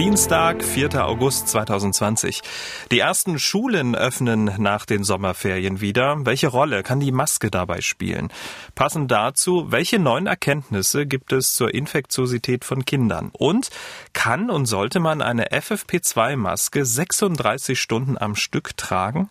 Dienstag, 0.00 0.64
4. 0.64 1.04
August 1.06 1.48
2020. 1.48 2.40
Die 2.90 3.00
ersten 3.00 3.38
Schulen 3.38 3.94
öffnen 3.94 4.50
nach 4.56 4.86
den 4.86 5.04
Sommerferien 5.04 5.82
wieder. 5.82 6.24
Welche 6.24 6.48
Rolle 6.48 6.82
kann 6.82 7.00
die 7.00 7.12
Maske 7.12 7.50
dabei 7.50 7.82
spielen? 7.82 8.32
Passend 8.74 9.10
dazu, 9.10 9.70
welche 9.70 9.98
neuen 9.98 10.26
Erkenntnisse 10.26 11.04
gibt 11.04 11.34
es 11.34 11.52
zur 11.52 11.74
Infektiosität 11.74 12.64
von 12.64 12.86
Kindern? 12.86 13.28
Und 13.34 13.68
kann 14.14 14.48
und 14.48 14.64
sollte 14.64 15.00
man 15.00 15.20
eine 15.20 15.48
FFP2-Maske 15.50 16.86
36 16.86 17.78
Stunden 17.78 18.16
am 18.16 18.36
Stück 18.36 18.78
tragen? 18.78 19.28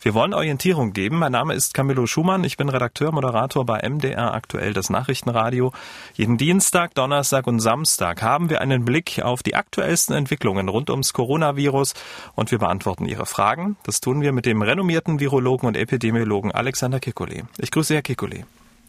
Wir 0.00 0.14
wollen 0.14 0.32
Orientierung 0.32 0.92
geben. 0.92 1.18
Mein 1.18 1.32
Name 1.32 1.54
ist 1.54 1.74
Camillo 1.74 2.06
Schumann. 2.06 2.44
Ich 2.44 2.56
bin 2.56 2.68
Redakteur, 2.68 3.10
Moderator 3.10 3.66
bei 3.66 3.80
MDR 3.88 4.32
aktuell 4.32 4.72
das 4.72 4.90
Nachrichtenradio. 4.90 5.72
Jeden 6.14 6.38
Dienstag, 6.38 6.94
Donnerstag 6.94 7.46
und 7.46 7.58
Samstag 7.58 8.22
haben 8.22 8.48
wir 8.48 8.60
einen 8.60 8.84
Blick 8.84 9.20
auf 9.22 9.42
die 9.42 9.56
aktuellsten 9.56 10.14
Entwicklungen 10.14 10.68
rund 10.68 10.88
ums 10.90 11.12
Coronavirus 11.12 11.94
und 12.36 12.52
wir 12.52 12.58
beantworten 12.58 13.06
Ihre 13.06 13.26
Fragen. 13.26 13.76
Das 13.82 14.00
tun 14.00 14.20
wir 14.20 14.32
mit 14.32 14.46
dem 14.46 14.62
renommierten 14.62 15.18
Virologen 15.18 15.66
und 15.66 15.76
Epidemiologen 15.76 16.52
Alexander 16.52 16.98
Kekulé. 16.98 17.44
Ich 17.58 17.70
grüße 17.70 17.94
Herr 17.94 18.02
Kekulé. 18.02 18.44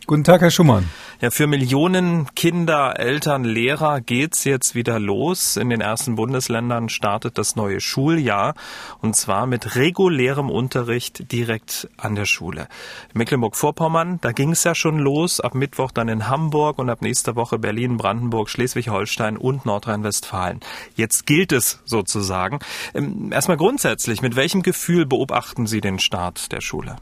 Guten 0.08 0.24
Tag, 0.24 0.42
Herr 0.42 0.50
Schumann. 0.50 0.90
Ja, 1.22 1.30
für 1.30 1.46
Millionen 1.46 2.34
Kinder, 2.34 2.98
Eltern, 2.98 3.44
Lehrer 3.44 4.00
geht's 4.02 4.46
jetzt 4.46 4.74
wieder 4.74 4.98
los. 5.00 5.58
In 5.58 5.70
den 5.70 5.82
ersten 5.82 6.16
Bundesländern 6.16 6.90
startet 6.90 7.38
das 7.38 7.56
neue 7.56 7.82
Schuljahr 7.82 8.56
und 9.02 9.16
zwar 9.16 9.46
mit 9.46 9.76
regulärem 9.76 10.50
Unterricht 10.50 11.32
direkt 11.32 11.90
an 11.98 12.16
der 12.16 12.26
Schule. 12.26 12.70
Mecklenburg-Vorpommern, 13.14 14.20
da 14.22 14.32
ging's 14.32 14.64
ja 14.64 14.74
schon 14.74 14.98
los, 14.98 15.42
ab 15.42 15.54
Mittwoch 15.54 15.92
dann 15.92 16.08
in 16.08 16.28
Hamburg 16.28 16.80
und 16.80 16.90
ab 16.90 17.02
nächster 17.02 17.36
Woche 17.36 17.60
Berlin, 17.60 17.98
Brandenburg, 17.98 18.50
Schleswig-Holstein 18.50 19.38
und 19.38 19.66
Nordrhein-Westfalen. 19.66 20.62
Jetzt 20.96 21.26
gilt 21.26 21.52
es 21.52 21.82
sozusagen. 21.86 22.60
Ähm, 22.94 23.32
erstmal 23.32 23.58
grundsätzlich, 23.58 24.22
mit 24.22 24.36
welchem 24.36 24.64
Gefühl 24.64 25.06
beobachten 25.06 25.68
Sie 25.68 25.82
den 25.82 26.00
Start 26.00 26.52
der 26.54 26.62
Schule? 26.62 26.96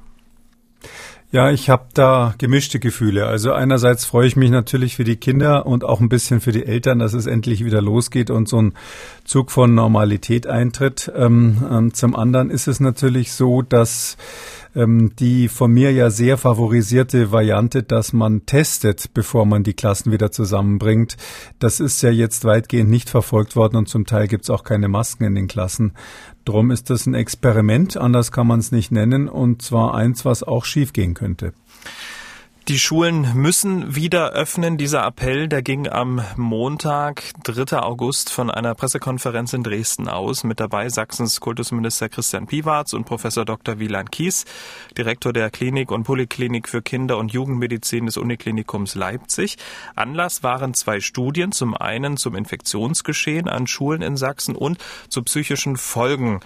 Ja, 1.30 1.52
ich 1.52 1.70
habe 1.70 1.88
da 1.94 2.33
gemischte 2.38 2.80
Gefühle. 2.80 3.28
Also 3.28 3.52
einerseits 3.52 4.06
freue 4.06 4.28
ich 4.28 4.38
mich 4.38 4.50
natürlich 4.50 4.95
für 4.95 5.03
die 5.03 5.17
Kinder 5.17 5.66
und 5.66 5.83
auch 5.83 6.00
ein 6.00 6.08
bisschen 6.08 6.39
für 6.39 6.53
die 6.53 6.66
Eltern, 6.66 7.00
dass 7.00 7.11
es 7.11 7.25
endlich 7.25 7.66
wieder 7.66 7.81
losgeht 7.81 8.30
und 8.30 8.47
so 8.47 8.61
ein 8.61 8.73
Zug 9.25 9.52
von 9.52 9.75
Normalität 9.75 10.48
eintritt. 10.48 11.11
Ähm, 11.14 11.67
ähm, 11.70 11.94
zum 11.94 12.16
anderen 12.16 12.50
ist 12.50 12.70
es 12.70 12.80
natürlich 12.80 13.33
so, 13.33 13.61
dass 13.61 14.16
ähm, 14.78 15.14
die 15.20 15.47
von 15.47 15.72
mir 15.72 15.92
ja 15.92 16.09
sehr 16.09 16.38
favorisierte 16.38 17.31
Variante, 17.31 17.83
dass 17.83 18.14
man 18.14 18.45
testet, 18.45 19.14
bevor 19.14 19.45
man 19.45 19.64
die 19.64 19.73
Klassen 19.73 20.11
wieder 20.11 20.31
zusammenbringt. 20.31 21.17
Das 21.59 21.80
ist 21.80 22.02
ja 22.03 22.11
jetzt 22.11 22.45
weitgehend 22.45 22.89
nicht 22.89 23.09
verfolgt 23.09 23.55
worden 23.55 23.78
und 23.78 23.89
zum 23.89 24.05
Teil 24.05 24.28
gibt 24.28 24.44
es 24.44 24.50
auch 24.50 24.64
keine 24.64 24.88
Masken 24.88 25.23
in 25.23 25.36
den 25.36 25.48
Klassen. 25.48 25.94
Drum 26.45 26.72
ist 26.72 26.89
das 26.89 27.08
ein 27.08 27.16
Experiment, 27.16 27.98
anders 27.98 28.31
kann 28.31 28.48
man 28.48 28.59
es 28.59 28.72
nicht 28.72 28.92
nennen, 28.92 29.28
und 29.28 29.61
zwar 29.61 29.95
eins, 29.95 30.23
was 30.23 30.44
auch 30.44 30.64
schiefgehen 30.64 31.14
könnte. 31.14 31.52
Die 32.68 32.80
Schulen 32.80 33.34
müssen 33.34 33.96
wieder 33.96 34.32
öffnen. 34.32 34.78
Dieser 34.78 35.06
Appell, 35.06 35.48
der 35.48 35.62
ging 35.62 35.88
am 35.88 36.22
Montag, 36.36 37.23
3. 37.46 37.80
August, 37.80 38.30
von 38.30 38.52
einer 38.52 38.76
Pressekonferenz 38.76 39.54
in 39.54 39.64
Dresden 39.64 40.10
aus. 40.10 40.44
Mit 40.44 40.60
dabei 40.60 40.90
Sachsens 40.90 41.40
Kultusminister 41.40 42.10
Christian 42.10 42.45
Piwarz 42.45 42.92
und 42.92 43.06
Professor 43.06 43.45
Dr. 43.45 43.80
Wieland 43.80 44.12
Kies, 44.12 44.44
Direktor 44.98 45.32
der 45.32 45.50
Klinik 45.50 45.92
und 45.92 46.04
Poliklinik 46.04 46.68
für 46.68 46.82
Kinder- 46.82 47.20
und 47.20 47.32
Jugendmedizin 47.32 48.06
des 48.06 48.18
Uniklinikums 48.18 48.95
Leipzig. 48.95 49.56
Anlass 49.95 50.44
waren 50.44 50.73
zwei 50.73 51.00
Studien. 51.00 51.54
Zum 51.54 51.73
einen 51.73 52.17
zum 52.17 52.36
Infektionsgeschehen 52.36 53.48
an 53.48 53.67
Schulen 53.67 54.02
in 54.02 54.17
Sachsen 54.17 54.58
und 54.58 54.78
zu 55.08 55.23
psychischen 55.23 55.78
Folgen 55.78 56.42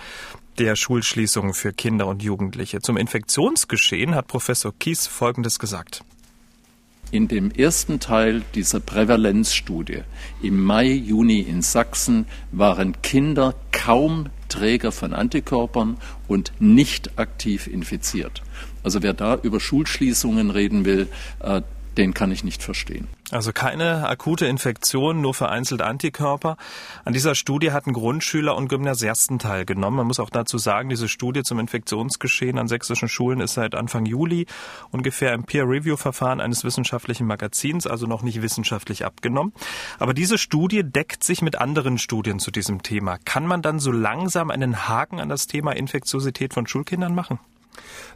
der 0.60 0.76
Schulschließungen 0.76 1.56
für 1.56 1.74
Kinder 1.74 2.06
und 2.06 2.22
Jugendliche. 2.22 2.80
Zum 2.80 2.96
Infektionsgeschehen 2.96 4.14
hat 4.14 4.28
Professor 4.28 4.72
Kies 4.78 5.08
Folgendes 5.08 5.58
gesagt. 5.58 6.04
In 7.12 7.28
dem 7.28 7.52
ersten 7.52 8.00
Teil 8.00 8.42
dieser 8.56 8.80
Prävalenzstudie 8.80 10.04
im 10.42 10.64
Mai, 10.64 10.88
Juni 10.88 11.42
in 11.42 11.62
Sachsen 11.62 12.26
waren 12.54 13.02
Kinder 13.02 13.54
kaum 13.74 14.28
Träger 14.48 14.94
von 14.94 15.14
Antikörpern 15.14 15.98
und 16.30 16.54
nicht 16.60 17.20
aktiv 17.20 17.68
infiziert. 17.68 18.42
Also 18.82 19.04
wer 19.04 19.12
da 19.12 19.36
über 19.36 19.60
Schulschließungen 19.60 20.52
reden 20.52 20.86
will, 20.86 21.10
äh, 21.42 21.62
den 21.98 22.14
kann 22.14 22.32
ich 22.32 22.44
nicht 22.44 22.64
verstehen. 22.64 23.08
Also 23.32 23.54
keine 23.54 24.08
akute 24.08 24.46
Infektion, 24.46 25.22
nur 25.22 25.34
vereinzelt 25.34 25.82
Antikörper. 25.82 26.58
An 27.06 27.14
dieser 27.14 27.34
Studie 27.34 27.72
hatten 27.72 27.94
Grundschüler 27.94 28.56
und 28.56 28.68
Gymnasiasten 28.68 29.40
teilgenommen. 29.40 29.98
Man 29.98 30.08
muss 30.08 30.20
auch 30.20 30.30
dazu 30.30 30.58
sagen, 30.58 30.90
diese 30.90 31.08
Studie 31.08 31.44
zum 31.44 31.60
Infektionsgeschehen 31.60 32.58
an 32.58 32.68
sächsischen 32.68 33.08
Schulen 33.08 33.40
ist 33.40 33.54
seit 33.54 33.74
Anfang 33.74 34.06
Juli 34.06 34.48
ungefähr 34.92 35.34
im 35.34 35.44
Peer-Review-Verfahren 35.44 36.42
eines 36.42 36.64
wissenschaftlichen 36.64 37.26
Magazins, 37.26 37.88
also 37.88 38.06
noch 38.06 38.22
nicht 38.22 38.42
wissenschaftlich 38.42 39.06
abgenommen. 39.06 39.54
Aber 39.98 40.14
diese 40.14 40.38
Studie 40.38 40.84
deckt 40.84 41.24
sich 41.24 41.42
mit 41.42 41.56
anderen 41.56 41.98
Studien 41.98 42.40
zu 42.40 42.52
diesem 42.52 42.84
Thema. 42.84 43.18
Kann 43.24 43.46
man 43.46 43.62
dann 43.62 43.80
so 43.80 43.92
langsam 43.92 44.52
einen 44.52 44.90
Haken 44.90 45.20
an 45.20 45.30
das 45.30 45.48
Thema 45.48 45.72
Infektiosität 45.72 46.54
von 46.54 46.68
Schulkindern 46.68 47.16
machen? 47.16 47.40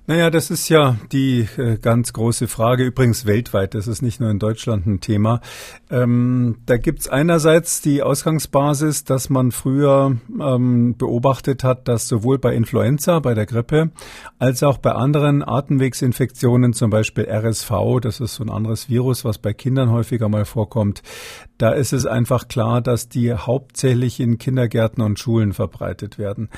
Naja, 0.07 0.29
das 0.29 0.51
ist 0.51 0.69
ja 0.69 0.97
die 1.11 1.47
äh, 1.57 1.77
ganz 1.77 2.13
große 2.13 2.47
Frage, 2.47 2.83
übrigens 2.83 3.25
weltweit, 3.25 3.73
das 3.73 3.87
ist 3.87 4.03
nicht 4.03 4.19
nur 4.19 4.29
in 4.29 4.37
Deutschland 4.37 4.85
ein 4.85 4.99
Thema. 5.01 5.41
Ähm, 5.89 6.57
da 6.67 6.77
gibt's 6.77 7.07
einerseits 7.07 7.81
die 7.81 8.03
Ausgangsbasis, 8.03 9.05
dass 9.05 9.31
man 9.31 9.51
früher 9.51 10.17
ähm, 10.39 10.95
beobachtet 10.95 11.63
hat, 11.63 11.87
dass 11.87 12.07
sowohl 12.07 12.37
bei 12.37 12.53
Influenza, 12.53 13.17
bei 13.19 13.33
der 13.33 13.47
Grippe, 13.47 13.89
als 14.37 14.61
auch 14.61 14.77
bei 14.77 14.91
anderen 14.91 15.41
Atemwegsinfektionen, 15.41 16.73
zum 16.73 16.91
Beispiel 16.91 17.25
RSV, 17.27 17.71
das 17.99 18.19
ist 18.19 18.35
so 18.35 18.43
ein 18.43 18.51
anderes 18.51 18.89
Virus, 18.89 19.25
was 19.25 19.39
bei 19.39 19.53
Kindern 19.53 19.89
häufiger 19.89 20.29
mal 20.29 20.45
vorkommt, 20.45 21.01
da 21.57 21.71
ist 21.71 21.93
es 21.93 22.05
einfach 22.05 22.47
klar, 22.47 22.79
dass 22.79 23.09
die 23.09 23.33
hauptsächlich 23.33 24.19
in 24.19 24.37
Kindergärten 24.37 25.01
und 25.01 25.19
Schulen 25.19 25.53
verbreitet 25.53 26.19
werden. 26.19 26.49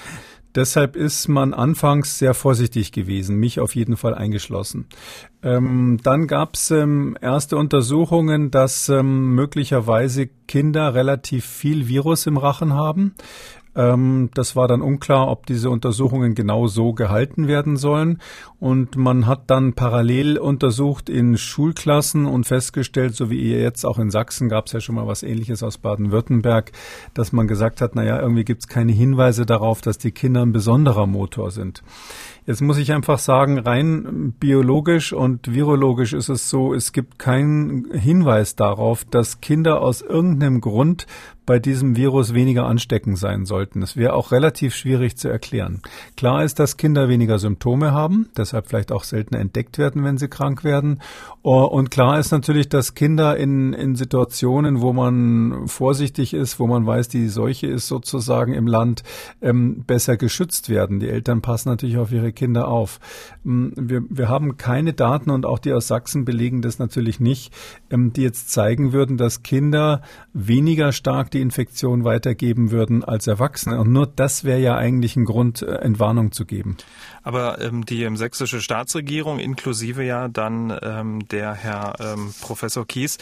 Deshalb 0.58 0.96
ist 0.96 1.28
man 1.28 1.54
anfangs 1.54 2.18
sehr 2.18 2.34
vorsichtig 2.34 2.92
gewesen, 2.92 3.36
mich 3.36 3.60
auf 3.60 3.76
jeden 3.76 3.96
Fall 3.96 4.16
eingeschlossen. 4.16 4.88
Ähm, 5.44 6.00
dann 6.02 6.26
gab 6.26 6.56
es 6.56 6.72
ähm, 6.72 7.16
erste 7.22 7.58
Untersuchungen, 7.58 8.50
dass 8.50 8.90
ähm, 8.90 9.36
möglicherweise 9.36 10.26
Kinder 10.48 10.96
relativ 10.96 11.46
viel 11.46 11.88
Virus 11.88 12.26
im 12.26 12.38
Rachen 12.38 12.74
haben. 12.74 13.14
Ähm, 13.78 14.32
das 14.34 14.56
war 14.56 14.68
dann 14.68 14.82
unklar, 14.82 15.30
ob 15.30 15.46
diese 15.46 15.70
Untersuchungen 15.70 16.34
genau 16.34 16.68
so 16.68 16.94
gehalten 16.94 17.48
werden 17.48 17.78
sollen. 17.78 18.20
Und 18.60 18.98
man 18.98 19.28
hat 19.28 19.52
dann 19.52 19.74
parallel 19.74 20.40
untersucht 20.40 21.10
in 21.10 21.38
Schulklassen 21.38 22.26
und 22.26 22.46
festgestellt, 22.46 23.16
so 23.16 23.30
wie 23.30 23.40
ihr 23.40 23.62
jetzt 23.62 23.86
auch 23.86 24.00
in 24.00 24.10
Sachsen 24.10 24.50
gab 24.50 24.66
es 24.66 24.74
ja 24.74 24.82
schon 24.82 24.96
mal 24.96 25.06
was 25.06 25.22
ähnliches 25.22 25.62
aus 25.62 25.78
Baden-Württemberg, 25.78 26.72
dass 27.14 27.32
man 27.32 27.48
gesagt 27.48 27.82
hat, 27.82 27.96
naja, 27.96 28.20
irgendwie 28.20 28.46
gibt 28.46 28.64
es 28.64 28.68
keine 28.68 28.92
Hinweise 28.92 29.46
darauf, 29.46 29.82
dass 29.82 30.00
die 30.00 30.12
Kinder 30.12 30.42
ein 30.42 30.54
besonderer 30.54 31.06
Motor 31.06 31.52
sind. 31.52 31.84
Jetzt 32.48 32.62
muss 32.62 32.78
ich 32.78 32.94
einfach 32.94 33.20
sagen, 33.20 33.60
rein 33.60 34.34
biologisch 34.40 35.14
und 35.14 35.54
virologisch 35.54 36.14
ist 36.14 36.30
es 36.30 36.50
so, 36.50 36.74
es 36.74 36.94
gibt 36.94 37.20
keinen 37.20 37.92
Hinweis 37.92 38.56
darauf, 38.56 39.04
dass 39.04 39.42
Kinder 39.42 39.82
aus 39.82 40.02
irgendeinem 40.02 40.62
Grund 40.62 41.06
bei 41.48 41.60
diesem 41.60 41.96
Virus 41.96 42.34
weniger 42.34 42.66
ansteckend 42.66 43.18
sein 43.18 43.46
sollten. 43.46 43.80
Das 43.80 43.96
wäre 43.96 44.14
auch 44.14 44.32
relativ 44.32 44.76
schwierig 44.76 45.18
zu 45.18 45.30
erklären. 45.30 45.82
Klar 46.18 46.44
ist, 46.44 46.60
dass 46.60 46.76
Kinder 46.76 47.08
weniger 47.08 47.40
Symptome 47.40 47.94
haben, 47.94 48.30
deshalb 48.38 48.68
vielleicht 48.68 48.92
auch 48.92 49.06
seltener 49.06 49.40
entdeckt 49.40 49.78
werden, 49.78 50.04
wenn 50.04 50.18
sie 50.18 50.28
krank 50.28 50.66
werden. 50.66 51.00
Und 51.42 51.90
klar 51.90 52.20
ist 52.20 52.32
natürlich, 52.32 52.68
dass 52.68 52.96
Kinder 52.96 53.38
in, 53.38 53.72
in 53.72 53.96
Situationen, 53.96 54.82
wo 54.82 54.92
man 54.92 55.68
vorsichtig 55.68 56.34
ist, 56.34 56.60
wo 56.60 56.68
man 56.68 56.86
weiß, 56.86 57.08
die 57.08 57.30
Seuche 57.30 57.68
ist 57.68 57.88
sozusagen 57.88 58.54
im 58.54 58.68
Land, 58.68 59.04
ähm, 59.42 59.86
besser 59.88 60.18
geschützt 60.18 60.68
werden. 60.68 61.00
Die 61.00 61.08
Eltern 61.08 61.42
passen 61.42 61.70
natürlich 61.70 61.98
auf 61.98 62.12
ihre 62.12 62.34
Kinder 62.34 62.68
auf. 62.68 63.00
Ähm, 63.46 63.72
wir, 63.78 64.04
wir 64.10 64.28
haben 64.28 64.58
keine 64.58 64.92
Daten 64.92 65.30
und 65.30 65.46
auch 65.46 65.60
die 65.60 65.72
aus 65.72 65.88
Sachsen 65.88 66.26
belegen 66.26 66.62
das 66.62 66.80
natürlich 66.80 67.22
nicht, 67.22 67.54
ähm, 67.90 68.12
die 68.12 68.24
jetzt 68.24 68.52
zeigen 68.52 68.92
würden, 68.92 69.16
dass 69.16 69.44
Kinder 69.44 70.02
weniger 70.34 70.92
stark 70.92 71.32
die 71.32 71.37
Infektion 71.42 72.04
weitergeben 72.04 72.72
würden 72.72 73.04
als 73.04 73.28
Erwachsene. 73.28 73.80
Und 73.80 73.92
nur 73.92 74.08
das 74.08 74.44
wäre 74.44 74.60
ja 74.60 74.76
eigentlich 74.76 75.16
ein 75.16 75.26
Grund, 75.26 75.62
äh, 75.62 75.76
Entwarnung 75.76 76.32
zu 76.32 76.46
geben. 76.46 76.78
Aber 77.24 77.60
ähm, 77.60 77.86
die 77.86 78.04
ähm, 78.04 78.16
sächsische 78.16 78.62
Staatsregierung, 78.62 79.40
inklusive 79.40 80.02
ja 80.04 80.30
dann 80.30 80.78
ähm, 80.82 81.28
der 81.28 81.54
Herr 81.54 81.96
ähm, 82.00 82.34
Professor 82.40 82.88
Kies, 82.88 83.18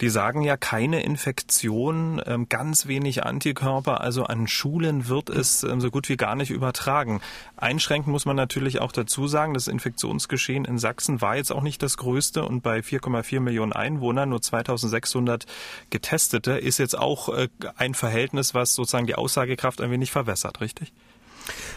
die 0.00 0.08
sagen 0.08 0.40
ja 0.40 0.56
keine 0.56 1.02
Infektion, 1.02 2.22
ähm, 2.24 2.48
ganz 2.48 2.86
wenig 2.86 3.24
Antikörper, 3.24 4.00
also 4.00 4.24
an 4.24 4.48
Schulen 4.48 5.08
wird 5.08 5.28
es 5.28 5.62
ähm, 5.62 5.82
so 5.82 5.90
gut 5.90 6.08
wie 6.08 6.16
gar 6.16 6.36
nicht 6.36 6.50
übertragen. 6.50 7.20
Einschränken 7.56 8.10
muss 8.10 8.24
man 8.24 8.36
natürlich 8.36 8.80
auch 8.80 8.92
dazu 8.92 9.28
sagen, 9.28 9.52
das 9.52 9.68
Infektionsgeschehen 9.68 10.64
in 10.64 10.78
Sachsen 10.78 11.20
war 11.20 11.36
jetzt 11.36 11.52
auch 11.52 11.62
nicht 11.62 11.82
das 11.82 11.98
größte 11.98 12.44
und 12.44 12.62
bei 12.62 12.78
4,4 12.78 13.40
Millionen 13.40 13.74
Einwohnern 13.74 14.30
nur 14.30 14.40
2600 14.40 15.44
Getestete 15.90 16.52
ist 16.52 16.78
jetzt 16.78 16.96
auch 16.96 17.28
äh, 17.28 17.48
ein 17.76 17.94
Verhältnis, 17.94 18.54
was 18.54 18.74
sozusagen 18.74 19.06
die 19.06 19.14
Aussagekraft 19.14 19.80
ein 19.80 19.90
wenig 19.90 20.10
verwässert, 20.10 20.60
richtig? 20.60 20.92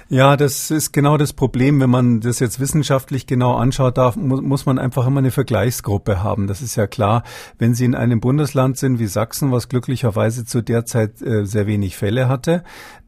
Ja, 0.10 0.38
das 0.38 0.70
ist 0.70 0.92
genau 0.92 1.18
das 1.18 1.34
Problem. 1.34 1.80
Wenn 1.80 1.90
man 1.90 2.20
das 2.20 2.40
jetzt 2.40 2.60
wissenschaftlich 2.60 3.26
genau 3.26 3.56
anschaut, 3.56 3.98
darf, 3.98 4.16
muss, 4.16 4.66
man 4.66 4.78
einfach 4.78 5.08
immer 5.08 5.20
eine 5.20 5.32
Vergleichsgruppe 5.32 6.22
haben. 6.22 6.48
Das 6.48 6.62
ist 6.62 6.76
ja 6.76 6.88
klar. 6.88 7.24
Wenn 7.58 7.74
Sie 7.74 7.86
in 7.86 7.96
einem 7.96 8.20
Bundesland 8.20 8.78
sind 8.78 9.00
wie 9.00 9.08
Sachsen, 9.08 9.52
was 9.52 9.70
glücklicherweise 9.70 10.46
zu 10.46 10.62
der 10.62 10.86
Zeit 10.86 11.22
äh, 11.22 11.46
sehr 11.46 11.68
wenig 11.68 11.96
Fälle 11.96 12.28
hatte, 12.28 12.64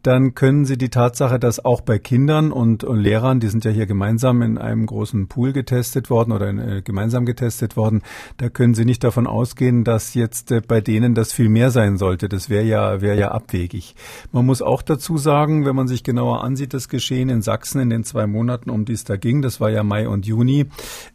dann 0.05 0.35
können 0.35 0.65
Sie 0.65 0.77
die 0.77 0.89
Tatsache, 0.89 1.39
dass 1.39 1.65
auch 1.65 1.81
bei 1.81 1.97
Kindern 1.97 2.51
und, 2.51 2.83
und 2.83 2.99
Lehrern, 2.99 3.39
die 3.39 3.47
sind 3.47 3.65
ja 3.65 3.71
hier 3.71 3.87
gemeinsam 3.87 4.43
in 4.43 4.59
einem 4.59 4.85
großen 4.85 5.27
Pool 5.27 5.51
getestet 5.51 6.11
worden 6.11 6.31
oder 6.31 6.47
in, 6.47 6.59
äh, 6.59 6.81
gemeinsam 6.83 7.25
getestet 7.25 7.75
worden, 7.75 8.03
da 8.37 8.49
können 8.49 8.75
Sie 8.75 8.85
nicht 8.85 9.03
davon 9.03 9.25
ausgehen, 9.25 9.83
dass 9.83 10.13
jetzt 10.13 10.51
äh, 10.51 10.61
bei 10.61 10.79
denen 10.79 11.15
das 11.15 11.33
viel 11.33 11.49
mehr 11.49 11.71
sein 11.71 11.97
sollte. 11.97 12.29
Das 12.29 12.51
wäre 12.51 12.65
ja, 12.65 13.01
wäre 13.01 13.17
ja 13.17 13.31
abwegig. 13.31 13.95
Man 14.31 14.45
muss 14.45 14.61
auch 14.61 14.83
dazu 14.83 15.17
sagen, 15.17 15.65
wenn 15.65 15.75
man 15.75 15.87
sich 15.87 16.03
genauer 16.03 16.43
ansieht, 16.43 16.75
das 16.85 16.89
Geschehen 16.89 17.29
in 17.29 17.41
Sachsen 17.41 17.81
in 17.81 17.89
den 17.89 18.03
zwei 18.03 18.27
Monaten, 18.27 18.69
um 18.69 18.85
die 18.85 18.93
es 18.93 19.03
da 19.03 19.15
ging, 19.17 19.41
das 19.41 19.59
war 19.59 19.69
ja 19.69 19.83
Mai 19.83 20.07
und 20.07 20.25
Juni, 20.25 20.67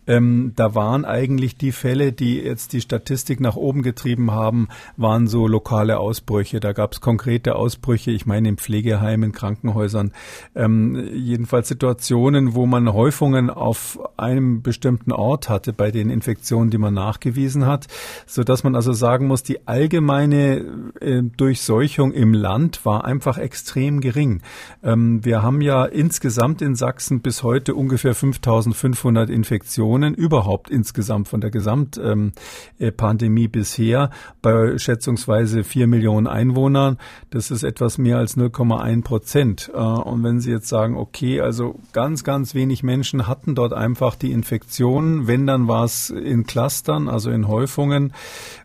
ähm, 0.06 0.52
da 0.56 0.74
waren 0.74 1.04
eigentlich 1.04 1.56
die 1.56 1.72
Fälle, 1.72 2.12
die 2.12 2.40
jetzt 2.40 2.72
die 2.72 2.80
Statistik 2.80 3.40
nach 3.40 3.56
oben 3.56 3.82
getrieben 3.82 4.32
haben, 4.32 4.68
waren 4.96 5.28
so 5.28 5.46
lokale 5.46 5.98
Ausbrüche. 5.98 6.60
Da 6.60 6.72
gab 6.72 6.92
es 6.92 7.00
konkrete 7.00 7.54
Ausbrüche, 7.54 8.10
ich 8.10 8.26
meine 8.26 8.48
im 8.48 8.58
Pflege 8.58 8.80
Pflegeheimen, 8.80 9.32
Krankenhäusern, 9.32 10.12
ähm, 10.54 11.08
jedenfalls 11.12 11.68
Situationen, 11.68 12.54
wo 12.54 12.66
man 12.66 12.92
Häufungen 12.92 13.50
auf 13.50 13.98
einem 14.16 14.62
bestimmten 14.62 15.12
Ort 15.12 15.48
hatte 15.48 15.72
bei 15.72 15.90
den 15.90 16.08
Infektionen, 16.08 16.70
die 16.70 16.78
man 16.78 16.94
nachgewiesen 16.94 17.66
hat, 17.66 17.86
so 18.26 18.42
dass 18.42 18.64
man 18.64 18.74
also 18.74 18.92
sagen 18.92 19.26
muss, 19.26 19.42
die 19.42 19.68
allgemeine 19.68 20.64
äh, 21.00 21.22
Durchseuchung 21.36 22.12
im 22.12 22.32
Land 22.32 22.86
war 22.86 23.04
einfach 23.04 23.38
extrem 23.38 24.00
gering. 24.00 24.40
Ähm, 24.82 25.24
wir 25.24 25.42
haben 25.42 25.59
ja 25.62 25.84
insgesamt 25.84 26.60
in 26.62 26.74
Sachsen 26.74 27.20
bis 27.20 27.42
heute 27.42 27.74
ungefähr 27.74 28.14
5500 28.14 29.30
Infektionen 29.30 30.14
überhaupt 30.14 30.70
insgesamt 30.70 31.28
von 31.28 31.40
der 31.40 31.50
Gesamtpandemie 31.50 33.40
ähm, 33.40 33.46
äh, 33.46 33.48
bisher 33.48 34.10
bei 34.42 34.76
schätzungsweise 34.76 35.64
vier 35.64 35.86
Millionen 35.86 36.26
Einwohnern. 36.26 36.98
Das 37.30 37.50
ist 37.50 37.62
etwas 37.62 37.96
mehr 37.96 38.18
als 38.18 38.36
0, 38.36 38.50
0,1 38.50 39.02
Prozent. 39.02 39.70
Äh, 39.72 39.78
und 39.78 40.22
wenn 40.22 40.40
Sie 40.40 40.50
jetzt 40.50 40.68
sagen, 40.68 40.96
okay, 40.96 41.40
also 41.40 41.78
ganz, 41.92 42.24
ganz 42.24 42.54
wenig 42.54 42.82
Menschen 42.82 43.26
hatten 43.26 43.54
dort 43.54 43.72
einfach 43.72 44.16
die 44.16 44.32
Infektion, 44.32 45.26
wenn 45.26 45.46
dann 45.46 45.68
war 45.68 45.84
es 45.84 46.10
in 46.10 46.44
Clustern, 46.44 47.08
also 47.08 47.30
in 47.30 47.48
Häufungen, 47.48 48.12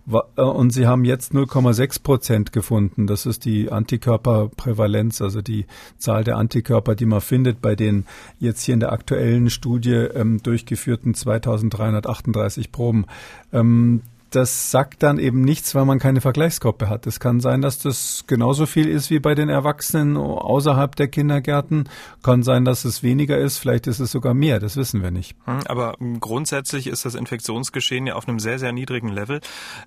und 0.07 0.71
Sie 0.71 0.85
haben 0.85 1.03
jetzt 1.03 1.33
0,6 1.33 2.03
Prozent 2.03 2.51
gefunden. 2.51 3.07
Das 3.07 3.25
ist 3.25 3.43
die 3.45 3.71
Antikörperprävalenz, 3.71 5.21
also 5.21 5.41
die 5.41 5.65
Zahl 5.97 6.23
der 6.23 6.37
Antikörper, 6.37 6.93
die 6.93 7.07
man 7.07 7.21
findet 7.21 7.61
bei 7.61 7.75
den 7.75 8.05
jetzt 8.39 8.63
hier 8.63 8.75
in 8.75 8.79
der 8.79 8.91
aktuellen 8.91 9.49
Studie 9.49 9.93
ähm, 9.93 10.43
durchgeführten 10.43 11.15
2338 11.15 12.71
Proben. 12.71 13.05
Ähm, 13.51 14.01
das 14.31 14.71
sagt 14.71 15.03
dann 15.03 15.17
eben 15.17 15.41
nichts, 15.41 15.75
weil 15.75 15.85
man 15.85 15.99
keine 15.99 16.19
Vergleichsgruppe 16.19 16.89
hat. 16.89 17.07
Es 17.07 17.19
kann 17.19 17.39
sein, 17.39 17.61
dass 17.61 17.79
das 17.79 18.25
genauso 18.27 18.65
viel 18.65 18.89
ist 18.89 19.09
wie 19.09 19.19
bei 19.19 19.35
den 19.35 19.49
Erwachsenen 19.49 20.17
außerhalb 20.17 20.95
der 20.95 21.07
Kindergärten. 21.07 21.87
Kann 22.23 22.43
sein, 22.43 22.65
dass 22.65 22.85
es 22.85 23.03
weniger 23.03 23.37
ist. 23.37 23.59
Vielleicht 23.59 23.87
ist 23.87 23.99
es 23.99 24.11
sogar 24.11 24.33
mehr. 24.33 24.59
Das 24.59 24.75
wissen 24.75 25.01
wir 25.01 25.11
nicht. 25.11 25.35
Hm, 25.45 25.61
aber 25.67 25.95
grundsätzlich 26.19 26.87
ist 26.87 27.05
das 27.05 27.15
Infektionsgeschehen 27.15 28.07
ja 28.07 28.15
auf 28.15 28.27
einem 28.27 28.39
sehr, 28.39 28.59
sehr 28.59 28.73
niedrigen 28.73 29.09
Level. 29.09 29.39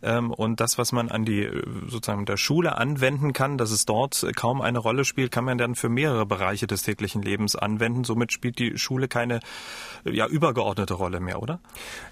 Ähm, 0.03 0.31
und 0.31 0.61
das, 0.61 0.79
was 0.79 0.93
man 0.93 1.11
an 1.11 1.25
die 1.25 1.43
äh, 1.43 1.63
sozusagen 1.87 2.25
der 2.25 2.37
Schule 2.37 2.79
anwenden 2.79 3.33
kann, 3.33 3.59
dass 3.59 3.71
es 3.71 3.85
dort 3.85 4.27
kaum 4.37 4.63
eine 4.63 4.79
Rolle 4.79 5.05
spielt, 5.05 5.31
kann 5.31 5.45
man 5.45 5.59
dann 5.59 5.75
für 5.75 5.89
mehrere 5.89 6.25
Bereiche 6.27 6.67
des 6.67 6.83
täglichen 6.83 7.23
Lebens 7.23 7.57
anwenden. 7.57 8.05
Somit 8.05 8.33
spielt 8.33 8.59
die 8.59 8.79
Schule 8.79 9.09
keine 9.09 9.41
ja, 10.05 10.27
übergeordnete 10.27 10.95
Rolle 10.95 11.21
mehr, 11.21 11.43
oder? 11.43 11.61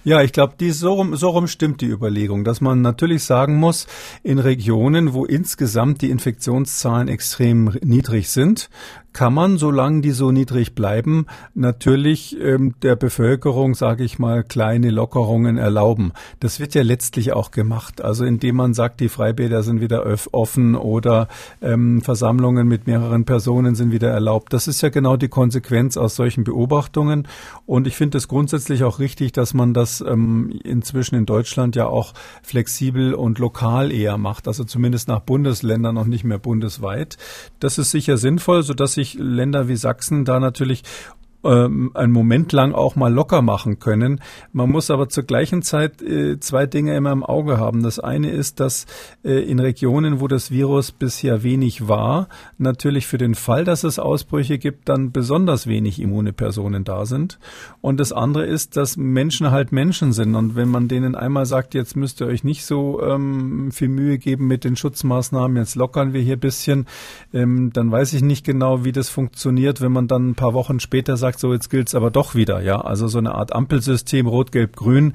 Ja, 0.05 0.23
ich 0.23 0.33
glaube, 0.33 0.57
so 0.73 0.95
rum, 0.95 1.17
so 1.17 1.31
rum 1.31 1.47
stimmt 1.47 1.81
die 1.81 1.87
Überlegung. 1.87 2.16
Überlegung, 2.17 2.45
dass 2.45 2.63
man 2.63 2.81
natürlich 2.81 3.25
sagen 3.25 3.57
muss, 3.57 3.87
in 4.23 4.39
Regionen, 4.39 5.13
wo 5.13 5.27
insgesamt 5.27 6.01
die 6.01 6.11
Infektionszahlen 6.11 7.09
extrem 7.09 7.77
niedrig 7.83 8.31
sind, 8.31 8.71
kann 9.17 9.33
man, 9.33 9.57
solange 9.57 10.03
die 10.03 10.11
so 10.11 10.31
niedrig 10.31 10.75
bleiben, 10.75 11.25
natürlich 11.55 12.39
ähm, 12.39 12.75
der 12.83 12.97
Bevölkerung, 12.97 13.75
sage 13.75 14.05
ich 14.05 14.19
mal, 14.19 14.45
kleine 14.45 14.91
Lockerungen 14.91 15.57
erlauben. 15.57 16.13
Das 16.39 16.61
wird 16.61 16.75
ja 16.75 16.83
letztlich 16.83 17.33
auch 17.33 17.51
gemacht. 17.51 18.03
Also 18.03 18.27
indem 18.27 18.57
man 18.57 18.75
sagt, 18.75 19.01
die 19.01 19.09
Freibäder 19.09 19.63
sind 19.63 19.81
wieder 19.81 20.05
offen 20.33 20.75
oder 20.75 21.29
ähm, 21.63 22.03
Versammlungen 22.03 22.69
mit 22.69 22.87
mehreren 22.87 23.25
Personen 23.25 23.75
sind 23.75 23.91
wieder 23.91 24.11
erlaubt. 24.11 24.53
Das 24.53 24.69
ist 24.69 24.83
ja 24.83 24.91
genau 24.91 25.17
die 25.17 25.29
Konsequenz 25.29 25.97
aus 25.97 26.15
solchen 26.15 26.45
Beobachtungen. 26.45 27.27
Und 27.65 27.87
ich 27.87 27.97
finde 27.97 28.19
es 28.19 28.29
grundsätzlich 28.29 28.85
auch 28.85 28.99
richtig, 28.99 29.33
dass 29.33 29.55
man 29.55 29.73
das 29.73 30.03
ähm, 30.03 30.61
inzwischen 30.63 31.15
in 31.15 31.25
Deutschland 31.25 31.75
ja 31.75 31.87
auch 31.87 32.13
flexibel 32.43 33.15
und 33.15 33.39
lokal 33.39 33.93
eher 33.93 34.19
macht. 34.19 34.47
Also 34.47 34.65
zumindest 34.65 35.09
nach 35.09 35.21
Bundesländern 35.21 35.97
und 35.97 36.11
nicht 36.11 36.25
mehr 36.25 36.39
bundesweit. 36.39 37.17
Das 37.61 37.79
ist 37.79 37.93
sicher 37.93 38.19
sinnvoll, 38.19 38.63
sodass 38.63 38.93
sich 38.93 39.06
Länder 39.15 39.69
wie 39.69 39.77
Sachsen 39.77 40.25
da 40.25 40.41
natürlich 40.41 40.83
ähm, 41.47 41.91
einen 41.95 42.13
Moment 42.13 42.53
lang 42.53 42.73
auch 42.73 42.97
mal 42.97 43.13
locker 43.13 43.43
machen 43.43 43.79
können. 43.79 44.21
Man 44.53 44.71
muss 44.71 44.91
aber 44.91 45.09
zur 45.09 45.25
gleichen 45.25 45.63
Zeit 45.63 46.03
äh, 46.03 46.39
zwei 46.41 46.67
Dinge 46.67 46.97
immer 46.97 47.13
im 47.13 47.23
Auge 47.23 47.59
haben. 47.59 47.83
Das 47.83 47.99
eine 47.99 48.31
ist, 48.31 48.61
dass 48.61 48.87
äh, 49.25 49.41
in 49.41 49.59
Regionen, 49.59 50.21
wo 50.21 50.29
das 50.29 50.51
Virus 50.51 50.93
bisher 50.93 51.43
wenig 51.43 51.89
war, 51.89 52.29
natürlich 52.59 53.07
für 53.07 53.19
den 53.19 53.35
Fall, 53.35 53.65
dass 53.65 53.85
es 53.85 53.99
Ausbrüche 53.99 54.59
gibt, 54.59 54.89
dann 54.89 55.13
besonders 55.13 55.67
wenig 55.67 56.01
immune 56.01 56.33
Personen 56.33 56.85
da 56.85 57.07
sind. 57.07 57.39
Und 57.81 58.01
das 58.01 58.13
andere 58.13 58.47
ist, 58.47 58.77
dass 58.77 58.97
Menschen 58.97 59.51
halt 59.51 59.73
Menschen 59.73 60.13
sind. 60.13 60.35
Und 60.35 60.57
wenn 60.57 60.69
man 60.69 60.89
denen 60.89 61.15
einmal 61.15 61.47
sagt, 61.47 61.75
jetzt 61.75 61.97
müsst 61.97 62.21
ihr 62.21 62.27
euch 62.27 62.45
nicht 62.45 62.65
so 62.65 63.03
ähm, 63.03 63.71
viel 63.73 63.89
Mühe 63.89 64.19
geben 64.19 64.47
mit 64.47 64.65
den 64.65 64.77
Schutzmaßnahmen, 64.77 65.57
jetzt 65.57 65.77
lockern 65.77 66.13
wir 66.13 66.21
hier 66.21 66.37
bisschen, 66.37 66.87
ähm, 67.33 67.73
dann 67.73 67.91
weiß 67.91 68.13
ich 68.13 68.23
nicht 68.23 68.45
genau, 68.45 68.85
wie 68.85 68.93
das 68.93 69.09
funktioniert, 69.09 69.81
wenn 69.81 69.93
man 69.93 70.09
dann 70.09 70.31
ein 70.31 70.35
paar 70.35 70.55
Wochen 70.55 70.81
später 70.81 71.17
sagt, 71.17 71.36
sagt, 71.37 71.41
so 71.41 71.53
jetzt 71.53 71.71
gilt's 71.71 71.95
aber 71.95 72.11
doch 72.11 72.35
wieder, 72.35 72.63
ja. 72.63 72.81
Also 72.81 73.09
so 73.09 73.19
eine 73.19 73.35
Art 73.35 73.53
Ampelsystem, 73.53 74.27
Rot, 74.27 74.53
Gelb, 74.53 74.77
Grün, 74.77 75.15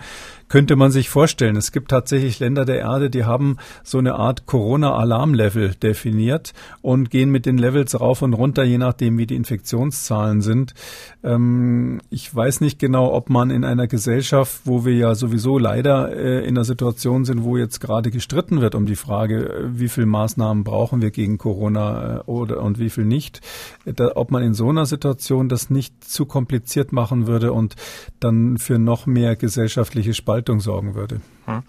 könnte 0.51 0.75
man 0.75 0.91
sich 0.91 1.09
vorstellen. 1.09 1.55
Es 1.55 1.71
gibt 1.71 1.91
tatsächlich 1.91 2.39
Länder 2.39 2.65
der 2.65 2.79
Erde, 2.79 3.09
die 3.09 3.23
haben 3.23 3.55
so 3.83 3.99
eine 3.99 4.15
Art 4.15 4.45
Corona-Alarm-Level 4.47 5.75
definiert 5.75 6.51
und 6.81 7.09
gehen 7.09 7.29
mit 7.29 7.45
den 7.45 7.57
Levels 7.57 7.97
rauf 7.97 8.21
und 8.21 8.33
runter, 8.33 8.65
je 8.65 8.77
nachdem, 8.77 9.17
wie 9.17 9.25
die 9.25 9.37
Infektionszahlen 9.37 10.41
sind. 10.41 10.73
Ähm, 11.23 12.01
ich 12.09 12.35
weiß 12.35 12.59
nicht 12.59 12.79
genau, 12.79 13.13
ob 13.13 13.29
man 13.29 13.49
in 13.49 13.63
einer 13.63 13.87
Gesellschaft, 13.87 14.63
wo 14.65 14.83
wir 14.83 14.93
ja 14.93 15.15
sowieso 15.15 15.57
leider 15.57 16.13
äh, 16.13 16.45
in 16.45 16.57
einer 16.57 16.65
Situation 16.65 17.23
sind, 17.23 17.43
wo 17.43 17.55
jetzt 17.55 17.79
gerade 17.79 18.11
gestritten 18.11 18.59
wird 18.59 18.75
um 18.75 18.85
die 18.85 18.97
Frage, 18.97 19.47
äh, 19.47 19.79
wie 19.79 19.87
viel 19.87 20.05
Maßnahmen 20.05 20.65
brauchen 20.65 21.01
wir 21.01 21.11
gegen 21.11 21.37
Corona 21.37 22.17
äh, 22.17 22.19
oder 22.25 22.61
und 22.61 22.77
wie 22.77 22.89
viel 22.89 23.05
nicht, 23.05 23.39
da, 23.85 24.11
ob 24.15 24.31
man 24.31 24.43
in 24.43 24.53
so 24.53 24.67
einer 24.69 24.85
Situation 24.85 25.47
das 25.47 25.69
nicht 25.69 26.03
zu 26.11 26.25
kompliziert 26.25 26.91
machen 26.91 27.27
würde 27.27 27.53
und 27.53 27.75
dann 28.19 28.57
für 28.57 28.77
noch 28.77 29.05
mehr 29.05 29.35
gesellschaftliche 29.35 30.13
Spaltung 30.13 30.59
sorgen 30.59 30.95
würde. 30.95 31.21
Hm. 31.51 31.63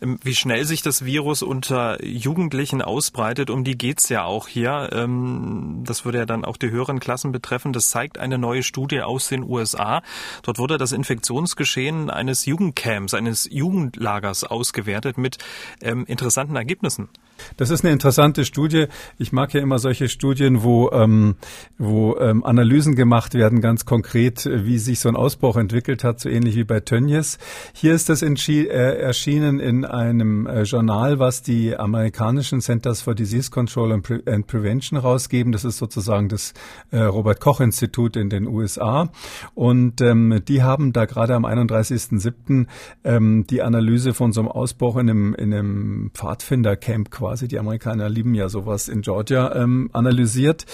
Ähm, 0.00 0.18
wie 0.22 0.34
schnell 0.34 0.64
sich 0.64 0.82
das 0.82 1.04
Virus 1.04 1.42
unter 1.42 2.02
Jugendlichen 2.04 2.82
ausbreitet, 2.82 3.50
um 3.50 3.64
die 3.64 3.76
geht's 3.76 4.08
ja 4.08 4.24
auch 4.24 4.48
hier. 4.48 4.90
Ähm, 4.92 5.82
das 5.84 6.04
würde 6.04 6.18
ja 6.18 6.26
dann 6.26 6.44
auch 6.44 6.56
die 6.56 6.70
höheren 6.70 7.00
Klassen 7.00 7.32
betreffen. 7.32 7.72
Das 7.72 7.90
zeigt 7.90 8.18
eine 8.18 8.38
neue 8.38 8.62
Studie 8.62 9.02
aus 9.02 9.28
den 9.28 9.42
USA. 9.42 10.02
Dort 10.42 10.58
wurde 10.58 10.78
das 10.78 10.92
Infektionsgeschehen 10.92 12.10
eines 12.10 12.46
Jugendcamps, 12.46 13.14
eines 13.14 13.48
Jugendlagers 13.50 14.44
ausgewertet 14.44 15.18
mit 15.18 15.38
ähm, 15.82 16.04
interessanten 16.06 16.56
Ergebnissen. 16.56 17.08
Das 17.56 17.70
ist 17.70 17.84
eine 17.84 17.92
interessante 17.92 18.44
Studie. 18.44 18.86
Ich 19.18 19.32
mag 19.32 19.52
ja 19.54 19.60
immer 19.60 19.78
solche 19.78 20.08
Studien, 20.08 20.62
wo, 20.62 20.90
ähm, 20.92 21.34
wo 21.78 22.16
ähm, 22.18 22.44
Analysen 22.44 22.94
gemacht 22.94 23.34
werden, 23.34 23.60
ganz 23.60 23.84
konkret, 23.84 24.48
wie 24.48 24.78
sich 24.78 25.00
so 25.00 25.08
ein 25.08 25.16
Ausbruch 25.16 25.56
entwickelt 25.56 26.04
hat, 26.04 26.20
so 26.20 26.28
ähnlich 26.28 26.56
wie 26.56 26.64
bei 26.64 26.80
Tönnies. 26.80 27.38
Hier 27.72 27.94
ist 27.94 28.08
das 28.08 28.22
äh, 28.22 28.66
erschienen 28.66 29.23
in 29.32 29.84
einem 29.84 30.46
äh, 30.46 30.62
Journal, 30.62 31.18
was 31.18 31.42
die 31.42 31.76
amerikanischen 31.76 32.60
Centers 32.60 33.02
for 33.02 33.14
Disease 33.14 33.50
Control 33.50 33.92
and, 33.92 34.02
Pre 34.02 34.22
and 34.26 34.46
Prevention 34.46 34.98
rausgeben. 34.98 35.52
Das 35.52 35.64
ist 35.64 35.78
sozusagen 35.78 36.28
das 36.28 36.54
äh, 36.90 36.98
Robert 36.98 37.40
Koch 37.40 37.60
Institut 37.60 38.16
in 38.16 38.30
den 38.30 38.46
USA. 38.46 39.10
Und 39.54 40.00
ähm, 40.00 40.42
die 40.46 40.62
haben 40.62 40.92
da 40.92 41.04
gerade 41.06 41.34
am 41.34 41.44
31.07. 41.44 42.66
Ähm, 43.04 43.46
die 43.48 43.62
Analyse 43.62 44.14
von 44.14 44.32
so 44.32 44.40
einem 44.40 44.48
Ausbruch 44.48 44.96
in 44.96 45.10
einem, 45.10 45.34
in 45.34 45.54
einem 45.54 46.10
Pfadfindercamp 46.14 47.10
quasi. 47.10 47.48
Die 47.48 47.58
Amerikaner 47.58 48.08
lieben 48.08 48.34
ja 48.34 48.48
sowas 48.48 48.88
in 48.88 49.02
Georgia 49.02 49.54
ähm, 49.54 49.90
analysiert. 49.92 50.66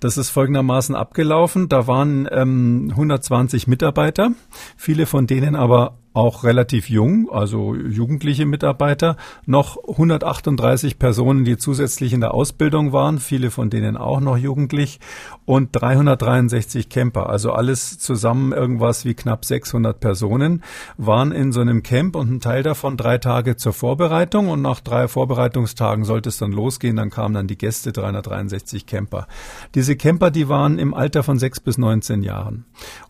Das 0.00 0.16
ist 0.16 0.30
folgendermaßen 0.30 0.94
abgelaufen. 0.94 1.68
Da 1.68 1.86
waren 1.86 2.28
ähm, 2.30 2.88
120 2.90 3.66
Mitarbeiter, 3.66 4.32
viele 4.76 5.06
von 5.06 5.26
denen 5.26 5.56
aber 5.56 5.98
auch 6.14 6.44
relativ 6.44 6.88
jung, 6.88 7.28
also 7.30 7.74
jugendliche 7.74 8.46
Mitarbeiter, 8.46 9.16
noch 9.46 9.76
138 9.88 10.98
Personen, 10.98 11.44
die 11.44 11.58
zusätzlich 11.58 12.12
in 12.12 12.20
der 12.20 12.32
Ausbildung 12.32 12.92
waren, 12.92 13.18
viele 13.18 13.50
von 13.50 13.68
denen 13.68 13.96
auch 13.96 14.20
noch 14.20 14.36
jugendlich. 14.36 15.00
Und 15.44 15.70
363 15.72 16.88
Camper, 16.88 17.28
also 17.28 17.52
alles 17.52 17.98
zusammen 17.98 18.52
irgendwas 18.52 19.04
wie 19.04 19.14
knapp 19.14 19.44
600 19.44 19.98
Personen 19.98 20.62
waren 20.96 21.32
in 21.32 21.52
so 21.52 21.60
einem 21.60 21.82
Camp 21.82 22.14
und 22.14 22.30
ein 22.30 22.40
Teil 22.40 22.62
davon 22.62 22.96
drei 22.96 23.18
Tage 23.18 23.56
zur 23.56 23.72
Vorbereitung. 23.72 24.48
Und 24.48 24.62
nach 24.62 24.80
drei 24.80 25.08
Vorbereitungstagen 25.08 26.04
sollte 26.04 26.28
es 26.28 26.38
dann 26.38 26.52
losgehen, 26.52 26.96
dann 26.96 27.10
kamen 27.10 27.34
dann 27.34 27.48
die 27.48 27.58
Gäste, 27.58 27.92
363 27.92 28.86
Camper. 28.86 29.26
Diese 29.74 29.96
Camper, 29.96 30.30
die 30.30 30.48
waren 30.48 30.78
im 30.78 30.94
Alter 30.94 31.24
von 31.24 31.40
sechs 31.40 31.58
bis 31.58 31.76
19 31.76 32.22
Jahren 32.22 32.66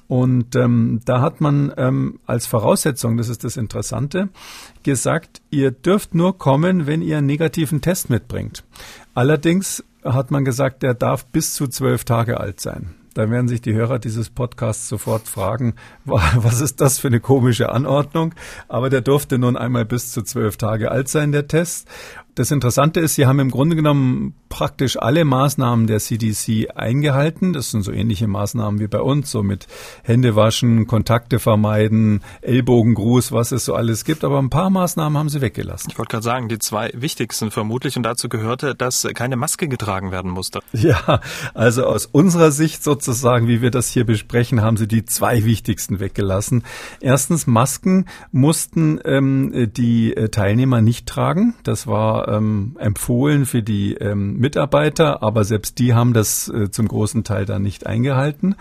und 0.07 0.55
ähm, 0.55 1.01
da 1.05 1.21
hat 1.21 1.41
man 1.41 1.73
ähm, 1.77 2.21
als 2.27 2.47
Voraussetzung, 2.47 3.17
das 3.17 3.29
ist 3.29 3.45
das 3.45 3.57
Interessante, 3.57 4.29
gesagt, 4.83 5.41
ihr 5.51 5.71
dürft 5.71 6.15
nur 6.15 6.37
kommen, 6.39 6.87
wenn 6.87 7.03
ihr 7.03 7.19
einen 7.19 7.27
negativen 7.27 7.81
Test 7.81 8.11
mitbringt. 8.11 8.65
Allerdings 9.15 9.83
hat 10.05 10.31
man 10.31 10.45
gesagt, 10.45 10.83
der 10.83 10.95
darf 10.95 11.25
bis 11.27 11.55
zu 11.55 11.67
zwölf 11.67 12.05
Tage 12.05 12.39
alt 12.39 12.61
sein. 12.61 12.95
Da 13.15 13.31
werden 13.31 13.47
sich 13.47 13.63
die 13.63 13.75
Hörer 13.75 14.01
dieses 14.01 14.29
Podcasts 14.29 14.89
sofort 14.89 15.29
fragen, 15.29 15.75
was 16.05 16.61
ist 16.61 16.81
das 16.81 16.99
für 16.99 17.07
eine 17.07 17.21
komische 17.21 17.71
Anordnung? 17.71 18.35
Aber 18.69 18.91
der 18.91 19.01
durfte 19.01 19.39
nun 19.39 19.57
einmal 19.57 19.85
bis 19.85 20.11
zu 20.11 20.23
zwölf 20.23 20.57
Tage 20.57 20.91
alt 20.91 21.09
sein, 21.09 21.31
der 21.31 21.47
Test. 21.47 21.89
Das 22.35 22.51
Interessante 22.51 22.99
ist, 22.99 23.15
sie 23.15 23.27
haben 23.27 23.39
im 23.39 23.51
Grunde 23.51 23.77
genommen 23.77 24.35
praktisch 24.49 24.97
alle 25.01 25.25
Maßnahmen 25.25 25.87
der 25.87 26.01
CDC 26.01 26.71
eingehalten. 26.75 27.53
Das 27.53 27.71
sind 27.71 27.83
so 27.83 27.93
ähnliche 27.93 28.27
Maßnahmen 28.27 28.81
wie 28.81 28.89
bei 28.89 29.01
uns, 29.01 29.31
so 29.31 29.45
mit 29.45 29.69
Händewaschen, 30.03 30.89
Kontakte 30.89 31.39
vermeiden, 31.39 32.23
Ellbogengruß, 32.43 33.31
was 33.31 33.53
es 33.53 33.65
so 33.65 33.75
alles 33.75 34.05
gibt. 34.05 34.25
Aber 34.25 34.41
ein 34.41 34.51
paar 34.51 34.69
Maßnahmen 34.71 35.17
haben 35.17 35.29
sie 35.29 35.41
weggelassen. 35.41 35.91
Ich 35.93 35.99
wollte 35.99 36.11
gerade 36.11 36.25
sagen, 36.25 36.49
die 36.49 36.59
zwei 36.59 36.91
wichtigsten 36.95 37.53
vermutlich 37.53 37.97
und 37.97 38.03
dazu 38.03 38.29
gehörte, 38.29 38.75
dass 38.75 39.07
keine 39.15 39.37
Maske 39.37 39.69
getragen 39.69 40.11
werden 40.11 40.31
musste. 40.31 40.61
Ja, 40.73 41.21
also 41.55 41.85
aus 41.85 42.07
unserer 42.07 42.51
Sicht 42.51 42.83
sozusagen, 42.83 43.47
wie 43.47 43.63
wir 43.63 43.71
das 43.71 43.89
hier 43.89 44.05
besprechen, 44.05 44.61
haben 44.61 44.77
sie 44.77 44.89
die 44.89 45.05
zwei 45.05 45.45
wichtigsten 45.45 46.01
weggelassen. 46.01 46.65
Erstens, 47.01 47.47
Masken 47.47 48.07
mussten 48.33 49.01
ähm, 49.05 49.71
die 49.73 50.15
äh, 50.15 50.29
Teilnehmer 50.31 50.81
nicht 50.81 51.07
tragen. 51.07 51.55
Das 51.63 51.87
war 51.87 52.24
ähm, 52.29 52.77
empfohlen 52.79 53.47
für 53.47 53.63
die 53.63 53.95
ähm, 53.95 54.39
Mitarbeiter, 54.39 55.23
aber 55.23 55.45
selbst 55.45 55.79
die 55.79 55.95
haben 55.95 56.13
das 56.13 56.49
äh, 56.49 56.71
zum 56.71 56.89
großen 56.89 57.25
Teil 57.25 57.45
dann 57.45 57.63
nicht 57.63 57.87
eingehalten. 57.87 58.57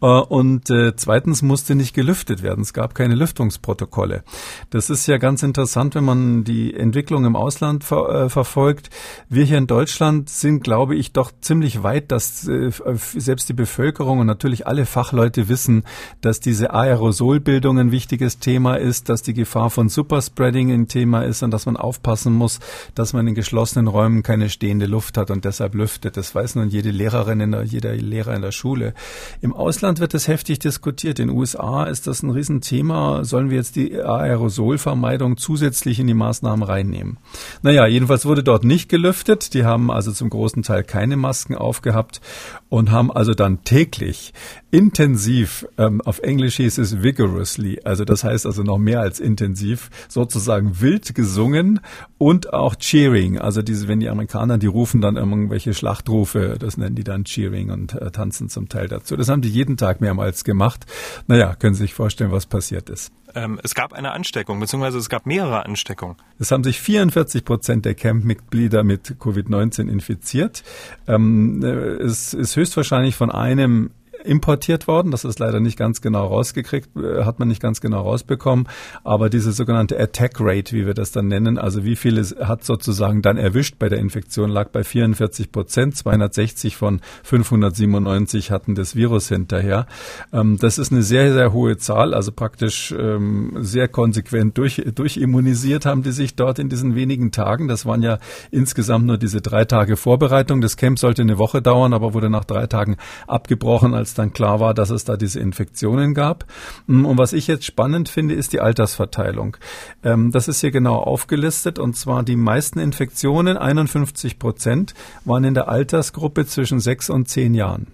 Äh, 0.00 0.06
und 0.06 0.70
äh, 0.70 0.94
zweitens 0.96 1.42
musste 1.42 1.74
nicht 1.74 1.94
gelüftet 1.94 2.42
werden. 2.42 2.62
Es 2.62 2.72
gab 2.72 2.94
keine 2.94 3.14
Lüftungsprotokolle. 3.14 4.24
Das 4.70 4.90
ist 4.90 5.06
ja 5.06 5.18
ganz 5.18 5.42
interessant, 5.42 5.94
wenn 5.94 6.04
man 6.04 6.44
die 6.44 6.74
Entwicklung 6.74 7.24
im 7.24 7.36
Ausland 7.36 7.84
ver 7.84 8.08
äh, 8.08 8.28
verfolgt. 8.28 8.90
Wir 9.28 9.44
hier 9.44 9.58
in 9.58 9.66
Deutschland 9.66 10.30
sind, 10.30 10.62
glaube 10.62 10.96
ich, 10.96 11.12
doch 11.12 11.32
ziemlich 11.40 11.82
weit, 11.82 12.12
dass 12.12 12.46
äh, 12.48 12.70
selbst 12.94 13.48
die 13.48 13.54
Bevölkerung 13.54 14.20
und 14.20 14.26
natürlich 14.26 14.66
alle 14.66 14.86
Fachleute 14.86 15.48
wissen, 15.48 15.84
dass 16.20 16.40
diese 16.40 16.72
Aerosolbildung 16.72 17.78
ein 17.78 17.90
wichtiges 17.90 18.38
Thema 18.38 18.76
ist, 18.76 19.08
dass 19.08 19.22
die 19.22 19.34
Gefahr 19.34 19.70
von 19.70 19.88
Superspreading 19.88 20.72
ein 20.72 20.88
Thema 20.88 21.22
ist 21.22 21.42
und 21.42 21.50
dass 21.50 21.66
man 21.66 21.76
aufpassen 21.76 22.32
muss, 22.32 22.60
dass 22.94 23.07
dass 23.08 23.14
man 23.14 23.26
in 23.26 23.34
geschlossenen 23.34 23.88
Räumen 23.88 24.22
keine 24.22 24.50
stehende 24.50 24.84
Luft 24.84 25.16
hat 25.16 25.30
und 25.30 25.46
deshalb 25.46 25.74
lüftet. 25.74 26.18
Das 26.18 26.34
weiß 26.34 26.56
nun 26.56 26.68
jede 26.68 26.90
Lehrerin, 26.90 27.40
in 27.40 27.52
der, 27.52 27.62
jeder 27.62 27.94
Lehrer 27.94 28.34
in 28.34 28.42
der 28.42 28.52
Schule. 28.52 28.92
Im 29.40 29.54
Ausland 29.54 29.98
wird 29.98 30.12
das 30.12 30.28
heftig 30.28 30.58
diskutiert. 30.58 31.18
In 31.18 31.28
den 31.28 31.36
USA 31.38 31.84
ist 31.84 32.06
das 32.06 32.22
ein 32.22 32.28
Riesenthema. 32.28 33.24
Sollen 33.24 33.48
wir 33.48 33.56
jetzt 33.56 33.76
die 33.76 33.98
Aerosolvermeidung 33.98 35.38
zusätzlich 35.38 36.00
in 36.00 36.06
die 36.06 36.12
Maßnahmen 36.12 36.62
reinnehmen? 36.62 37.16
Naja, 37.62 37.86
jedenfalls 37.86 38.26
wurde 38.26 38.44
dort 38.44 38.64
nicht 38.64 38.90
gelüftet. 38.90 39.54
Die 39.54 39.64
haben 39.64 39.90
also 39.90 40.12
zum 40.12 40.28
großen 40.28 40.62
Teil 40.62 40.84
keine 40.84 41.16
Masken 41.16 41.54
aufgehabt 41.54 42.20
und 42.68 42.90
haben 42.90 43.10
also 43.10 43.32
dann 43.32 43.64
täglich 43.64 44.34
intensiv, 44.70 45.66
ähm, 45.78 46.02
auf 46.02 46.18
Englisch 46.18 46.56
hieß 46.56 46.78
es 46.78 47.02
vigorously, 47.02 47.80
also 47.84 48.04
das 48.04 48.22
heißt 48.22 48.44
also 48.44 48.62
noch 48.62 48.78
mehr 48.78 49.00
als 49.00 49.18
intensiv, 49.18 49.90
sozusagen 50.08 50.80
wild 50.80 51.14
gesungen 51.14 51.80
und 52.18 52.52
auch 52.52 52.74
Cheering, 52.98 53.38
also 53.38 53.62
diese, 53.62 53.86
wenn 53.86 54.00
die 54.00 54.08
Amerikaner, 54.08 54.58
die 54.58 54.66
rufen 54.66 55.00
dann 55.00 55.16
irgendwelche 55.16 55.72
Schlachtrufe, 55.72 56.56
das 56.58 56.76
nennen 56.76 56.96
die 56.96 57.04
dann 57.04 57.22
Cheering 57.22 57.70
und 57.70 57.94
äh, 57.94 58.10
tanzen 58.10 58.48
zum 58.48 58.68
Teil 58.68 58.88
dazu. 58.88 59.16
Das 59.16 59.28
haben 59.28 59.40
die 59.40 59.48
jeden 59.48 59.76
Tag 59.76 60.00
mehrmals 60.00 60.42
gemacht. 60.42 60.84
Naja, 61.28 61.54
können 61.54 61.74
Sie 61.74 61.82
sich 61.82 61.94
vorstellen, 61.94 62.32
was 62.32 62.46
passiert 62.46 62.90
ist. 62.90 63.12
Ähm, 63.36 63.60
es 63.62 63.76
gab 63.76 63.92
eine 63.92 64.10
Ansteckung, 64.10 64.58
beziehungsweise 64.58 64.98
es 64.98 65.08
gab 65.08 65.26
mehrere 65.26 65.64
Ansteckungen. 65.64 66.16
Es 66.40 66.50
haben 66.50 66.64
sich 66.64 66.80
44 66.80 67.44
Prozent 67.44 67.84
der 67.84 67.94
Camp-Mitglieder 67.94 68.82
mit 68.82 69.16
Covid-19 69.20 69.88
infiziert. 69.88 70.64
Ähm, 71.06 71.62
äh, 71.62 71.68
es 72.02 72.34
ist 72.34 72.56
höchstwahrscheinlich 72.56 73.14
von 73.14 73.30
einem 73.30 73.90
importiert 74.24 74.86
worden. 74.86 75.10
Das 75.10 75.24
ist 75.24 75.38
leider 75.38 75.60
nicht 75.60 75.78
ganz 75.78 76.00
genau 76.00 76.26
rausgekriegt, 76.26 76.90
äh, 76.96 77.24
hat 77.24 77.38
man 77.38 77.48
nicht 77.48 77.62
ganz 77.62 77.80
genau 77.80 78.02
rausbekommen. 78.02 78.68
Aber 79.04 79.30
diese 79.30 79.52
sogenannte 79.52 79.98
Attack 79.98 80.36
Rate, 80.40 80.74
wie 80.76 80.86
wir 80.86 80.94
das 80.94 81.12
dann 81.12 81.28
nennen, 81.28 81.58
also 81.58 81.84
wie 81.84 81.96
viele 81.96 82.22
hat 82.40 82.64
sozusagen 82.64 83.22
dann 83.22 83.36
erwischt 83.36 83.76
bei 83.78 83.88
der 83.88 83.98
Infektion, 83.98 84.50
lag 84.50 84.70
bei 84.70 84.84
44 84.84 85.52
Prozent. 85.52 85.96
260 85.96 86.76
von 86.76 87.00
597 87.22 88.50
hatten 88.50 88.74
das 88.74 88.94
Virus 88.94 89.28
hinterher. 89.28 89.86
Ähm, 90.32 90.58
das 90.58 90.78
ist 90.78 90.92
eine 90.92 91.02
sehr, 91.02 91.32
sehr 91.32 91.52
hohe 91.52 91.76
Zahl, 91.76 92.14
also 92.14 92.32
praktisch 92.32 92.94
ähm, 92.98 93.56
sehr 93.60 93.88
konsequent 93.88 94.58
durch, 94.58 94.82
durchimmunisiert 94.94 95.86
haben 95.86 96.02
die 96.02 96.12
sich 96.12 96.36
dort 96.36 96.58
in 96.58 96.68
diesen 96.68 96.94
wenigen 96.94 97.32
Tagen. 97.32 97.68
Das 97.68 97.86
waren 97.86 98.02
ja 98.02 98.18
insgesamt 98.50 99.06
nur 99.06 99.18
diese 99.18 99.40
drei 99.40 99.64
Tage 99.64 99.96
Vorbereitung. 99.96 100.60
Das 100.60 100.76
Camp 100.76 100.98
sollte 100.98 101.22
eine 101.22 101.38
Woche 101.38 101.62
dauern, 101.62 101.92
aber 101.92 102.14
wurde 102.14 102.30
nach 102.30 102.44
drei 102.44 102.66
Tagen 102.66 102.96
abgebrochen, 103.26 103.94
als 103.94 104.07
dann 104.14 104.32
klar 104.32 104.60
war, 104.60 104.74
dass 104.74 104.90
es 104.90 105.04
da 105.04 105.16
diese 105.16 105.40
Infektionen 105.40 106.14
gab. 106.14 106.44
Mm, 106.86 107.04
und 107.04 107.18
was 107.18 107.32
ich 107.32 107.46
jetzt 107.46 107.64
spannend 107.64 108.08
finde, 108.08 108.34
ist 108.34 108.52
die 108.52 108.60
Altersverteilung. 108.60 109.56
Ähm, 110.02 110.30
das 110.30 110.48
ist 110.48 110.60
hier 110.60 110.70
genau 110.70 110.96
aufgelistet 110.96 111.78
und 111.78 111.96
zwar 111.96 112.22
die 112.22 112.36
meisten 112.36 112.78
Infektionen, 112.78 113.56
51 113.56 114.38
Prozent, 114.38 114.94
waren 115.24 115.44
in 115.44 115.54
der 115.54 115.68
Altersgruppe 115.68 116.46
zwischen 116.46 116.80
sechs 116.80 117.10
und 117.10 117.28
zehn 117.28 117.54
Jahren 117.54 117.88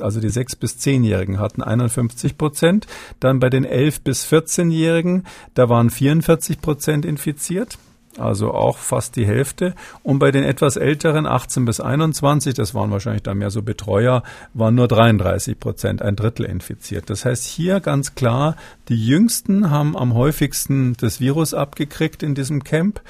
also 0.00 0.20
die 0.20 0.28
sechs 0.28 0.54
bis 0.54 0.78
zehnjährigen 0.78 1.40
hatten 1.40 1.60
51 1.60 2.38
Prozent. 2.38 2.86
Dann 3.18 3.40
bei 3.40 3.50
den 3.50 3.64
elf 3.64 4.00
bis 4.00 4.24
14-Jährigen, 4.26 5.24
da 5.54 5.68
waren 5.68 5.90
44 5.90 6.60
Prozent 6.60 7.04
infiziert 7.04 7.78
also 8.18 8.52
auch 8.52 8.78
fast 8.78 9.16
die 9.16 9.26
Hälfte. 9.26 9.74
Und 10.02 10.18
bei 10.18 10.30
den 10.30 10.44
etwas 10.44 10.76
älteren, 10.76 11.26
18 11.26 11.64
bis 11.64 11.80
21, 11.80 12.54
das 12.54 12.74
waren 12.74 12.90
wahrscheinlich 12.90 13.22
da 13.22 13.34
mehr 13.34 13.50
so 13.50 13.62
Betreuer, 13.62 14.22
waren 14.54 14.74
nur 14.74 14.88
33 14.88 15.58
Prozent, 15.58 16.02
ein 16.02 16.16
Drittel 16.16 16.46
infiziert. 16.46 17.10
Das 17.10 17.24
heißt 17.24 17.44
hier 17.44 17.80
ganz 17.80 18.14
klar, 18.14 18.56
die 18.88 19.06
Jüngsten 19.06 19.70
haben 19.70 19.96
am 19.96 20.14
häufigsten 20.14 20.94
das 20.98 21.20
Virus 21.20 21.54
abgekriegt 21.54 22.22
in 22.22 22.34
diesem 22.34 22.64
Camp. 22.64 23.00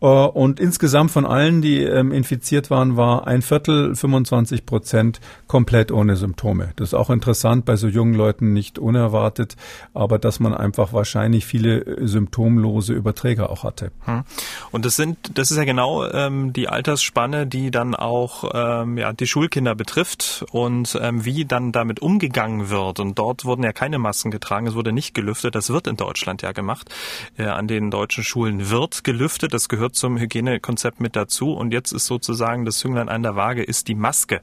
Äh, 0.00 0.06
und 0.06 0.60
insgesamt 0.60 1.10
von 1.10 1.26
allen, 1.26 1.62
die 1.62 1.82
ähm, 1.82 2.12
infiziert 2.12 2.70
waren, 2.70 2.96
war 2.96 3.26
ein 3.26 3.42
Viertel, 3.42 3.94
25 3.94 4.66
Prozent 4.66 5.20
komplett 5.46 5.92
ohne 5.92 6.16
Symptome. 6.16 6.72
Das 6.76 6.88
ist 6.88 6.94
auch 6.94 7.10
interessant, 7.10 7.64
bei 7.64 7.76
so 7.76 7.88
jungen 7.88 8.14
Leuten 8.14 8.52
nicht 8.52 8.78
unerwartet, 8.78 9.56
aber 9.94 10.18
dass 10.18 10.40
man 10.40 10.54
einfach 10.54 10.92
wahrscheinlich 10.92 11.46
viele 11.46 11.80
äh, 11.80 12.06
symptomlose 12.06 12.92
Überträger 12.92 13.50
auch 13.50 13.64
hatte. 13.64 13.90
Hm. 14.04 14.24
Und 14.70 14.84
das 14.84 14.96
sind, 14.96 15.16
das 15.34 15.50
ist 15.50 15.56
ja 15.56 15.64
genau 15.64 16.04
ähm, 16.04 16.52
die 16.52 16.68
Altersspanne, 16.68 17.46
die 17.46 17.70
dann 17.70 17.94
auch 17.94 18.50
ähm, 18.54 18.98
ja, 18.98 19.12
die 19.12 19.26
Schulkinder 19.26 19.74
betrifft 19.74 20.44
und 20.52 20.98
ähm, 21.00 21.24
wie 21.24 21.44
dann 21.44 21.72
damit 21.72 22.00
umgegangen 22.00 22.70
wird. 22.70 23.00
Und 23.00 23.18
dort 23.18 23.44
wurden 23.44 23.62
ja 23.62 23.72
keine 23.72 23.98
Masken 23.98 24.30
getragen, 24.30 24.66
es 24.66 24.74
wurde 24.74 24.92
nicht 24.92 25.14
gelüftet. 25.14 25.54
Das 25.54 25.70
wird 25.70 25.86
in 25.86 25.96
Deutschland 25.96 26.42
ja 26.42 26.52
gemacht. 26.52 26.94
Äh, 27.36 27.44
an 27.44 27.68
den 27.68 27.90
deutschen 27.90 28.24
Schulen 28.24 28.70
wird 28.70 29.04
gelüftet. 29.04 29.54
Das 29.54 29.68
gehört 29.68 29.87
zum 29.88 30.18
Hygienekonzept 30.18 31.00
mit 31.00 31.16
dazu. 31.16 31.52
Und 31.52 31.72
jetzt 31.72 31.92
ist 31.92 32.06
sozusagen 32.06 32.64
das 32.64 32.78
Zünglein 32.78 33.08
an 33.08 33.22
der 33.22 33.36
Waage 33.36 33.62
ist 33.62 33.88
die 33.88 33.94
Maske. 33.94 34.40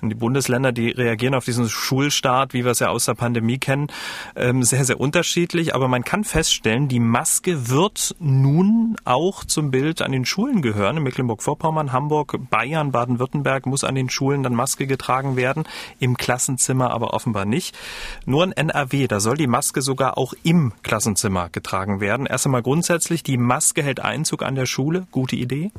Und 0.00 0.10
die 0.10 0.14
Bundesländer, 0.14 0.72
die 0.72 0.90
reagieren 0.90 1.34
auf 1.34 1.44
diesen 1.44 1.68
Schulstart, 1.68 2.54
wie 2.54 2.64
wir 2.64 2.72
es 2.72 2.80
ja 2.80 2.88
aus 2.88 3.06
der 3.06 3.14
Pandemie 3.14 3.58
kennen, 3.58 3.88
ähm, 4.36 4.62
sehr, 4.62 4.84
sehr 4.84 5.00
unterschiedlich. 5.00 5.74
Aber 5.74 5.88
man 5.88 6.04
kann 6.04 6.24
feststellen, 6.24 6.88
die 6.88 7.00
Maske 7.00 7.70
wird 7.70 8.16
nun 8.18 8.96
auch 9.04 9.44
zum 9.44 9.70
Bild 9.70 10.02
an 10.02 10.12
den 10.12 10.24
Schulen 10.24 10.62
gehören. 10.62 10.98
In 10.98 11.02
Mecklenburg-Vorpommern, 11.02 11.92
Hamburg, 11.92 12.38
Bayern, 12.50 12.92
Baden-Württemberg 12.92 13.66
muss 13.66 13.84
an 13.84 13.94
den 13.94 14.10
Schulen 14.10 14.42
dann 14.42 14.54
Maske 14.54 14.86
getragen 14.86 15.36
werden, 15.36 15.64
im 15.98 16.16
Klassenzimmer 16.16 16.90
aber 16.90 17.14
offenbar 17.14 17.44
nicht. 17.44 17.76
Nur 18.26 18.44
in 18.44 18.52
NRW, 18.52 19.06
da 19.06 19.20
soll 19.20 19.36
die 19.36 19.46
Maske 19.46 19.82
sogar 19.82 20.18
auch 20.18 20.34
im 20.42 20.72
Klassenzimmer 20.82 21.48
getragen 21.50 22.00
werden. 22.00 22.26
Erst 22.26 22.46
einmal 22.46 22.62
grundsätzlich, 22.62 23.22
die 23.22 23.36
Maske 23.36 23.82
hält 23.82 24.00
Einzug 24.00 24.42
an 24.42 24.54
der 24.54 24.66
Schule. 24.66 24.77
Gute 25.10 25.36
Idee? 25.36 25.72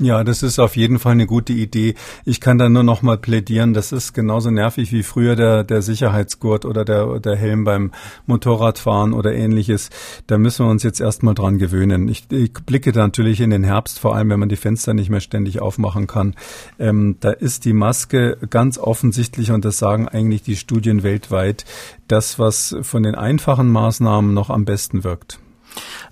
Ja, 0.00 0.22
das 0.22 0.44
ist 0.44 0.60
auf 0.60 0.76
jeden 0.76 1.00
Fall 1.00 1.12
eine 1.12 1.26
gute 1.26 1.52
Idee. 1.52 1.96
Ich 2.24 2.40
kann 2.40 2.56
da 2.56 2.68
nur 2.68 2.84
noch 2.84 3.02
mal 3.02 3.18
plädieren. 3.18 3.74
Das 3.74 3.90
ist 3.90 4.12
genauso 4.12 4.48
nervig 4.48 4.92
wie 4.92 5.02
früher 5.02 5.34
der, 5.34 5.64
der 5.64 5.82
Sicherheitsgurt 5.82 6.64
oder 6.64 6.84
der, 6.84 7.18
der 7.18 7.34
Helm 7.34 7.64
beim 7.64 7.90
Motorradfahren 8.26 9.12
oder 9.12 9.34
ähnliches. 9.34 9.90
Da 10.28 10.38
müssen 10.38 10.66
wir 10.66 10.70
uns 10.70 10.84
jetzt 10.84 11.00
erstmal 11.00 11.34
dran 11.34 11.58
gewöhnen. 11.58 12.06
Ich, 12.06 12.30
ich 12.30 12.52
blicke 12.52 12.92
da 12.92 13.00
natürlich 13.00 13.40
in 13.40 13.50
den 13.50 13.64
Herbst, 13.64 13.98
vor 13.98 14.14
allem 14.14 14.30
wenn 14.30 14.38
man 14.38 14.48
die 14.48 14.54
Fenster 14.54 14.94
nicht 14.94 15.10
mehr 15.10 15.20
ständig 15.20 15.60
aufmachen 15.60 16.06
kann. 16.06 16.36
Ähm, 16.78 17.16
da 17.18 17.30
ist 17.30 17.64
die 17.64 17.72
Maske 17.72 18.38
ganz 18.50 18.78
offensichtlich, 18.78 19.50
und 19.50 19.64
das 19.64 19.78
sagen 19.78 20.06
eigentlich 20.06 20.42
die 20.42 20.56
Studien 20.56 21.02
weltweit, 21.02 21.64
das, 22.06 22.38
was 22.38 22.76
von 22.82 23.02
den 23.02 23.16
einfachen 23.16 23.68
Maßnahmen 23.68 24.32
noch 24.32 24.48
am 24.48 24.64
besten 24.64 25.02
wirkt. 25.02 25.40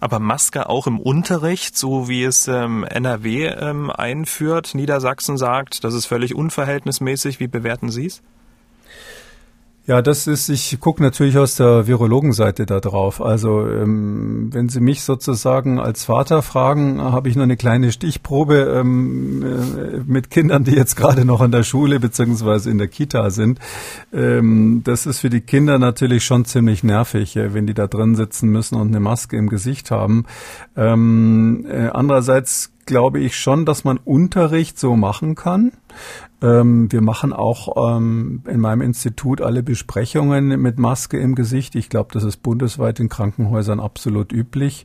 Aber 0.00 0.18
Maske 0.18 0.68
auch 0.68 0.86
im 0.86 0.98
Unterricht, 0.98 1.76
so 1.76 2.08
wie 2.08 2.24
es 2.24 2.48
ähm, 2.48 2.84
NRW 2.84 3.46
ähm, 3.46 3.90
einführt, 3.90 4.74
Niedersachsen 4.74 5.36
sagt, 5.36 5.84
das 5.84 5.94
ist 5.94 6.06
völlig 6.06 6.34
unverhältnismäßig. 6.34 7.40
Wie 7.40 7.48
bewerten 7.48 7.90
Sie 7.90 8.06
es? 8.06 8.22
Ja, 9.86 10.02
das 10.02 10.26
ist, 10.26 10.48
ich 10.48 10.80
gucke 10.80 11.00
natürlich 11.00 11.38
aus 11.38 11.54
der 11.54 11.86
Virologenseite 11.86 12.66
da 12.66 12.80
drauf. 12.80 13.22
Also 13.22 13.68
ähm, 13.68 14.48
wenn 14.52 14.68
Sie 14.68 14.80
mich 14.80 15.02
sozusagen 15.02 15.78
als 15.78 16.06
Vater 16.06 16.42
fragen, 16.42 17.00
habe 17.00 17.28
ich 17.28 17.36
nur 17.36 17.44
eine 17.44 17.56
kleine 17.56 17.92
Stichprobe 17.92 18.80
ähm, 18.80 19.44
äh, 19.44 20.00
mit 20.04 20.30
Kindern, 20.30 20.64
die 20.64 20.72
jetzt 20.72 20.96
gerade 20.96 21.24
noch 21.24 21.40
an 21.40 21.52
der 21.52 21.62
Schule 21.62 22.00
beziehungsweise 22.00 22.68
in 22.68 22.78
der 22.78 22.88
Kita 22.88 23.30
sind. 23.30 23.60
Ähm, 24.12 24.80
das 24.82 25.06
ist 25.06 25.20
für 25.20 25.30
die 25.30 25.40
Kinder 25.40 25.78
natürlich 25.78 26.24
schon 26.24 26.44
ziemlich 26.46 26.82
nervig, 26.82 27.36
äh, 27.36 27.54
wenn 27.54 27.68
die 27.68 27.74
da 27.74 27.86
drin 27.86 28.16
sitzen 28.16 28.48
müssen 28.48 28.74
und 28.74 28.88
eine 28.88 28.98
Maske 28.98 29.36
im 29.36 29.48
Gesicht 29.48 29.92
haben. 29.92 30.24
Ähm, 30.76 31.64
äh, 31.70 31.90
andererseits 31.92 32.72
glaube 32.86 33.20
ich 33.20 33.36
schon, 33.36 33.66
dass 33.66 33.84
man 33.84 33.98
Unterricht 33.98 34.80
so 34.80 34.96
machen 34.96 35.36
kann. 35.36 35.72
Ähm, 36.42 36.92
wir 36.92 37.00
machen 37.00 37.32
auch 37.32 37.96
ähm, 37.96 38.42
in 38.46 38.60
meinem 38.60 38.82
Institut 38.82 39.40
alle 39.40 39.62
Besprechungen 39.62 40.48
mit 40.60 40.78
Maske 40.78 41.18
im 41.18 41.34
Gesicht. 41.34 41.74
Ich 41.74 41.88
glaube, 41.88 42.10
das 42.12 42.24
ist 42.24 42.42
bundesweit 42.42 43.00
in 43.00 43.08
Krankenhäusern 43.08 43.80
absolut 43.80 44.32
üblich. 44.32 44.84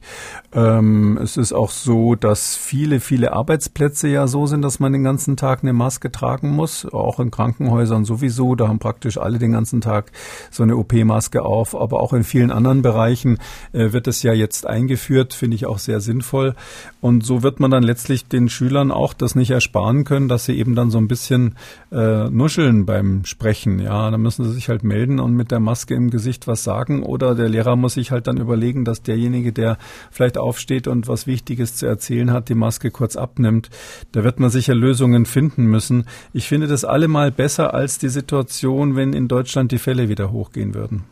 Ähm, 0.53 1.20
es 1.22 1.36
ist 1.36 1.51
auch 1.51 1.70
so, 1.72 2.15
dass 2.15 2.56
viele, 2.56 3.01
viele 3.01 3.34
Arbeitsplätze 3.34 4.08
ja 4.08 4.27
so 4.27 4.46
sind, 4.48 4.62
dass 4.62 4.80
man 4.80 4.94
den 4.94 5.03
ganzen 5.03 5.36
Tag 5.36 5.62
eine 5.62 5.74
Maske 5.74 6.10
tragen 6.10 6.51
muss. 6.51 6.86
Auch 6.86 7.20
in 7.20 7.32
Krankenhäusern 7.32 8.06
sowieso. 8.06 8.56
Da 8.56 8.70
haben 8.70 8.80
praktisch 8.80 9.18
alle 9.18 9.38
den 9.38 9.51
ganzen 9.51 9.82
Tag 9.82 10.13
so 10.51 10.63
eine 10.63 10.77
OP-Maske 10.77 11.44
auf. 11.44 11.75
Aber 11.75 12.00
auch 12.00 12.13
in 12.13 12.24
vielen 12.24 12.51
anderen 12.51 12.82
Bereichen 12.82 13.39
äh, 13.74 13.91
wird 13.91 14.08
es 14.08 14.24
ja 14.24 14.32
jetzt 14.32 14.65
eingeführt. 14.65 15.34
Finde 15.34 15.56
ich 15.56 15.65
auch 15.65 15.80
sehr 15.80 16.00
sinnvoll. 16.00 16.56
Und 17.01 17.25
so 17.25 17.44
wird 17.44 17.60
man 17.60 17.72
dann 17.72 17.84
letztlich 17.84 18.27
den 18.27 18.48
Schülern 18.48 18.91
auch 18.91 19.13
das 19.13 19.36
nicht 19.36 19.51
ersparen 19.51 20.06
können, 20.06 20.30
dass 20.30 20.46
sie 20.46 20.58
eben 20.58 20.75
dann 20.75 20.91
so 20.91 21.00
ein 21.01 21.08
bisschen 21.08 21.55
äh, 21.91 22.29
nuscheln 22.29 22.86
beim 22.86 23.25
Sprechen. 23.25 23.79
Ja, 23.79 24.10
dann 24.10 24.22
müssen 24.22 24.46
sie 24.46 24.51
sich 24.51 24.70
halt 24.70 24.84
melden 24.84 25.20
und 25.20 25.34
mit 25.34 25.51
der 25.51 25.60
Maske 25.60 25.96
im 25.96 26.10
Gesicht 26.10 26.48
was 26.48 26.63
sagen. 26.63 27.03
Oder 27.03 27.36
der 27.36 27.50
Lehrer 27.50 27.75
muss 27.75 27.96
sich 27.96 28.12
halt 28.12 28.27
dann 28.27 28.38
überlegen, 28.38 28.86
dass 28.86 29.01
derjenige, 29.01 29.51
der 29.51 29.77
vielleicht 30.12 30.38
aufsteht 30.38 30.88
und 30.88 31.08
was 31.08 31.27
Wichtiges 31.27 31.75
zu 31.75 31.86
erzählen 31.86 32.31
hat, 32.31 32.50
die 32.50 32.55
Maske 32.55 32.91
kurz 32.91 33.15
abnimmt. 33.15 33.70
Da 34.12 34.24
wird 34.24 34.39
man 34.39 34.50
sicher 34.50 34.75
Lösungen 34.75 35.25
finden 35.25 35.65
müssen. 35.65 36.05
Ich 36.34 36.48
finde 36.48 36.67
das 36.67 36.86
allemal 36.86 37.31
besser 37.31 37.74
als 37.74 37.98
die 37.98 38.10
Situation, 38.10 38.96
wenn 38.96 39.13
in 39.13 39.27
Deutschland 39.27 39.72
die 39.72 39.79
Fälle 39.79 40.10
wieder 40.10 40.31
hochgehen 40.31 40.74
würden. 40.74 41.03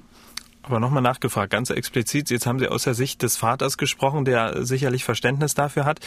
Aber 0.70 0.80
nochmal 0.80 1.02
nachgefragt, 1.02 1.52
ganz 1.52 1.72
explizit, 1.72 2.30
jetzt 2.30 2.46
haben 2.46 2.60
Sie 2.60 2.68
aus 2.68 2.84
der 2.84 2.94
Sicht 2.94 3.24
des 3.24 3.38
Vaters 3.38 3.80
gesprochen, 3.80 4.24
der 4.24 4.64
sicherlich 4.64 5.04
Verständnis 5.04 5.56
dafür 5.56 5.84
hat. 5.84 6.00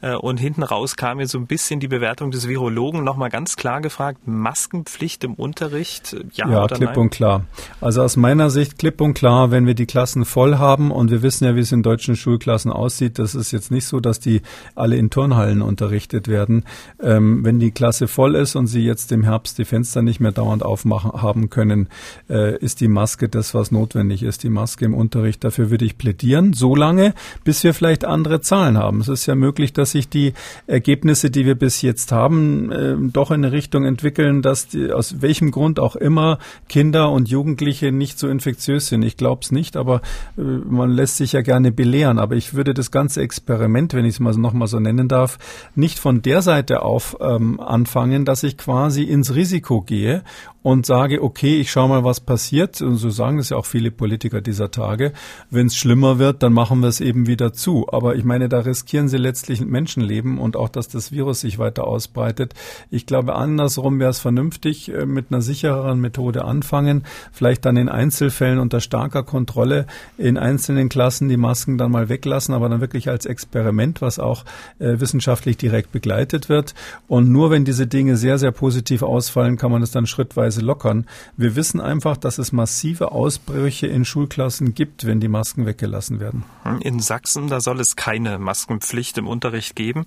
Äh, 0.00 0.16
und 0.16 0.38
hinten 0.38 0.64
raus 0.64 0.96
kam 0.96 1.20
jetzt 1.20 1.30
so 1.30 1.38
ein 1.38 1.46
bisschen 1.46 1.78
die 1.78 1.86
Bewertung 1.86 2.32
des 2.32 2.48
Virologen. 2.48 3.04
Nochmal 3.04 3.30
ganz 3.30 3.54
klar 3.54 3.80
gefragt, 3.80 4.26
Maskenpflicht 4.26 5.22
im 5.22 5.34
Unterricht, 5.34 6.16
ja, 6.32 6.48
ja 6.48 6.64
oder 6.64 6.74
klipp 6.74 6.88
nein? 6.88 6.98
und 6.98 7.10
klar. 7.10 7.44
Also 7.80 8.02
aus 8.02 8.16
meiner 8.16 8.50
Sicht 8.50 8.76
klipp 8.76 9.00
und 9.00 9.14
klar, 9.14 9.52
wenn 9.52 9.66
wir 9.66 9.74
die 9.74 9.86
Klassen 9.86 10.24
voll 10.24 10.58
haben 10.58 10.90
und 10.90 11.12
wir 11.12 11.22
wissen 11.22 11.44
ja, 11.44 11.54
wie 11.54 11.60
es 11.60 11.70
in 11.70 11.84
deutschen 11.84 12.16
Schulklassen 12.16 12.72
aussieht, 12.72 13.20
das 13.20 13.36
ist 13.36 13.52
jetzt 13.52 13.70
nicht 13.70 13.86
so, 13.86 14.00
dass 14.00 14.18
die 14.18 14.42
alle 14.74 14.96
in 14.96 15.10
Turnhallen 15.10 15.62
unterrichtet 15.62 16.26
werden. 16.26 16.64
Ähm, 17.00 17.44
wenn 17.44 17.60
die 17.60 17.70
Klasse 17.70 18.08
voll 18.08 18.34
ist 18.34 18.56
und 18.56 18.66
sie 18.66 18.84
jetzt 18.84 19.12
im 19.12 19.22
Herbst 19.22 19.58
die 19.58 19.64
Fenster 19.64 20.02
nicht 20.02 20.18
mehr 20.18 20.32
dauernd 20.32 20.64
aufmachen 20.64 21.22
haben 21.22 21.50
können, 21.50 21.88
äh, 22.28 22.58
ist 22.58 22.80
die 22.80 22.88
Maske 22.88 23.28
das, 23.28 23.54
was 23.54 23.70
notwendig 23.70 24.07
notwendig 24.08 24.22
ist, 24.22 24.42
die 24.42 24.48
Maske 24.48 24.84
im 24.84 24.94
Unterricht. 24.94 25.44
Dafür 25.44 25.70
würde 25.70 25.84
ich 25.84 25.98
plädieren, 25.98 26.52
so 26.52 26.74
lange, 26.74 27.14
bis 27.44 27.62
wir 27.62 27.74
vielleicht 27.74 28.04
andere 28.04 28.40
Zahlen 28.40 28.78
haben. 28.78 29.00
Es 29.00 29.08
ist 29.08 29.26
ja 29.26 29.34
möglich, 29.34 29.72
dass 29.72 29.92
sich 29.92 30.08
die 30.08 30.32
Ergebnisse, 30.66 31.30
die 31.30 31.44
wir 31.44 31.54
bis 31.54 31.82
jetzt 31.82 32.10
haben, 32.10 32.72
äh, 32.72 32.96
doch 32.98 33.30
in 33.30 33.44
eine 33.44 33.52
Richtung 33.52 33.84
entwickeln, 33.84 34.40
dass 34.42 34.68
die, 34.68 34.92
aus 34.92 35.20
welchem 35.20 35.50
Grund 35.50 35.78
auch 35.78 35.94
immer 35.96 36.38
Kinder 36.68 37.10
und 37.10 37.28
Jugendliche 37.28 37.92
nicht 37.92 38.18
so 38.18 38.28
infektiös 38.28 38.88
sind. 38.88 39.02
Ich 39.02 39.16
glaube 39.16 39.42
es 39.42 39.52
nicht, 39.52 39.76
aber 39.76 40.00
äh, 40.36 40.42
man 40.42 40.90
lässt 40.90 41.18
sich 41.18 41.32
ja 41.32 41.42
gerne 41.42 41.70
belehren. 41.70 42.18
Aber 42.18 42.34
ich 42.34 42.54
würde 42.54 42.72
das 42.72 42.90
ganze 42.90 43.20
Experiment, 43.20 43.92
wenn 43.92 44.04
ich 44.04 44.14
es 44.14 44.20
mal 44.20 44.34
noch 44.34 44.52
mal 44.52 44.66
so 44.66 44.80
nennen 44.80 45.08
darf, 45.08 45.38
nicht 45.74 45.98
von 45.98 46.22
der 46.22 46.42
Seite 46.42 46.82
auf 46.82 47.16
ähm, 47.20 47.60
anfangen, 47.60 48.24
dass 48.24 48.42
ich 48.42 48.56
quasi 48.56 49.02
ins 49.02 49.34
Risiko 49.34 49.82
gehe 49.82 50.22
und 50.62 50.86
sage, 50.86 51.22
okay, 51.22 51.60
ich 51.60 51.70
schaue 51.70 51.88
mal, 51.88 52.04
was 52.04 52.20
passiert. 52.20 52.82
Und 52.82 52.96
so 52.96 53.10
sagen 53.10 53.38
es 53.38 53.50
ja 53.50 53.56
auch 53.56 53.66
viele 53.66 53.90
Politiker 53.90 54.40
dieser 54.40 54.70
Tage. 54.70 55.12
Wenn 55.50 55.68
es 55.68 55.76
schlimmer 55.76 56.18
wird, 56.18 56.42
dann 56.42 56.52
machen 56.52 56.80
wir 56.80 56.88
es 56.88 57.00
eben 57.00 57.26
wieder 57.26 57.52
zu. 57.52 57.86
Aber 57.90 58.16
ich 58.16 58.24
meine, 58.24 58.48
da 58.48 58.60
riskieren 58.60 59.08
sie 59.08 59.18
letztlich 59.18 59.60
Menschenleben 59.60 60.38
und 60.38 60.56
auch, 60.56 60.68
dass 60.68 60.88
das 60.88 61.12
Virus 61.12 61.40
sich 61.40 61.58
weiter 61.58 61.86
ausbreitet. 61.86 62.54
Ich 62.90 63.06
glaube, 63.06 63.36
andersrum 63.36 64.00
wäre 64.00 64.10
es 64.10 64.18
vernünftig, 64.18 64.92
äh, 64.92 65.06
mit 65.06 65.26
einer 65.30 65.42
sichereren 65.42 66.00
Methode 66.00 66.44
anfangen, 66.44 67.04
vielleicht 67.32 67.64
dann 67.64 67.76
in 67.76 67.88
Einzelfällen 67.88 68.58
unter 68.58 68.80
starker 68.80 69.22
Kontrolle 69.22 69.86
in 70.16 70.36
einzelnen 70.36 70.88
Klassen 70.88 71.28
die 71.28 71.36
Masken 71.36 71.78
dann 71.78 71.92
mal 71.92 72.08
weglassen, 72.08 72.54
aber 72.54 72.68
dann 72.68 72.80
wirklich 72.80 73.08
als 73.08 73.26
Experiment, 73.26 74.02
was 74.02 74.18
auch 74.18 74.44
äh, 74.80 74.98
wissenschaftlich 74.98 75.56
direkt 75.56 75.92
begleitet 75.92 76.48
wird. 76.48 76.74
Und 77.06 77.30
nur 77.30 77.50
wenn 77.50 77.64
diese 77.64 77.86
Dinge 77.86 78.16
sehr, 78.16 78.38
sehr 78.38 78.50
positiv 78.52 79.02
ausfallen, 79.02 79.56
kann 79.56 79.70
man 79.70 79.82
es 79.82 79.92
dann 79.92 80.06
schrittweise 80.06 80.47
Weise 80.48 80.62
lockern. 80.62 81.06
Wir 81.36 81.56
wissen 81.56 81.80
einfach, 81.80 82.16
dass 82.16 82.38
es 82.38 82.52
massive 82.52 83.12
Ausbrüche 83.12 83.86
in 83.86 84.06
Schulklassen 84.06 84.72
gibt, 84.72 85.04
wenn 85.04 85.20
die 85.20 85.28
Masken 85.28 85.66
weggelassen 85.66 86.20
werden. 86.20 86.44
In 86.80 87.00
Sachsen, 87.00 87.48
da 87.48 87.60
soll 87.60 87.80
es 87.80 87.96
keine 87.96 88.38
Maskenpflicht 88.38 89.18
im 89.18 89.26
Unterricht 89.26 89.76
geben. 89.76 90.06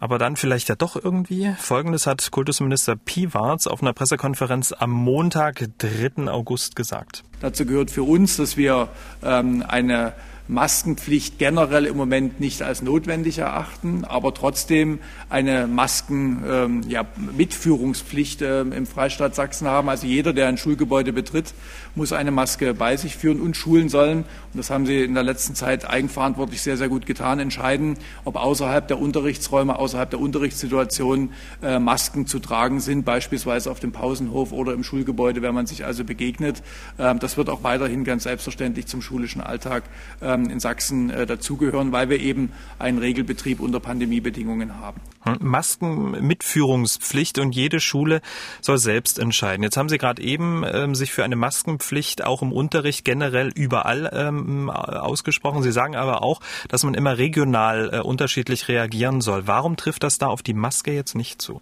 Aber 0.00 0.18
dann 0.18 0.34
vielleicht 0.34 0.68
ja 0.68 0.74
doch 0.74 1.02
irgendwie. 1.02 1.54
Folgendes 1.56 2.08
hat 2.08 2.32
Kultusminister 2.32 2.96
Piwarz 2.96 3.68
auf 3.68 3.80
einer 3.80 3.92
Pressekonferenz 3.92 4.72
am 4.76 4.90
Montag, 4.90 5.64
3. 5.78 6.28
August 6.28 6.74
gesagt. 6.74 7.22
Dazu 7.40 7.64
gehört 7.64 7.92
für 7.92 8.02
uns, 8.02 8.36
dass 8.36 8.56
wir 8.56 8.88
ähm, 9.22 9.64
eine 9.66 10.14
Maskenpflicht 10.46 11.38
generell 11.38 11.86
im 11.86 11.96
Moment 11.96 12.38
nicht 12.38 12.60
als 12.62 12.82
notwendig 12.82 13.38
erachten, 13.38 14.04
aber 14.04 14.34
trotzdem 14.34 14.98
eine 15.30 15.66
Masken-Mitführungspflicht 15.66 18.42
ähm, 18.42 18.48
ja, 18.48 18.60
ähm, 18.60 18.72
im 18.72 18.86
Freistaat 18.86 19.34
Sachsen 19.34 19.66
haben. 19.66 19.88
Also 19.88 20.06
jeder, 20.06 20.34
der 20.34 20.48
ein 20.48 20.58
Schulgebäude 20.58 21.14
betritt, 21.14 21.54
muss 21.94 22.12
eine 22.12 22.30
Maske 22.30 22.74
bei 22.74 22.98
sich 22.98 23.16
führen 23.16 23.40
und 23.40 23.56
Schulen 23.56 23.88
sollen, 23.88 24.18
und 24.18 24.58
das 24.58 24.68
haben 24.68 24.84
sie 24.84 25.02
in 25.02 25.14
der 25.14 25.22
letzten 25.22 25.54
Zeit 25.54 25.88
eigenverantwortlich 25.88 26.60
sehr, 26.60 26.76
sehr 26.76 26.88
gut 26.88 27.06
getan, 27.06 27.38
entscheiden, 27.38 27.96
ob 28.24 28.36
außerhalb 28.36 28.86
der 28.86 28.98
Unterrichtsräume, 28.98 29.78
außerhalb 29.78 30.10
der 30.10 30.20
Unterrichtssituation 30.20 31.30
äh, 31.62 31.78
Masken 31.78 32.26
zu 32.26 32.38
tragen 32.38 32.80
sind, 32.80 33.06
beispielsweise 33.06 33.70
auf 33.70 33.80
dem 33.80 33.92
Pausenhof 33.92 34.52
oder 34.52 34.74
im 34.74 34.84
Schulgebäude, 34.84 35.40
wenn 35.40 35.54
man 35.54 35.64
sich 35.66 35.86
also 35.86 36.04
begegnet. 36.04 36.62
Ähm, 36.98 37.18
das 37.18 37.38
wird 37.38 37.48
auch 37.48 37.62
weiterhin 37.62 38.04
ganz 38.04 38.24
selbstverständlich 38.24 38.86
zum 38.86 39.00
schulischen 39.00 39.40
Alltag 39.40 39.84
äh, 40.20 40.33
in 40.34 40.60
Sachsen 40.60 41.10
äh, 41.10 41.26
dazugehören, 41.26 41.92
weil 41.92 42.10
wir 42.10 42.20
eben 42.20 42.52
einen 42.78 42.98
Regelbetrieb 42.98 43.60
unter 43.60 43.80
Pandemiebedingungen 43.80 44.78
haben. 44.80 45.00
Hm, 45.22 45.38
Maskenmitführungspflicht 45.40 47.38
und 47.38 47.54
jede 47.54 47.80
Schule 47.80 48.20
soll 48.60 48.78
selbst 48.78 49.18
entscheiden. 49.18 49.62
Jetzt 49.62 49.76
haben 49.76 49.88
Sie 49.88 49.98
gerade 49.98 50.22
eben 50.22 50.64
ähm, 50.70 50.94
sich 50.94 51.12
für 51.12 51.24
eine 51.24 51.36
Maskenpflicht 51.36 52.24
auch 52.24 52.42
im 52.42 52.52
Unterricht 52.52 53.04
generell 53.04 53.50
überall 53.54 54.10
ähm, 54.12 54.70
ausgesprochen. 54.70 55.62
Sie 55.62 55.72
sagen 55.72 55.96
aber 55.96 56.22
auch, 56.22 56.40
dass 56.68 56.84
man 56.84 56.94
immer 56.94 57.16
regional 57.18 57.90
äh, 57.92 58.00
unterschiedlich 58.00 58.68
reagieren 58.68 59.20
soll. 59.20 59.46
Warum 59.46 59.76
trifft 59.76 60.02
das 60.02 60.18
da 60.18 60.26
auf 60.26 60.42
die 60.42 60.54
Maske 60.54 60.92
jetzt 60.92 61.14
nicht 61.14 61.40
zu? 61.40 61.60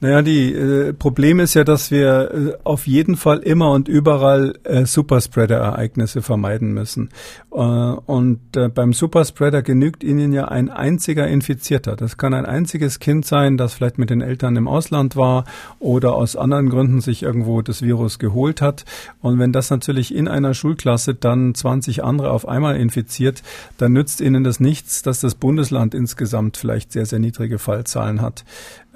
Naja, 0.00 0.22
die 0.22 0.52
äh, 0.52 0.92
Problem 0.92 1.40
ist 1.40 1.54
ja, 1.54 1.64
dass 1.64 1.90
wir 1.90 2.30
äh, 2.32 2.58
auf 2.62 2.86
jeden 2.86 3.16
Fall 3.16 3.38
immer 3.38 3.72
und 3.72 3.88
überall 3.88 4.54
äh, 4.62 4.86
Superspreader-Ereignisse 4.86 6.22
vermeiden 6.22 6.72
müssen. 6.72 7.10
Äh, 7.50 7.56
und 7.56 8.38
äh, 8.56 8.68
beim 8.68 8.92
Superspreader 8.92 9.62
genügt 9.62 10.04
Ihnen 10.04 10.32
ja 10.32 10.44
ein 10.46 10.70
einziger 10.70 11.26
Infizierter. 11.26 11.96
Das 11.96 12.16
kann 12.16 12.32
ein 12.32 12.46
einziges 12.46 13.00
Kind 13.00 13.26
sein, 13.26 13.56
das 13.56 13.74
vielleicht 13.74 13.98
mit 13.98 14.10
den 14.10 14.20
Eltern 14.20 14.54
im 14.54 14.68
Ausland 14.68 15.16
war 15.16 15.44
oder 15.80 16.14
aus 16.14 16.36
anderen 16.36 16.68
Gründen 16.68 17.00
sich 17.00 17.24
irgendwo 17.24 17.60
das 17.62 17.82
Virus 17.82 18.20
geholt 18.20 18.62
hat. 18.62 18.84
Und 19.20 19.40
wenn 19.40 19.52
das 19.52 19.68
natürlich 19.68 20.14
in 20.14 20.28
einer 20.28 20.54
Schulklasse 20.54 21.16
dann 21.16 21.56
20 21.56 22.04
andere 22.04 22.30
auf 22.30 22.46
einmal 22.46 22.76
infiziert, 22.76 23.42
dann 23.78 23.94
nützt 23.94 24.20
Ihnen 24.20 24.44
das 24.44 24.60
nichts, 24.60 25.02
dass 25.02 25.18
das 25.18 25.34
Bundesland 25.34 25.92
insgesamt 25.92 26.56
vielleicht 26.56 26.92
sehr, 26.92 27.04
sehr 27.04 27.18
niedrige 27.18 27.58
Fallzahlen 27.58 28.22
hat. 28.22 28.44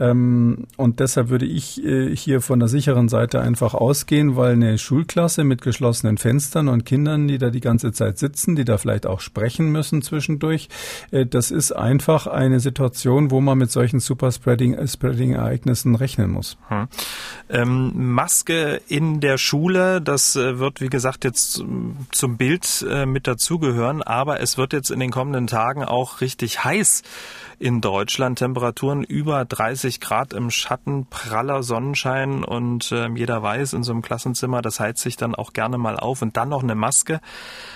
Ähm, 0.03 0.67
und 0.77 0.99
deshalb 0.99 1.29
würde 1.29 1.47
ich 1.47 1.83
äh, 1.85 2.15
hier 2.17 2.41
von 2.41 2.59
der 2.59 2.69
sicheren 2.69 3.09
Seite 3.09 3.41
einfach 3.41 3.73
ausgehen, 3.73 4.35
weil 4.35 4.55
eine 4.55 4.77
Schulklasse 4.77 5.45
mit 5.45 5.63
geschlossenen 5.63 6.19
Fenstern 6.19 6.69
und 6.69 6.85
Kindern, 6.85 7.29
die 7.29 7.39
da 7.39 7.51
die 7.51 7.61
ganze 7.61 7.93
Zeit 7.93 8.19
sitzen, 8.19 8.57
die 8.57 8.65
da 8.65 8.79
vielleicht 8.79 9.07
auch 9.07 9.21
sprechen 9.21 9.71
müssen 9.71 10.03
zwischendurch, 10.03 10.69
äh, 11.13 11.25
das 11.25 11.53
ist 11.53 11.71
einfach 11.71 12.27
eine 12.27 12.59
Situation, 12.59 13.31
wo 13.31 13.41
man 13.41 13.59
mit 13.59 13.71
solchen 13.71 14.01
Superspreading-Ereignissen 14.01 15.95
rechnen 15.95 16.31
muss. 16.31 16.59
Hm. 16.67 16.89
Ähm, 17.49 17.93
Maske 17.95 18.81
in 18.89 19.21
der 19.21 19.39
Schule, 19.39 20.01
das 20.01 20.35
äh, 20.35 20.59
wird 20.59 20.81
wie 20.81 20.89
gesagt 20.89 21.23
jetzt 21.23 21.63
zum 22.11 22.37
Bild 22.37 22.85
äh, 22.91 23.07
mit 23.07 23.29
dazugehören, 23.29 24.03
aber 24.03 24.41
es 24.41 24.59
wird 24.59 24.73
jetzt 24.73 24.91
in 24.91 24.99
den 24.99 25.13
kommenden 25.13 25.47
Tagen 25.47 25.85
auch 25.85 26.21
richtig 26.21 26.65
heiß 26.65 27.03
in 27.63 27.81
Deutschland. 27.81 28.39
Temperaturen 28.39 29.05
über 29.05 29.45
30 29.45 29.92
Grad 30.01 30.33
im 30.33 30.51
Schatten, 30.51 31.07
praller 31.07 31.63
Sonnenschein 31.63 32.45
und 32.45 32.93
äh, 32.93 33.09
jeder 33.15 33.43
weiß, 33.43 33.73
in 33.73 33.83
so 33.83 33.93
einem 33.93 34.03
Klassenzimmer, 34.03 34.63
das 34.63 34.81
heizt 34.81 35.03
sich 35.03 35.17
dann 35.17 35.35
auch 35.35 35.53
gerne 35.53 35.79
mal 35.79 35.97
auf 35.97 36.23
und 36.23 36.37
dann 36.37 36.49
noch 36.49 36.63
eine 36.63 36.75
Maske. 36.75 37.21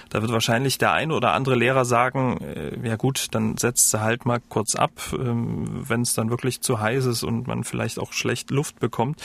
Da 0.09 0.23
wird 0.23 0.33
wahrscheinlich 0.33 0.79
der 0.79 0.93
ein 0.93 1.11
oder 1.11 1.33
andere 1.33 1.57
Lehrer 1.57 1.85
sagen, 1.85 2.39
äh, 2.41 2.89
ja 2.89 2.97
gut, 2.97 3.29
dann 3.33 3.57
setzt 3.57 3.91
sie 3.91 4.01
halt 4.01 4.25
mal 4.25 4.41
kurz 4.49 4.75
ab, 4.75 4.93
ähm, 5.13 5.89
wenn 5.89 6.03
es 6.03 6.15
dann 6.15 6.31
wirklich 6.31 6.61
zu 6.61 6.81
heiß 6.81 7.07
ist 7.07 7.23
und 7.23 7.47
man 7.47 7.65
vielleicht 7.65 7.99
auch 7.99 8.13
schlecht 8.13 8.51
Luft 8.51 8.79
bekommt. 8.79 9.21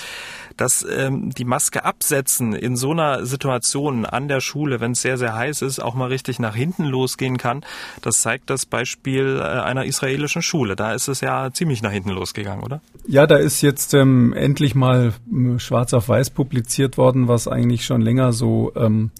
Dass 0.58 0.84
ähm, 0.84 1.30
die 1.32 1.46
Maske 1.46 1.86
absetzen 1.86 2.54
in 2.54 2.76
so 2.76 2.92
einer 2.92 3.26
Situation 3.26 4.06
an 4.06 4.28
der 4.28 4.42
Schule, 4.42 4.80
wenn 4.80 4.92
es 4.94 5.02
sehr, 5.02 5.18
sehr 5.18 5.36
heiß 5.36 5.62
ist, 5.62 5.80
auch 5.80 5.94
mal 5.94 6.08
richtig 6.08 6.40
nach 6.40 6.56
hinten 6.56 6.86
losgehen 6.86 7.38
kann, 7.38 7.64
das 8.02 8.22
zeigt 8.22 8.50
das 8.50 8.66
Beispiel 8.66 9.40
äh, 9.40 9.44
einer 9.44 9.86
israelischen 9.86 10.42
Schule. 10.42 10.76
Da 10.76 10.94
ist 10.94 11.08
es 11.08 11.22
ja 11.22 11.52
ziemlich 11.54 11.82
nach 11.82 11.92
hinten 11.92 12.10
losgegangen, 12.10 12.64
oder? 12.64 12.81
Ja, 13.08 13.26
da 13.26 13.38
ist 13.38 13.62
jetzt 13.62 13.94
ähm, 13.94 14.34
endlich 14.34 14.76
mal 14.76 15.14
ähm, 15.32 15.60
schwarz 15.60 15.94
auf 15.94 16.10
weiß 16.10 16.30
publiziert 16.30 16.98
worden, 16.98 17.28
was 17.28 17.48
eigentlich 17.48 17.84
schon 17.86 18.02
länger 18.02 18.32
so 18.32 18.72
ähm, 18.76 19.12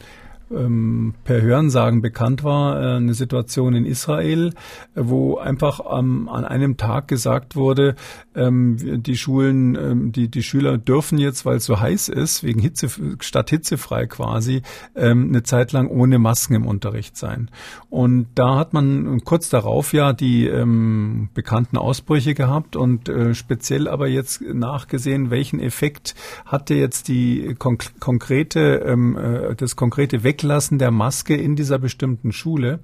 ähm, 0.56 1.14
per 1.24 1.42
Hörensagen 1.42 2.02
bekannt 2.02 2.44
war, 2.44 2.82
äh, 2.82 2.96
eine 2.98 3.14
Situation 3.14 3.74
in 3.74 3.86
Israel, 3.86 4.54
wo 4.96 5.38
einfach 5.38 5.80
ähm, 5.98 6.28
an 6.30 6.46
einem 6.46 6.78
Tag 6.78 7.08
gesagt 7.08 7.56
wurde, 7.56 7.96
ähm, 8.36 9.04
die 9.04 9.18
Schulen, 9.18 9.76
ähm, 9.76 10.12
die, 10.12 10.30
die 10.30 10.44
Schüler 10.44 10.78
dürfen 10.78 11.18
jetzt, 11.18 11.46
weil 11.46 11.58
es 11.58 11.66
so 11.66 11.80
heiß 11.80 12.10
ist, 12.10 12.44
wegen 12.44 12.60
Hitze, 12.60 12.90
statt 13.20 13.50
hitzefrei 13.50 14.08
quasi, 14.08 14.62
ähm, 14.96 15.30
eine 15.30 15.44
Zeit 15.44 15.72
lang 15.72 15.88
ohne 15.88 16.20
Masken 16.20 16.56
im 16.56 16.66
Unterricht 16.66 17.18
sein. 17.18 17.50
Und 17.90 18.28
da 18.36 18.58
hat 18.58 18.74
man 18.74 19.24
kurz 19.24 19.50
darauf 19.50 19.94
ja 19.94 20.14
die 20.14 20.48
ähm, 20.48 21.30
bekannten 21.34 21.78
Ausbrüche 21.78 22.34
gehabt 22.34 22.76
und 22.76 23.10
äh, 23.10 23.34
speziell 23.34 23.88
aber 23.88 24.08
jetzt 24.08 24.42
nachgesehen, 24.42 25.30
welchen 25.30 25.60
Effekt 25.60 26.16
hatte 26.46 26.74
jetzt 26.74 27.08
die 27.08 27.56
konk 27.58 28.00
konkrete, 28.00 28.84
ähm, 28.86 29.18
äh, 29.18 29.56
das 29.56 29.76
konkrete 29.76 30.24
Weg 30.24 30.41
Weglassen 30.42 30.80
der 30.80 30.92
Maske 30.92 31.36
in 31.36 31.56
dieser 31.56 31.78
bestimmten 31.78 32.32
Schule. 32.32 32.80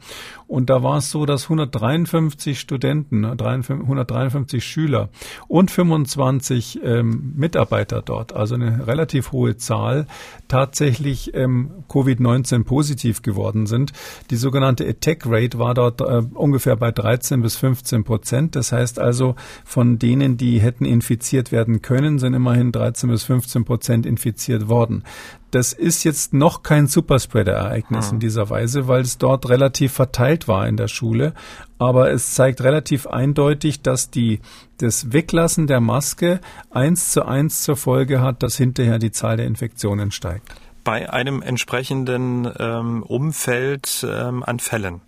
Und 0.47 0.69
da 0.69 0.83
war 0.83 0.97
es 0.97 1.11
so, 1.11 1.25
dass 1.25 1.43
153 1.43 2.59
Studenten, 2.59 3.25
153 3.25 4.57
ne, 4.57 4.61
Schüler 4.61 5.09
und 5.47 5.71
25 5.71 6.79
ähm, 6.83 7.33
Mitarbeiter 7.35 8.01
dort, 8.01 8.33
also 8.33 8.55
eine 8.55 8.87
relativ 8.87 9.31
hohe 9.31 9.57
Zahl, 9.57 10.07
tatsächlich 10.47 11.33
ähm, 11.33 11.71
Covid-19 11.89 12.63
positiv 12.63 13.21
geworden 13.21 13.65
sind. 13.65 13.91
Die 14.29 14.35
sogenannte 14.35 14.87
Attack 14.87 15.23
Rate 15.25 15.59
war 15.59 15.73
dort 15.73 16.01
äh, 16.01 16.21
ungefähr 16.33 16.75
bei 16.75 16.91
13 16.91 17.41
bis 17.41 17.55
15 17.57 18.03
Prozent. 18.03 18.55
Das 18.55 18.71
heißt 18.71 18.99
also, 18.99 19.35
von 19.65 19.99
denen, 19.99 20.37
die 20.37 20.59
hätten 20.59 20.85
infiziert 20.85 21.51
werden 21.51 21.81
können, 21.81 22.19
sind 22.19 22.33
immerhin 22.33 22.71
13 22.71 23.09
bis 23.09 23.23
15 23.23 23.65
Prozent 23.65 24.05
infiziert 24.05 24.69
worden. 24.69 25.03
Das 25.51 25.71
ist 25.71 26.03
jetzt 26.03 26.33
noch 26.33 26.61
kein 26.61 26.87
Superspreader-Ereignis 26.87 28.07
hm. 28.07 28.15
in 28.15 28.19
dieser 28.19 28.49
Weise, 28.49 28.87
weil 28.87 29.01
es 29.01 29.17
dort 29.17 29.49
relativ 29.49 29.93
verteilt 29.93 30.47
war 30.47 30.67
in 30.67 30.77
der 30.77 30.87
Schule. 30.87 31.33
Aber 31.79 32.11
es 32.11 32.33
zeigt 32.33 32.61
relativ 32.61 33.07
eindeutig, 33.07 33.81
dass 33.81 34.09
die, 34.09 34.41
das 34.79 35.13
Weglassen 35.13 35.67
der 35.67 35.79
Maske 35.79 36.41
eins 36.69 37.11
zu 37.11 37.25
eins 37.25 37.63
zur 37.63 37.77
Folge 37.77 38.21
hat, 38.21 38.43
dass 38.43 38.57
hinterher 38.57 38.99
die 38.99 39.11
Zahl 39.11 39.37
der 39.37 39.45
Infektionen 39.45 40.11
steigt. 40.11 40.53
Bei 40.83 41.11
einem 41.11 41.41
entsprechenden 41.41 42.49
ähm, 42.59 43.03
Umfeld 43.03 44.05
ähm, 44.09 44.43
an 44.43 44.59
Fällen. 44.59 45.01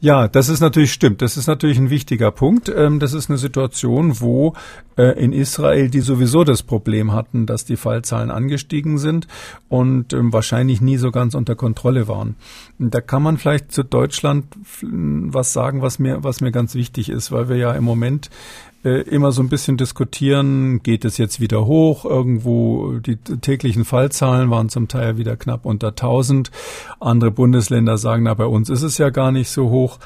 Ja, 0.00 0.28
das 0.28 0.48
ist 0.48 0.60
natürlich 0.60 0.92
stimmt. 0.92 1.22
Das 1.22 1.36
ist 1.36 1.46
natürlich 1.46 1.78
ein 1.78 1.90
wichtiger 1.90 2.30
Punkt. 2.30 2.68
Ähm, 2.74 2.98
das 3.00 3.12
ist 3.12 3.30
eine 3.30 3.38
Situation, 3.38 4.20
wo 4.20 4.54
äh, 4.96 5.18
in 5.22 5.32
Israel 5.32 5.88
die 5.90 6.00
sowieso 6.00 6.44
das 6.44 6.62
Problem 6.62 7.12
hatten, 7.12 7.46
dass 7.46 7.64
die 7.64 7.76
Fallzahlen 7.76 8.30
angestiegen 8.30 8.98
sind 8.98 9.26
und 9.68 10.12
ähm, 10.12 10.32
wahrscheinlich 10.32 10.80
nie 10.80 10.96
so 10.96 11.10
ganz 11.10 11.34
unter 11.34 11.54
Kontrolle 11.54 12.08
waren. 12.08 12.36
Da 12.78 13.00
kann 13.00 13.22
man 13.22 13.38
vielleicht 13.38 13.72
zu 13.72 13.82
Deutschland 13.82 14.46
was 14.82 15.52
sagen, 15.52 15.82
was 15.82 15.98
mir, 15.98 16.22
was 16.22 16.40
mir 16.40 16.52
ganz 16.52 16.74
wichtig 16.74 17.08
ist, 17.08 17.32
weil 17.32 17.48
wir 17.48 17.56
ja 17.56 17.72
im 17.72 17.84
Moment 17.84 18.30
äh, 18.86 19.00
immer 19.00 19.32
so 19.32 19.42
ein 19.42 19.48
bisschen 19.48 19.76
diskutieren, 19.76 20.80
geht 20.80 21.04
es 21.04 21.18
jetzt 21.18 21.40
wieder 21.40 21.66
hoch? 21.66 22.04
Irgendwo 22.04 23.00
die 23.00 23.16
täglichen 23.16 23.84
Fallzahlen 23.84 24.48
waren 24.48 24.68
zum 24.68 24.86
Teil 24.86 25.18
wieder 25.18 25.36
knapp 25.36 25.66
unter 25.66 25.88
1000. 25.88 26.52
Andere 27.00 27.32
Bundesländer 27.32 27.98
sagen, 27.98 28.22
na, 28.22 28.34
bei 28.34 28.46
uns 28.46 28.70
ist 28.70 28.82
es 28.82 28.96
ja 28.98 29.10
gar 29.10 29.32
nicht 29.32 29.50
so 29.50 29.70
hoch. 29.70 29.98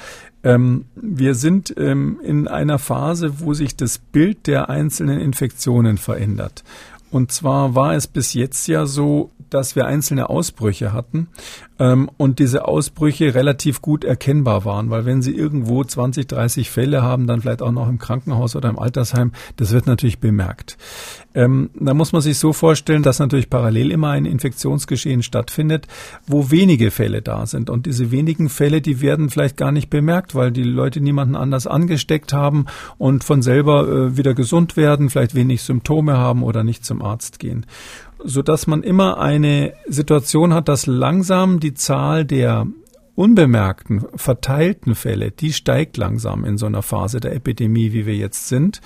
Ähm, 0.42 0.86
wir 0.94 1.34
sind 1.34 1.74
ähm, 1.76 2.20
in 2.22 2.48
einer 2.48 2.78
Phase, 2.78 3.40
wo 3.40 3.52
sich 3.52 3.76
das 3.76 3.98
Bild 3.98 4.46
der 4.46 4.70
einzelnen 4.70 5.20
Infektionen 5.20 5.98
verändert. 5.98 6.64
Und 7.10 7.32
zwar 7.32 7.74
war 7.74 7.94
es 7.94 8.06
bis 8.06 8.34
jetzt 8.34 8.66
ja 8.68 8.86
so, 8.86 9.30
dass 9.50 9.76
wir 9.76 9.86
einzelne 9.86 10.30
Ausbrüche 10.30 10.92
hatten 10.92 11.28
ähm, 11.78 12.08
und 12.16 12.38
diese 12.38 12.68
Ausbrüche 12.68 13.34
relativ 13.34 13.82
gut 13.82 14.04
erkennbar 14.04 14.64
waren, 14.64 14.90
weil 14.90 15.04
wenn 15.04 15.22
Sie 15.22 15.34
irgendwo 15.34 15.82
20, 15.82 16.26
30 16.28 16.70
Fälle 16.70 17.02
haben, 17.02 17.26
dann 17.26 17.40
vielleicht 17.40 17.62
auch 17.62 17.72
noch 17.72 17.88
im 17.88 17.98
Krankenhaus 17.98 18.54
oder 18.54 18.68
im 18.68 18.78
Altersheim, 18.78 19.32
das 19.56 19.72
wird 19.72 19.86
natürlich 19.86 20.20
bemerkt. 20.20 20.78
Ähm, 21.34 21.70
da 21.74 21.94
muss 21.94 22.12
man 22.12 22.22
sich 22.22 22.38
so 22.38 22.52
vorstellen, 22.52 23.02
dass 23.02 23.18
natürlich 23.18 23.50
parallel 23.50 23.92
immer 23.92 24.10
ein 24.10 24.24
Infektionsgeschehen 24.24 25.22
stattfindet, 25.22 25.86
wo 26.26 26.50
wenige 26.50 26.90
Fälle 26.90 27.22
da 27.22 27.46
sind. 27.46 27.70
Und 27.70 27.86
diese 27.86 28.10
wenigen 28.10 28.48
Fälle, 28.48 28.80
die 28.80 29.00
werden 29.00 29.30
vielleicht 29.30 29.56
gar 29.56 29.72
nicht 29.72 29.90
bemerkt, 29.90 30.34
weil 30.34 30.50
die 30.50 30.64
Leute 30.64 31.00
niemanden 31.00 31.36
anders 31.36 31.66
angesteckt 31.66 32.32
haben 32.32 32.66
und 32.98 33.24
von 33.24 33.42
selber 33.42 33.88
äh, 33.88 34.16
wieder 34.16 34.34
gesund 34.34 34.76
werden, 34.76 35.08
vielleicht 35.08 35.34
wenig 35.34 35.62
Symptome 35.62 36.16
haben 36.16 36.42
oder 36.42 36.64
nicht 36.64 36.84
zum 36.84 36.99
Arzt 37.02 37.38
gehen. 37.38 37.66
So 38.22 38.42
dass 38.42 38.66
man 38.66 38.82
immer 38.82 39.18
eine 39.18 39.74
Situation 39.86 40.52
hat, 40.52 40.68
dass 40.68 40.86
langsam 40.86 41.60
die 41.60 41.74
Zahl 41.74 42.24
der 42.24 42.66
unbemerkten, 43.20 44.06
verteilten 44.14 44.94
Fälle, 44.94 45.30
die 45.30 45.52
steigt 45.52 45.98
langsam 45.98 46.42
in 46.46 46.56
so 46.56 46.64
einer 46.64 46.80
Phase 46.80 47.20
der 47.20 47.34
Epidemie, 47.34 47.92
wie 47.92 48.06
wir 48.06 48.16
jetzt 48.16 48.48
sind. 48.48 48.80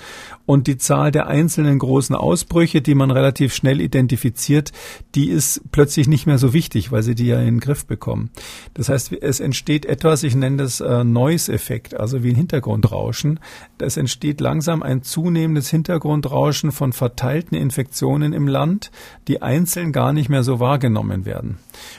Und 0.45 0.67
die 0.67 0.77
Zahl 0.77 1.13
der 1.13 1.27
einzelnen 1.27 1.79
großen 1.79 2.13
Ausbrüche, 2.13 2.81
die 2.81 2.95
man 2.95 3.11
relativ 3.11 3.55
schnell 3.55 3.79
identifiziert, 3.79 4.73
die 5.15 5.29
ist 5.29 5.61
plötzlich 5.71 6.09
nicht 6.09 6.27
mehr 6.27 6.37
so 6.37 6.51
wichtig, 6.51 6.91
weil 6.91 7.01
sie 7.01 7.15
die 7.15 7.27
ja 7.27 7.39
in 7.39 7.45
den 7.45 7.59
Griff 7.61 7.85
bekommen. 7.85 8.29
Das 8.73 8.89
heißt, 8.89 9.13
es 9.13 9.39
entsteht 9.39 9.85
etwas, 9.85 10.23
ich 10.23 10.35
nenne 10.35 10.57
das 10.57 10.81
äh, 10.81 11.05
Noise-Effekt, 11.05 11.97
also 11.97 12.21
wie 12.21 12.31
ein 12.31 12.35
Hintergrundrauschen. 12.35 13.39
Es 13.77 13.95
entsteht 13.95 14.41
langsam 14.41 14.83
ein 14.83 15.01
zunehmendes 15.01 15.69
Hintergrundrauschen 15.69 16.73
von 16.73 16.91
verteilten 16.91 17.55
Infektionen 17.55 18.33
im 18.33 18.49
Land, 18.49 18.91
die 19.29 19.41
einzeln 19.41 19.93
gar 19.93 20.11
nicht 20.11 20.27
mehr 20.27 20.43
so 20.43 20.59
wahrgenommen 20.59 21.23
werden. 21.23 21.57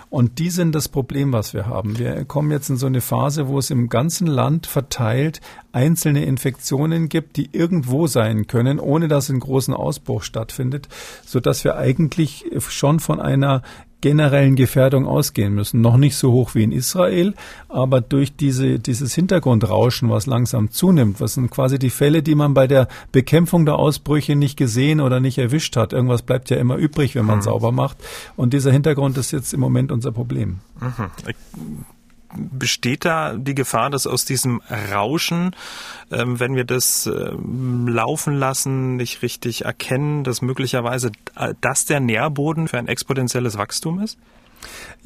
Und 0.08 0.38
die 0.38 0.50
sind 0.50 0.74
das 0.74 0.88
Problem, 0.88 1.32
was 1.32 1.52
wir 1.52 1.66
haben. 1.66 1.98
Wir 1.98 2.24
kommen 2.24 2.50
jetzt 2.50 2.70
in 2.70 2.76
so 2.76 2.86
eine 2.86 3.00
Phase, 3.00 3.48
wo 3.48 3.58
es 3.58 3.70
im 3.70 3.88
ganzen 3.88 4.26
Land 4.26 4.66
verteilt 4.66 5.40
einzelne 5.72 6.24
Infektionen 6.24 7.08
gibt, 7.08 7.36
die 7.36 7.50
irgendwo 7.52 8.06
sein 8.06 8.46
können, 8.46 8.78
ohne 8.78 9.08
dass 9.08 9.28
ein 9.28 9.40
großen 9.40 9.74
Ausbruch 9.74 10.22
stattfindet, 10.22 10.88
so 11.24 11.40
dass 11.40 11.64
wir 11.64 11.76
eigentlich 11.76 12.46
schon 12.68 13.00
von 13.00 13.20
einer 13.20 13.62
generellen 14.06 14.54
Gefährdung 14.54 15.04
ausgehen 15.04 15.52
müssen. 15.52 15.80
Noch 15.80 15.96
nicht 15.96 16.14
so 16.14 16.30
hoch 16.30 16.54
wie 16.54 16.62
in 16.62 16.70
Israel, 16.70 17.34
aber 17.68 18.00
durch 18.00 18.36
diese, 18.36 18.78
dieses 18.78 19.12
Hintergrundrauschen, 19.16 20.08
was 20.10 20.26
langsam 20.26 20.70
zunimmt, 20.70 21.20
was 21.20 21.34
sind 21.34 21.50
quasi 21.50 21.76
die 21.80 21.90
Fälle, 21.90 22.22
die 22.22 22.36
man 22.36 22.54
bei 22.54 22.68
der 22.68 22.86
Bekämpfung 23.10 23.66
der 23.66 23.80
Ausbrüche 23.80 24.36
nicht 24.36 24.56
gesehen 24.56 25.00
oder 25.00 25.18
nicht 25.18 25.38
erwischt 25.38 25.74
hat. 25.74 25.92
Irgendwas 25.92 26.22
bleibt 26.22 26.50
ja 26.50 26.56
immer 26.56 26.76
übrig, 26.76 27.16
wenn 27.16 27.26
man 27.26 27.38
mhm. 27.38 27.42
sauber 27.42 27.72
macht. 27.72 27.96
Und 28.36 28.54
dieser 28.54 28.70
Hintergrund 28.70 29.18
ist 29.18 29.32
jetzt 29.32 29.52
im 29.52 29.58
Moment 29.58 29.90
unser 29.90 30.12
Problem. 30.12 30.60
Mhm 30.80 31.84
besteht 32.36 33.04
da 33.04 33.34
die 33.36 33.54
Gefahr, 33.54 33.90
dass 33.90 34.06
aus 34.06 34.24
diesem 34.24 34.60
Rauschen, 34.92 35.54
ähm, 36.10 36.38
wenn 36.40 36.54
wir 36.54 36.64
das 36.64 37.06
ähm, 37.06 37.88
laufen 37.88 38.34
lassen, 38.34 38.96
nicht 38.96 39.22
richtig 39.22 39.64
erkennen, 39.64 40.24
dass 40.24 40.42
möglicherweise 40.42 41.10
äh, 41.36 41.54
das 41.60 41.84
der 41.84 42.00
Nährboden 42.00 42.68
für 42.68 42.78
ein 42.78 42.88
exponentielles 42.88 43.58
Wachstum 43.58 44.00
ist? 44.00 44.18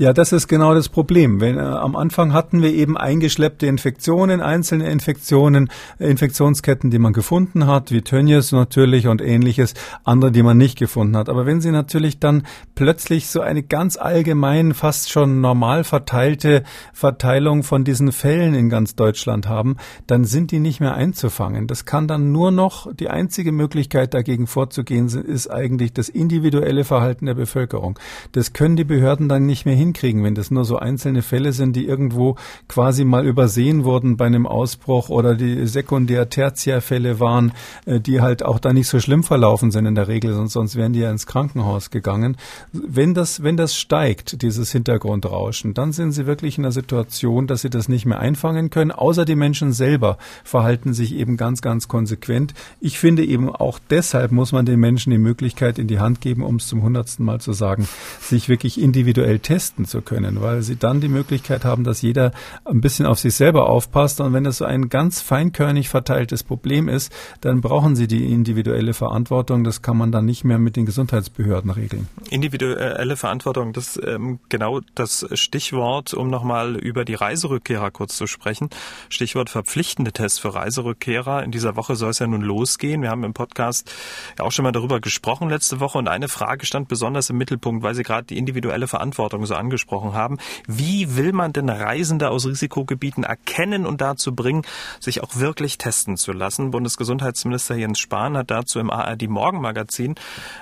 Ja, 0.00 0.14
das 0.14 0.32
ist 0.32 0.48
genau 0.48 0.72
das 0.72 0.88
Problem. 0.88 1.42
Wenn, 1.42 1.58
äh, 1.58 1.60
am 1.60 1.94
Anfang 1.94 2.32
hatten 2.32 2.62
wir 2.62 2.72
eben 2.72 2.96
eingeschleppte 2.96 3.66
Infektionen, 3.66 4.40
einzelne 4.40 4.90
Infektionen, 4.90 5.68
Infektionsketten, 5.98 6.90
die 6.90 6.98
man 6.98 7.12
gefunden 7.12 7.66
hat, 7.66 7.90
wie 7.90 8.00
Tönnies 8.00 8.50
natürlich 8.52 9.08
und 9.08 9.20
ähnliches, 9.20 9.74
andere, 10.04 10.32
die 10.32 10.42
man 10.42 10.56
nicht 10.56 10.78
gefunden 10.78 11.18
hat. 11.18 11.28
Aber 11.28 11.44
wenn 11.44 11.60
Sie 11.60 11.70
natürlich 11.70 12.18
dann 12.18 12.44
plötzlich 12.74 13.26
so 13.26 13.42
eine 13.42 13.62
ganz 13.62 13.98
allgemein, 13.98 14.72
fast 14.72 15.10
schon 15.10 15.42
normal 15.42 15.84
verteilte 15.84 16.62
Verteilung 16.94 17.62
von 17.62 17.84
diesen 17.84 18.10
Fällen 18.10 18.54
in 18.54 18.70
ganz 18.70 18.94
Deutschland 18.94 19.48
haben, 19.48 19.76
dann 20.06 20.24
sind 20.24 20.50
die 20.50 20.60
nicht 20.60 20.80
mehr 20.80 20.94
einzufangen. 20.94 21.66
Das 21.66 21.84
kann 21.84 22.08
dann 22.08 22.32
nur 22.32 22.52
noch, 22.52 22.90
die 22.94 23.10
einzige 23.10 23.52
Möglichkeit 23.52 24.14
dagegen 24.14 24.46
vorzugehen, 24.46 25.08
ist 25.08 25.50
eigentlich 25.50 25.92
das 25.92 26.08
individuelle 26.08 26.84
Verhalten 26.84 27.26
der 27.26 27.34
Bevölkerung. 27.34 27.98
Das 28.32 28.54
können 28.54 28.76
die 28.76 28.84
Behörden 28.84 29.28
dann 29.28 29.39
nicht 29.46 29.66
mehr 29.66 29.74
hinkriegen, 29.74 30.24
wenn 30.24 30.34
das 30.34 30.50
nur 30.50 30.64
so 30.64 30.76
einzelne 30.76 31.22
Fälle 31.22 31.52
sind, 31.52 31.74
die 31.76 31.86
irgendwo 31.86 32.36
quasi 32.68 33.04
mal 33.04 33.26
übersehen 33.26 33.84
wurden 33.84 34.16
bei 34.16 34.26
einem 34.26 34.46
Ausbruch 34.46 35.08
oder 35.08 35.34
die 35.34 35.66
Sekundär-, 35.66 36.28
Tertiärfälle 36.28 37.20
waren, 37.20 37.52
äh, 37.86 38.00
die 38.00 38.20
halt 38.20 38.42
auch 38.44 38.58
da 38.58 38.72
nicht 38.72 38.88
so 38.88 39.00
schlimm 39.00 39.22
verlaufen 39.22 39.70
sind 39.70 39.86
in 39.86 39.94
der 39.94 40.08
Regel, 40.08 40.34
sonst, 40.34 40.52
sonst 40.52 40.76
wären 40.76 40.92
die 40.92 41.00
ja 41.00 41.10
ins 41.10 41.26
Krankenhaus 41.26 41.90
gegangen. 41.90 42.36
Wenn 42.72 43.14
das, 43.14 43.42
wenn 43.42 43.56
das 43.56 43.76
steigt, 43.76 44.42
dieses 44.42 44.72
Hintergrundrauschen, 44.72 45.74
dann 45.74 45.92
sind 45.92 46.12
sie 46.12 46.26
wirklich 46.26 46.56
in 46.56 46.62
der 46.62 46.72
Situation, 46.72 47.46
dass 47.46 47.62
sie 47.62 47.70
das 47.70 47.88
nicht 47.88 48.06
mehr 48.06 48.20
einfangen 48.20 48.70
können, 48.70 48.90
außer 48.90 49.24
die 49.24 49.36
Menschen 49.36 49.72
selber 49.72 50.18
verhalten 50.44 50.94
sich 50.94 51.14
eben 51.14 51.36
ganz, 51.36 51.62
ganz 51.62 51.88
konsequent. 51.88 52.54
Ich 52.80 52.98
finde 52.98 53.24
eben 53.24 53.48
auch 53.48 53.78
deshalb 53.90 54.32
muss 54.32 54.52
man 54.52 54.66
den 54.66 54.80
Menschen 54.80 55.10
die 55.10 55.18
Möglichkeit 55.18 55.78
in 55.78 55.86
die 55.86 55.98
Hand 55.98 56.20
geben, 56.20 56.42
um 56.42 56.56
es 56.56 56.66
zum 56.66 56.82
hundertsten 56.82 57.24
Mal 57.24 57.40
zu 57.40 57.52
sagen, 57.52 57.88
sich 58.20 58.48
wirklich 58.48 58.80
individuell 58.80 59.29
testen 59.38 59.84
zu 59.84 60.02
können, 60.02 60.40
weil 60.40 60.62
sie 60.62 60.76
dann 60.76 61.00
die 61.00 61.08
Möglichkeit 61.08 61.64
haben, 61.64 61.84
dass 61.84 62.02
jeder 62.02 62.32
ein 62.64 62.80
bisschen 62.80 63.06
auf 63.06 63.18
sich 63.18 63.34
selber 63.34 63.68
aufpasst. 63.68 64.20
Und 64.20 64.32
wenn 64.32 64.44
das 64.44 64.58
so 64.58 64.64
ein 64.64 64.88
ganz 64.88 65.20
feinkörnig 65.20 65.88
verteiltes 65.88 66.42
Problem 66.42 66.88
ist, 66.88 67.12
dann 67.40 67.60
brauchen 67.60 67.96
sie 67.96 68.06
die 68.06 68.32
individuelle 68.32 68.94
Verantwortung. 68.94 69.64
Das 69.64 69.82
kann 69.82 69.96
man 69.96 70.12
dann 70.12 70.24
nicht 70.24 70.44
mehr 70.44 70.58
mit 70.58 70.76
den 70.76 70.86
Gesundheitsbehörden 70.86 71.70
regeln. 71.70 72.08
Individuelle 72.30 73.16
Verantwortung, 73.16 73.72
das 73.72 73.96
ist 73.96 74.06
ähm, 74.06 74.40
genau 74.48 74.80
das 74.94 75.26
Stichwort, 75.34 76.14
um 76.14 76.30
nochmal 76.30 76.76
über 76.76 77.04
die 77.04 77.14
Reiserückkehrer 77.14 77.90
kurz 77.90 78.16
zu 78.16 78.26
sprechen. 78.26 78.70
Stichwort 79.08 79.50
verpflichtende 79.50 80.12
Tests 80.12 80.38
für 80.38 80.54
Reiserückkehrer. 80.54 81.42
In 81.42 81.50
dieser 81.50 81.76
Woche 81.76 81.96
soll 81.96 82.10
es 82.10 82.18
ja 82.18 82.26
nun 82.26 82.42
losgehen. 82.42 83.02
Wir 83.02 83.10
haben 83.10 83.24
im 83.24 83.32
Podcast 83.32 83.92
ja 84.38 84.44
auch 84.44 84.52
schon 84.52 84.64
mal 84.64 84.72
darüber 84.72 85.00
gesprochen 85.00 85.48
letzte 85.48 85.80
Woche 85.80 85.98
und 85.98 86.08
eine 86.08 86.28
Frage 86.28 86.66
stand 86.66 86.88
besonders 86.88 87.30
im 87.30 87.38
Mittelpunkt, 87.38 87.82
weil 87.82 87.94
Sie 87.94 88.02
gerade 88.02 88.26
die 88.26 88.38
individuelle 88.38 88.88
Verantwortung 88.88 89.19
Verantwortung 89.20 89.46
so 89.46 89.54
angesprochen 89.54 90.14
haben. 90.14 90.38
Wie 90.66 91.16
will 91.16 91.32
man 91.32 91.52
denn 91.52 91.68
Reisende 91.68 92.30
aus 92.30 92.46
Risikogebieten 92.46 93.24
erkennen 93.24 93.84
und 93.86 94.00
dazu 94.00 94.34
bringen, 94.34 94.62
sich 94.98 95.22
auch 95.22 95.36
wirklich 95.36 95.76
testen 95.76 96.16
zu 96.16 96.32
lassen? 96.32 96.70
Bundesgesundheitsminister 96.70 97.76
Jens 97.76 97.98
Spahn 97.98 98.36
hat 98.36 98.50
dazu 98.50 98.78
im 98.78 98.90
ARD 98.90 99.28
Morgenmagazin 99.28 100.14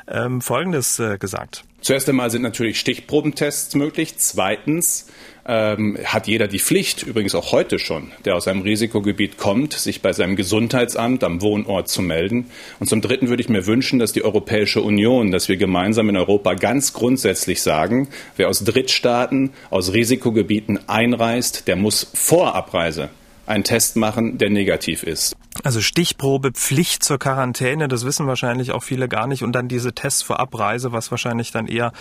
ähm, 0.08 0.40
Folgendes 0.40 0.98
äh, 0.98 1.18
gesagt. 1.18 1.64
Zuerst 1.80 2.08
einmal 2.08 2.30
sind 2.30 2.42
natürlich 2.42 2.80
Stichprobentests 2.80 3.76
möglich. 3.76 4.18
Zweitens 4.18 5.06
ähm, 5.48 5.98
hat 6.04 6.26
jeder 6.26 6.46
die 6.46 6.58
Pflicht, 6.58 7.02
übrigens 7.02 7.34
auch 7.34 7.52
heute 7.52 7.78
schon, 7.78 8.12
der 8.26 8.36
aus 8.36 8.46
einem 8.46 8.60
Risikogebiet 8.60 9.38
kommt, 9.38 9.72
sich 9.72 10.02
bei 10.02 10.12
seinem 10.12 10.36
Gesundheitsamt 10.36 11.24
am 11.24 11.40
Wohnort 11.40 11.88
zu 11.88 12.02
melden. 12.02 12.50
Und 12.78 12.88
zum 12.88 13.00
Dritten 13.00 13.28
würde 13.30 13.42
ich 13.42 13.48
mir 13.48 13.66
wünschen, 13.66 13.98
dass 13.98 14.12
die 14.12 14.22
Europäische 14.22 14.82
Union, 14.82 15.30
dass 15.30 15.48
wir 15.48 15.56
gemeinsam 15.56 16.10
in 16.10 16.18
Europa 16.18 16.52
ganz 16.52 16.92
grundsätzlich 16.92 17.62
sagen, 17.62 18.08
wer 18.36 18.48
aus 18.50 18.62
Drittstaaten, 18.62 19.50
aus 19.70 19.94
Risikogebieten 19.94 20.86
einreist, 20.86 21.66
der 21.66 21.76
muss 21.76 22.10
vor 22.12 22.54
Abreise 22.54 23.08
einen 23.46 23.64
Test 23.64 23.96
machen, 23.96 24.36
der 24.36 24.50
negativ 24.50 25.02
ist. 25.02 25.34
Also 25.64 25.80
Stichprobe, 25.80 26.52
Pflicht 26.52 27.02
zur 27.02 27.18
Quarantäne, 27.18 27.88
das 27.88 28.04
wissen 28.04 28.26
wahrscheinlich 28.26 28.72
auch 28.72 28.82
viele 28.82 29.08
gar 29.08 29.26
nicht. 29.26 29.42
Und 29.42 29.52
dann 29.52 29.68
diese 29.68 29.94
Tests 29.94 30.22
vor 30.22 30.38
Abreise, 30.38 30.92
was 30.92 31.10
wahrscheinlich 31.10 31.50
dann 31.50 31.66
eher 31.66 31.92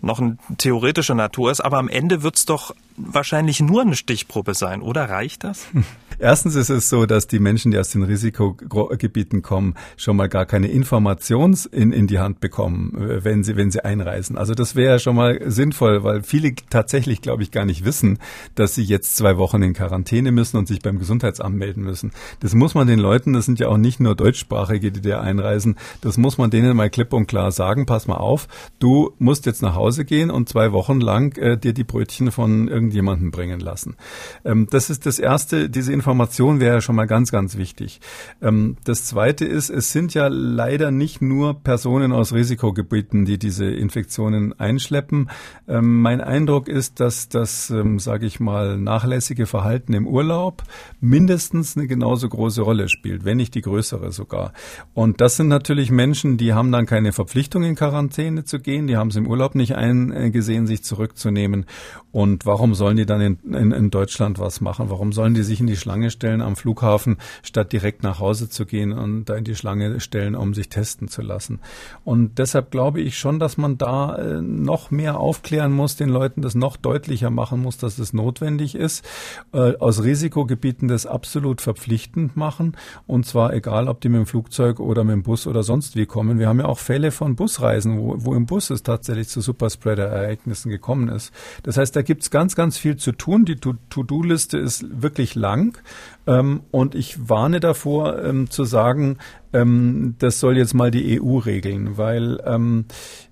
noch 0.00 0.18
eine 0.18 0.38
theoretische 0.56 1.14
Natur 1.14 1.50
ist. 1.50 1.60
Aber 1.60 1.76
am 1.78 1.88
Ende 1.88 2.22
wird's 2.22 2.46
doch 2.46 2.74
wahrscheinlich 2.96 3.60
nur 3.60 3.82
eine 3.82 3.96
Stichprobe 3.96 4.54
sein, 4.54 4.82
oder 4.82 5.08
reicht 5.08 5.44
das? 5.44 5.66
Erstens 6.18 6.54
ist 6.54 6.70
es 6.70 6.88
so, 6.88 7.06
dass 7.06 7.26
die 7.26 7.40
Menschen, 7.40 7.72
die 7.72 7.78
aus 7.78 7.90
den 7.90 8.02
Risikogebieten 8.04 9.42
kommen, 9.42 9.74
schon 9.96 10.16
mal 10.16 10.28
gar 10.28 10.46
keine 10.46 10.68
Informations 10.68 11.66
in, 11.66 11.92
in 11.92 12.06
die 12.06 12.18
Hand 12.18 12.40
bekommen, 12.40 12.96
äh, 12.96 13.24
wenn 13.24 13.42
sie, 13.42 13.56
wenn 13.56 13.70
sie 13.70 13.84
einreisen. 13.84 14.38
Also 14.38 14.54
das 14.54 14.76
wäre 14.76 15.00
schon 15.00 15.16
mal 15.16 15.40
sinnvoll, 15.50 16.04
weil 16.04 16.22
viele 16.22 16.54
tatsächlich, 16.70 17.20
glaube 17.20 17.42
ich, 17.42 17.50
gar 17.50 17.64
nicht 17.64 17.84
wissen, 17.84 18.18
dass 18.54 18.74
sie 18.74 18.84
jetzt 18.84 19.16
zwei 19.16 19.38
Wochen 19.38 19.62
in 19.62 19.74
Quarantäne 19.74 20.30
müssen 20.30 20.56
und 20.56 20.68
sich 20.68 20.80
beim 20.80 20.98
Gesundheitsamt 20.98 21.56
melden 21.56 21.82
müssen. 21.82 22.12
Das 22.40 22.54
muss 22.54 22.74
man 22.74 22.86
den 22.86 23.00
Leuten, 23.00 23.32
das 23.32 23.46
sind 23.46 23.58
ja 23.58 23.68
auch 23.68 23.76
nicht 23.76 23.98
nur 23.98 24.14
Deutschsprachige, 24.14 24.92
die 24.92 25.00
da 25.00 25.20
einreisen, 25.20 25.76
das 26.00 26.16
muss 26.16 26.38
man 26.38 26.50
denen 26.50 26.76
mal 26.76 26.90
klipp 26.90 27.12
und 27.12 27.26
klar 27.26 27.50
sagen, 27.50 27.86
pass 27.86 28.06
mal 28.06 28.16
auf, 28.16 28.46
du 28.78 29.12
musst 29.18 29.46
jetzt 29.46 29.62
nach 29.62 29.74
Hause 29.74 30.04
gehen 30.04 30.30
und 30.30 30.48
zwei 30.48 30.72
Wochen 30.72 31.00
lang 31.00 31.36
äh, 31.38 31.58
dir 31.58 31.72
die 31.72 31.84
Brötchen 31.84 32.30
von 32.30 32.68
irgendjemandem 32.84 33.30
bringen 33.30 33.60
lassen. 33.60 33.96
Ähm, 34.44 34.66
das 34.70 34.90
ist 34.90 35.06
das 35.06 35.18
Erste, 35.18 35.70
diese 35.70 35.92
Information 35.92 36.60
wäre 36.60 36.80
schon 36.80 36.96
mal 36.96 37.06
ganz, 37.06 37.32
ganz 37.32 37.56
wichtig. 37.56 38.00
Ähm, 38.42 38.76
das 38.84 39.04
Zweite 39.06 39.44
ist, 39.44 39.70
es 39.70 39.92
sind 39.92 40.14
ja 40.14 40.28
leider 40.28 40.90
nicht 40.90 41.22
nur 41.22 41.62
Personen 41.62 42.12
aus 42.12 42.32
Risikogebieten, 42.32 43.24
die 43.24 43.38
diese 43.38 43.66
Infektionen 43.66 44.58
einschleppen. 44.58 45.30
Ähm, 45.66 46.02
mein 46.02 46.20
Eindruck 46.20 46.68
ist, 46.68 47.00
dass 47.00 47.28
das, 47.28 47.70
ähm, 47.70 47.98
sage 47.98 48.26
ich 48.26 48.40
mal, 48.40 48.76
nachlässige 48.76 49.46
Verhalten 49.46 49.94
im 49.94 50.06
Urlaub 50.06 50.62
mindestens 51.00 51.76
eine 51.76 51.86
genauso 51.86 52.28
große 52.28 52.62
Rolle 52.62 52.88
spielt, 52.88 53.24
wenn 53.24 53.38
nicht 53.38 53.54
die 53.54 53.62
größere 53.62 54.12
sogar. 54.12 54.52
Und 54.92 55.20
das 55.20 55.36
sind 55.36 55.48
natürlich 55.48 55.90
Menschen, 55.90 56.36
die 56.36 56.52
haben 56.52 56.70
dann 56.70 56.86
keine 56.86 57.12
Verpflichtung 57.12 57.62
in 57.62 57.74
Quarantäne 57.74 58.44
zu 58.44 58.60
gehen, 58.60 58.86
die 58.86 58.96
haben 58.96 59.08
es 59.08 59.16
im 59.16 59.26
Urlaub 59.26 59.54
nicht 59.54 59.74
eingesehen, 59.74 60.66
sich 60.66 60.84
zurückzunehmen. 60.84 61.66
Und 62.12 62.46
warum 62.46 62.73
sollen 62.74 62.96
die 62.96 63.06
dann 63.06 63.20
in, 63.20 63.38
in, 63.54 63.72
in 63.72 63.90
Deutschland 63.90 64.38
was 64.38 64.60
machen? 64.60 64.90
Warum 64.90 65.12
sollen 65.12 65.34
die 65.34 65.42
sich 65.42 65.60
in 65.60 65.66
die 65.66 65.76
Schlange 65.76 66.10
stellen 66.10 66.40
am 66.40 66.56
Flughafen, 66.56 67.18
statt 67.42 67.72
direkt 67.72 68.02
nach 68.02 68.18
Hause 68.20 68.48
zu 68.48 68.66
gehen 68.66 68.92
und 68.92 69.26
da 69.26 69.36
in 69.36 69.44
die 69.44 69.54
Schlange 69.54 70.00
stellen, 70.00 70.34
um 70.34 70.54
sich 70.54 70.68
testen 70.68 71.08
zu 71.08 71.22
lassen? 71.22 71.60
Und 72.04 72.38
deshalb 72.38 72.70
glaube 72.70 73.00
ich 73.00 73.18
schon, 73.18 73.38
dass 73.38 73.56
man 73.56 73.78
da 73.78 74.16
äh, 74.16 74.42
noch 74.42 74.90
mehr 74.90 75.18
aufklären 75.18 75.72
muss, 75.72 75.96
den 75.96 76.08
Leuten 76.08 76.42
das 76.42 76.54
noch 76.54 76.76
deutlicher 76.76 77.30
machen 77.30 77.62
muss, 77.62 77.78
dass 77.78 77.98
es 77.98 78.12
notwendig 78.12 78.74
ist. 78.74 79.04
Äh, 79.52 79.76
aus 79.78 80.02
Risikogebieten 80.02 80.88
das 80.88 81.06
absolut 81.06 81.60
verpflichtend 81.60 82.36
machen. 82.36 82.76
Und 83.06 83.26
zwar 83.26 83.52
egal, 83.52 83.88
ob 83.88 84.00
die 84.00 84.08
mit 84.08 84.18
dem 84.18 84.26
Flugzeug 84.26 84.80
oder 84.80 85.04
mit 85.04 85.12
dem 85.12 85.22
Bus 85.22 85.46
oder 85.46 85.62
sonst 85.62 85.96
wie 85.96 86.06
kommen. 86.06 86.38
Wir 86.38 86.48
haben 86.48 86.60
ja 86.60 86.66
auch 86.66 86.78
Fälle 86.78 87.10
von 87.10 87.36
Busreisen, 87.36 87.98
wo, 87.98 88.16
wo 88.18 88.34
im 88.34 88.46
Bus 88.46 88.70
es 88.70 88.82
tatsächlich 88.82 89.28
zu 89.28 89.40
Superspreader-Ereignissen 89.40 90.70
gekommen 90.70 91.08
ist. 91.08 91.32
Das 91.62 91.76
heißt, 91.76 91.94
da 91.94 92.02
gibt's 92.02 92.30
ganz, 92.30 92.56
ganz 92.56 92.63
viel 92.72 92.96
zu 92.96 93.12
tun. 93.12 93.44
Die 93.44 93.56
To-Do-Liste 93.56 94.58
ist 94.58 95.02
wirklich 95.02 95.34
lang. 95.34 95.78
Ähm, 96.26 96.62
und 96.70 96.94
ich 96.94 97.28
warne 97.28 97.60
davor, 97.60 98.22
ähm, 98.22 98.50
zu 98.50 98.64
sagen, 98.64 99.18
ähm, 99.52 100.16
das 100.18 100.40
soll 100.40 100.56
jetzt 100.56 100.74
mal 100.74 100.90
die 100.90 101.20
EU 101.20 101.38
regeln, 101.38 101.96
weil 101.96 102.40
ähm, 102.44 102.86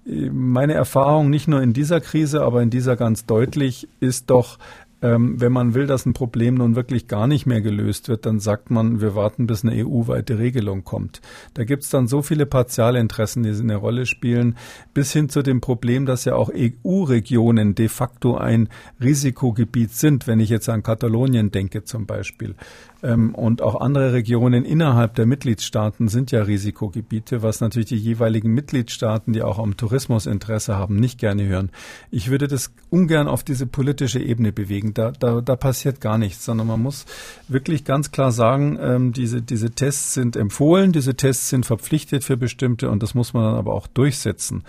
meine 0.04 0.74
Erfahrung 0.74 1.30
nicht 1.30 1.48
nur 1.48 1.62
in 1.62 1.72
dieser 1.72 2.00
Krise, 2.00 2.42
aber 2.42 2.62
in 2.62 2.70
dieser 2.70 2.96
ganz 2.96 3.24
deutlich 3.24 3.88
ist 4.00 4.30
doch, 4.30 4.58
Ähm, 5.02 5.40
wenn 5.40 5.52
man 5.52 5.74
will, 5.74 5.86
dass 5.86 6.06
ein 6.06 6.12
Problem 6.12 6.54
nun 6.54 6.76
wirklich 6.76 7.08
gar 7.08 7.26
nicht 7.26 7.44
mehr 7.44 7.60
gelöst 7.60 8.08
wird, 8.08 8.24
dann 8.24 8.38
sagt 8.38 8.70
man, 8.70 9.00
wir 9.00 9.14
warten, 9.14 9.46
bis 9.46 9.64
eine 9.64 9.84
EU-weite 9.84 10.38
Regelung 10.38 10.84
kommt. 10.84 11.20
Da 11.54 11.64
gibt 11.64 11.82
es 11.82 11.90
dann 11.90 12.06
so 12.06 12.22
viele 12.22 12.46
Partialinteressen, 12.46 13.42
die 13.42 13.50
eine 13.50 13.76
Rolle 13.76 14.06
spielen, 14.06 14.56
bis 14.94 15.12
hin 15.12 15.28
zu 15.28 15.42
dem 15.42 15.60
Problem, 15.60 16.06
dass 16.06 16.24
ja 16.24 16.36
auch 16.36 16.50
EU-Regionen 16.54 17.74
de 17.74 17.88
facto 17.88 18.36
ein 18.36 18.68
Risikogebiet 19.02 19.92
sind, 19.92 20.26
wenn 20.26 20.40
ich 20.40 20.50
jetzt 20.50 20.68
an 20.68 20.84
Katalonien 20.84 21.50
denke 21.50 21.82
zum 21.82 22.06
Beispiel. 22.06 22.54
Ähm, 23.02 23.34
und 23.34 23.62
auch 23.62 23.80
andere 23.80 24.12
Regionen 24.12 24.64
innerhalb 24.64 25.14
der 25.14 25.26
Mitgliedstaaten 25.26 26.08
sind 26.08 26.30
ja 26.30 26.42
Risikogebiete, 26.42 27.42
was 27.42 27.60
natürlich 27.60 27.88
die 27.88 27.96
jeweiligen 27.96 28.52
Mitgliedstaaten, 28.52 29.32
die 29.32 29.42
auch 29.42 29.58
am 29.58 29.76
Tourismus 29.76 30.26
Interesse 30.26 30.76
haben, 30.76 30.96
nicht 30.96 31.18
gerne 31.18 31.46
hören. 31.46 31.70
Ich 32.10 32.30
würde 32.30 32.46
das 32.46 32.72
ungern 32.90 33.28
auf 33.28 33.42
diese 33.42 33.66
politische 33.66 34.20
Ebene 34.20 34.52
bewegen. 34.52 34.94
Da, 34.94 35.10
da, 35.10 35.40
da 35.40 35.56
passiert 35.56 36.00
gar 36.00 36.18
nichts, 36.18 36.44
sondern 36.44 36.66
man 36.66 36.80
muss 36.80 37.06
wirklich 37.48 37.84
ganz 37.84 38.12
klar 38.12 38.30
sagen, 38.30 38.78
ähm, 38.80 39.12
diese, 39.12 39.42
diese 39.42 39.70
Tests 39.70 40.14
sind 40.14 40.36
empfohlen, 40.36 40.92
diese 40.92 41.16
Tests 41.16 41.48
sind 41.48 41.66
verpflichtet 41.66 42.24
für 42.24 42.36
bestimmte 42.36 42.90
und 42.90 43.02
das 43.02 43.14
muss 43.14 43.34
man 43.34 43.44
dann 43.44 43.54
aber 43.54 43.74
auch 43.74 43.86
durchsetzen. 43.88 44.62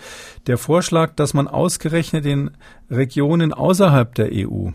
Der 0.46 0.58
Vorschlag, 0.58 1.14
dass 1.14 1.34
man 1.34 1.46
ausgerechnet 1.46 2.26
in 2.26 2.50
Regionen 2.90 3.52
außerhalb 3.52 4.14
der 4.14 4.30
EU 4.32 4.70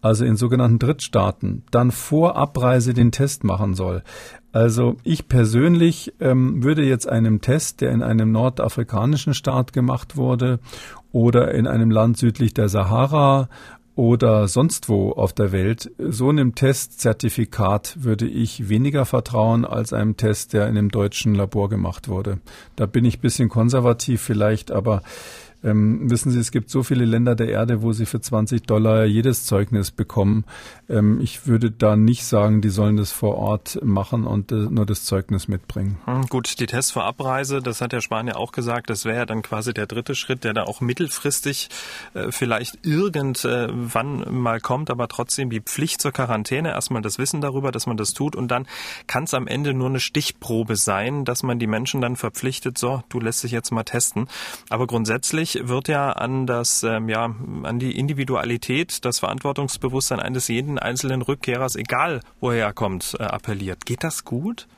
also 0.00 0.24
in 0.24 0.36
sogenannten 0.36 0.78
Drittstaaten, 0.78 1.64
dann 1.70 1.90
vor 1.90 2.36
Abreise 2.36 2.94
den 2.94 3.12
Test 3.12 3.44
machen 3.44 3.74
soll. 3.74 4.02
Also 4.52 4.96
ich 5.04 5.28
persönlich 5.28 6.14
ähm, 6.20 6.64
würde 6.64 6.82
jetzt 6.82 7.08
einem 7.08 7.40
Test, 7.40 7.80
der 7.80 7.92
in 7.92 8.02
einem 8.02 8.32
nordafrikanischen 8.32 9.34
Staat 9.34 9.72
gemacht 9.72 10.16
wurde 10.16 10.58
oder 11.12 11.54
in 11.54 11.66
einem 11.66 11.90
Land 11.90 12.16
südlich 12.16 12.54
der 12.54 12.68
Sahara 12.68 13.48
oder 14.00 14.48
sonst 14.48 14.88
wo 14.88 15.12
auf 15.12 15.32
der 15.32 15.52
Welt, 15.52 15.90
so 15.98 16.30
einem 16.30 16.54
Testzertifikat 16.54 18.02
würde 18.02 18.26
ich 18.26 18.68
weniger 18.68 19.04
vertrauen 19.04 19.64
als 19.64 19.92
einem 19.92 20.16
Test, 20.16 20.52
der 20.52 20.68
in 20.68 20.78
einem 20.78 20.90
deutschen 20.90 21.34
Labor 21.34 21.68
gemacht 21.68 22.08
wurde. 22.08 22.38
Da 22.76 22.86
bin 22.86 23.04
ich 23.04 23.20
bisschen 23.20 23.48
konservativ 23.48 24.22
vielleicht, 24.22 24.72
aber 24.72 25.02
ähm, 25.62 26.10
wissen 26.10 26.30
Sie, 26.30 26.38
es 26.38 26.50
gibt 26.50 26.70
so 26.70 26.82
viele 26.82 27.04
Länder 27.04 27.34
der 27.34 27.48
Erde, 27.48 27.82
wo 27.82 27.92
Sie 27.92 28.06
für 28.06 28.20
20 28.20 28.62
Dollar 28.62 29.04
jedes 29.04 29.44
Zeugnis 29.44 29.90
bekommen. 29.90 30.44
Ähm, 30.88 31.20
ich 31.20 31.46
würde 31.46 31.70
da 31.70 31.96
nicht 31.96 32.24
sagen, 32.24 32.60
die 32.60 32.70
sollen 32.70 32.96
das 32.96 33.12
vor 33.12 33.36
Ort 33.36 33.78
machen 33.82 34.24
und 34.24 34.52
äh, 34.52 34.54
nur 34.54 34.86
das 34.86 35.04
Zeugnis 35.04 35.48
mitbringen. 35.48 35.98
Hm, 36.06 36.26
gut, 36.26 36.58
die 36.60 36.66
Tests 36.66 36.92
vor 36.92 37.04
Abreise, 37.04 37.60
das 37.60 37.80
hat 37.80 37.92
der 37.92 38.00
Spanier 38.00 38.36
auch 38.36 38.52
gesagt, 38.52 38.90
das 38.90 39.04
wäre 39.04 39.18
ja 39.18 39.26
dann 39.26 39.42
quasi 39.42 39.74
der 39.74 39.86
dritte 39.86 40.14
Schritt, 40.14 40.44
der 40.44 40.54
da 40.54 40.64
auch 40.64 40.80
mittelfristig 40.80 41.68
äh, 42.14 42.30
vielleicht 42.30 42.78
irgendwann 42.86 44.22
äh, 44.22 44.30
mal 44.30 44.60
kommt, 44.60 44.90
aber 44.90 45.08
trotzdem 45.08 45.50
die 45.50 45.60
Pflicht 45.60 46.00
zur 46.00 46.12
Quarantäne, 46.12 46.70
erstmal 46.70 47.02
das 47.02 47.18
Wissen 47.18 47.40
darüber, 47.40 47.70
dass 47.72 47.86
man 47.86 47.96
das 47.96 48.14
tut 48.14 48.34
und 48.34 48.48
dann 48.48 48.66
kann 49.06 49.24
es 49.24 49.34
am 49.34 49.46
Ende 49.46 49.74
nur 49.74 49.88
eine 49.88 50.00
Stichprobe 50.00 50.76
sein, 50.76 51.24
dass 51.24 51.42
man 51.42 51.58
die 51.58 51.66
Menschen 51.66 52.00
dann 52.00 52.16
verpflichtet, 52.16 52.78
so, 52.78 53.02
du 53.08 53.20
lässt 53.20 53.42
dich 53.44 53.52
jetzt 53.52 53.70
mal 53.70 53.84
testen. 53.84 54.28
Aber 54.68 54.86
grundsätzlich 54.86 55.49
Letztlich 55.52 55.68
wird 55.68 55.88
ja 55.88 56.12
an 56.12 56.46
das, 56.46 56.82
ähm, 56.82 57.08
ja, 57.08 57.24
an 57.62 57.78
die 57.78 57.98
Individualität, 57.98 59.04
das 59.04 59.18
Verantwortungsbewusstsein 59.18 60.20
eines 60.20 60.48
jeden 60.48 60.78
einzelnen 60.78 61.22
Rückkehrers, 61.22 61.76
egal 61.76 62.20
woher 62.40 62.66
er 62.66 62.72
kommt, 62.72 63.16
äh, 63.18 63.24
appelliert. 63.24 63.84
Geht 63.84 64.04
das 64.04 64.24
gut? 64.24 64.68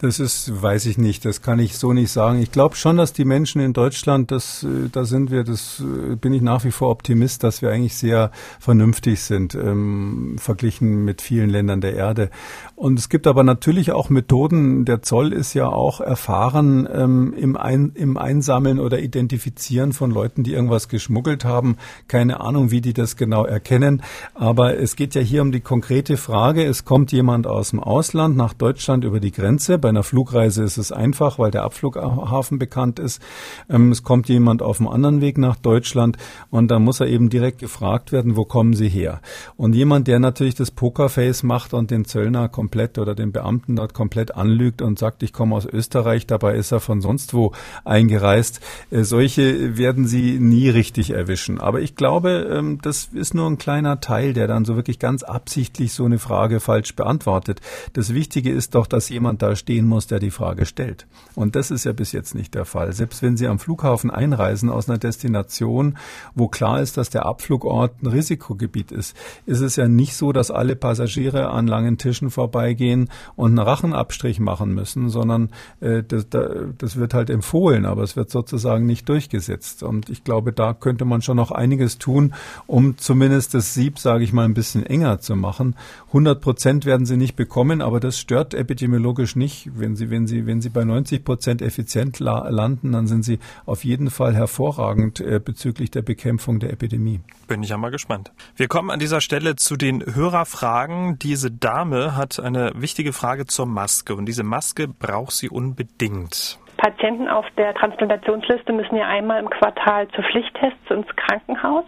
Das 0.00 0.20
ist, 0.20 0.62
weiß 0.62 0.86
ich 0.86 0.96
nicht, 0.96 1.24
das 1.24 1.42
kann 1.42 1.58
ich 1.58 1.76
so 1.76 1.92
nicht 1.92 2.12
sagen. 2.12 2.40
Ich 2.40 2.52
glaube 2.52 2.76
schon, 2.76 2.96
dass 2.96 3.12
die 3.12 3.24
Menschen 3.24 3.60
in 3.60 3.72
Deutschland, 3.72 4.30
das, 4.30 4.62
äh, 4.62 4.88
da 4.92 5.04
sind 5.04 5.32
wir, 5.32 5.42
das 5.42 5.80
äh, 5.80 6.14
bin 6.14 6.32
ich 6.32 6.40
nach 6.40 6.62
wie 6.62 6.70
vor 6.70 6.90
Optimist, 6.90 7.42
dass 7.42 7.62
wir 7.62 7.70
eigentlich 7.70 7.96
sehr 7.96 8.30
vernünftig 8.60 9.20
sind, 9.22 9.56
ähm, 9.56 10.36
verglichen 10.38 11.04
mit 11.04 11.20
vielen 11.20 11.50
Ländern 11.50 11.80
der 11.80 11.94
Erde. 11.94 12.30
Und 12.76 12.96
es 12.96 13.08
gibt 13.08 13.26
aber 13.26 13.42
natürlich 13.42 13.90
auch 13.90 14.08
Methoden, 14.08 14.84
der 14.84 15.02
Zoll 15.02 15.32
ist 15.32 15.52
ja 15.54 15.66
auch 15.66 16.00
erfahren 16.00 16.88
ähm, 16.92 17.34
im, 17.36 17.56
Ein, 17.56 17.90
im 17.94 18.16
Einsammeln 18.16 18.78
oder 18.78 19.00
Identifizieren 19.00 19.92
von 19.92 20.12
Leuten, 20.12 20.44
die 20.44 20.52
irgendwas 20.52 20.88
geschmuggelt 20.88 21.44
haben. 21.44 21.76
Keine 22.06 22.38
Ahnung, 22.38 22.70
wie 22.70 22.80
die 22.80 22.92
das 22.92 23.16
genau 23.16 23.44
erkennen. 23.44 24.04
Aber 24.34 24.78
es 24.78 24.94
geht 24.94 25.16
ja 25.16 25.22
hier 25.22 25.42
um 25.42 25.50
die 25.50 25.58
konkrete 25.60 26.16
Frage, 26.16 26.64
es 26.64 26.84
kommt 26.84 27.10
jemand 27.10 27.48
aus 27.48 27.70
dem 27.70 27.80
Ausland 27.80 28.36
nach 28.36 28.54
Deutschland 28.54 29.02
über 29.02 29.18
die 29.18 29.32
Grenze 29.32 29.76
bei 29.88 29.90
einer 29.90 30.02
Flugreise 30.02 30.64
ist 30.64 30.76
es 30.76 30.92
einfach, 30.92 31.38
weil 31.38 31.50
der 31.50 31.62
Abflughafen 31.62 32.58
bekannt 32.58 32.98
ist. 32.98 33.22
Ähm, 33.70 33.90
es 33.90 34.02
kommt 34.02 34.28
jemand 34.28 34.60
auf 34.60 34.80
einem 34.80 34.88
anderen 34.88 35.22
Weg 35.22 35.38
nach 35.38 35.56
Deutschland 35.56 36.18
und 36.50 36.70
da 36.70 36.78
muss 36.78 37.00
er 37.00 37.06
eben 37.06 37.30
direkt 37.30 37.58
gefragt 37.58 38.12
werden, 38.12 38.36
wo 38.36 38.44
kommen 38.44 38.74
Sie 38.74 38.90
her? 38.90 39.22
Und 39.56 39.74
jemand, 39.74 40.06
der 40.06 40.18
natürlich 40.18 40.54
das 40.54 40.70
Pokerface 40.70 41.42
macht 41.42 41.72
und 41.72 41.90
den 41.90 42.04
Zöllner 42.04 42.50
komplett 42.50 42.98
oder 42.98 43.14
den 43.14 43.32
Beamten 43.32 43.76
dort 43.76 43.94
komplett 43.94 44.34
anlügt 44.34 44.82
und 44.82 44.98
sagt, 44.98 45.22
ich 45.22 45.32
komme 45.32 45.56
aus 45.56 45.64
Österreich, 45.64 46.26
dabei 46.26 46.56
ist 46.56 46.70
er 46.70 46.80
von 46.80 47.00
sonst 47.00 47.32
wo 47.32 47.52
eingereist. 47.86 48.60
Äh, 48.90 49.04
solche 49.04 49.78
werden 49.78 50.06
Sie 50.06 50.38
nie 50.38 50.68
richtig 50.68 51.12
erwischen. 51.12 51.62
Aber 51.62 51.80
ich 51.80 51.96
glaube, 51.96 52.46
ähm, 52.52 52.78
das 52.82 53.08
ist 53.14 53.32
nur 53.32 53.46
ein 53.46 53.56
kleiner 53.56 54.00
Teil, 54.00 54.34
der 54.34 54.48
dann 54.48 54.66
so 54.66 54.76
wirklich 54.76 54.98
ganz 54.98 55.22
absichtlich 55.22 55.94
so 55.94 56.04
eine 56.04 56.18
Frage 56.18 56.60
falsch 56.60 56.94
beantwortet. 56.94 57.62
Das 57.94 58.12
Wichtige 58.12 58.50
ist 58.50 58.74
doch, 58.74 58.86
dass 58.86 59.08
jemand 59.08 59.40
da 59.40 59.56
steht, 59.56 59.77
stehen 59.78 59.86
muss, 59.86 60.08
der 60.08 60.18
die 60.18 60.32
Frage 60.32 60.66
stellt. 60.66 61.06
Und 61.36 61.54
das 61.54 61.70
ist 61.70 61.84
ja 61.84 61.92
bis 61.92 62.10
jetzt 62.10 62.34
nicht 62.34 62.54
der 62.56 62.64
Fall. 62.64 62.92
Selbst 62.92 63.22
wenn 63.22 63.36
Sie 63.36 63.46
am 63.46 63.60
Flughafen 63.60 64.10
einreisen 64.10 64.70
aus 64.70 64.88
einer 64.88 64.98
Destination, 64.98 65.96
wo 66.34 66.48
klar 66.48 66.80
ist, 66.80 66.96
dass 66.96 67.10
der 67.10 67.26
Abflugort 67.26 68.02
ein 68.02 68.08
Risikogebiet 68.08 68.90
ist, 68.90 69.16
ist 69.46 69.60
es 69.60 69.76
ja 69.76 69.86
nicht 69.86 70.16
so, 70.16 70.32
dass 70.32 70.50
alle 70.50 70.74
Passagiere 70.74 71.50
an 71.50 71.68
langen 71.68 71.96
Tischen 71.96 72.30
vorbeigehen 72.30 73.08
und 73.36 73.50
einen 73.50 73.60
Rachenabstrich 73.60 74.40
machen 74.40 74.74
müssen, 74.74 75.10
sondern 75.10 75.50
äh, 75.80 76.02
das, 76.02 76.26
das 76.28 76.96
wird 76.96 77.14
halt 77.14 77.30
empfohlen, 77.30 77.86
aber 77.86 78.02
es 78.02 78.16
wird 78.16 78.30
sozusagen 78.30 78.84
nicht 78.84 79.08
durchgesetzt. 79.08 79.84
Und 79.84 80.10
ich 80.10 80.24
glaube, 80.24 80.52
da 80.52 80.74
könnte 80.74 81.04
man 81.04 81.22
schon 81.22 81.36
noch 81.36 81.52
einiges 81.52 81.98
tun, 81.98 82.34
um 82.66 82.98
zumindest 82.98 83.54
das 83.54 83.74
Sieb, 83.74 84.00
sage 84.00 84.24
ich 84.24 84.32
mal, 84.32 84.44
ein 84.44 84.54
bisschen 84.54 84.84
enger 84.84 85.20
zu 85.20 85.36
machen. 85.36 85.76
100 86.08 86.40
Prozent 86.40 86.84
werden 86.84 87.06
sie 87.06 87.16
nicht 87.16 87.36
bekommen, 87.36 87.80
aber 87.80 88.00
das 88.00 88.18
stört 88.18 88.54
epidemiologisch 88.54 89.36
nicht 89.36 89.67
wenn 89.74 89.96
Sie, 89.96 90.10
wenn 90.10 90.26
Sie, 90.26 90.46
wenn 90.46 90.60
Sie 90.60 90.70
bei 90.70 90.84
90 90.84 91.24
Prozent 91.24 91.62
effizient 91.62 92.20
landen, 92.20 92.92
dann 92.92 93.06
sind 93.06 93.22
Sie 93.22 93.38
auf 93.66 93.84
jeden 93.84 94.10
Fall 94.10 94.34
hervorragend 94.34 95.20
äh, 95.20 95.40
bezüglich 95.44 95.90
der 95.90 96.02
Bekämpfung 96.02 96.60
der 96.60 96.72
Epidemie. 96.72 97.20
Bin 97.46 97.62
ich 97.62 97.70
ja 97.70 97.76
mal 97.76 97.90
gespannt. 97.90 98.32
Wir 98.56 98.68
kommen 98.68 98.90
an 98.90 98.98
dieser 98.98 99.20
Stelle 99.20 99.56
zu 99.56 99.76
den 99.76 100.04
Hörerfragen. 100.14 101.18
Diese 101.18 101.50
Dame 101.50 102.16
hat 102.16 102.40
eine 102.40 102.72
wichtige 102.74 103.12
Frage 103.12 103.46
zur 103.46 103.66
Maske 103.66 104.14
und 104.14 104.26
diese 104.26 104.42
Maske 104.42 104.88
braucht 104.88 105.32
sie 105.32 105.48
unbedingt. 105.48 106.58
Patienten 106.78 107.28
auf 107.28 107.44
der 107.56 107.74
Transplantationsliste 107.74 108.72
müssen 108.72 108.96
ja 108.96 109.06
einmal 109.06 109.40
im 109.40 109.50
Quartal 109.50 110.08
zu 110.08 110.22
Pflichttests 110.22 110.90
ins 110.90 111.08
Krankenhaus. 111.16 111.84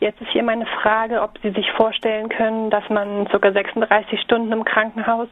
Jetzt 0.00 0.20
ist 0.20 0.30
hier 0.30 0.44
meine 0.44 0.66
Frage, 0.80 1.20
ob 1.22 1.38
Sie 1.42 1.50
sich 1.50 1.70
vorstellen 1.72 2.28
können, 2.28 2.70
dass 2.70 2.88
man 2.88 3.26
ca. 3.26 3.52
36 3.52 4.20
Stunden 4.20 4.52
im 4.52 4.64
Krankenhaus 4.64 5.28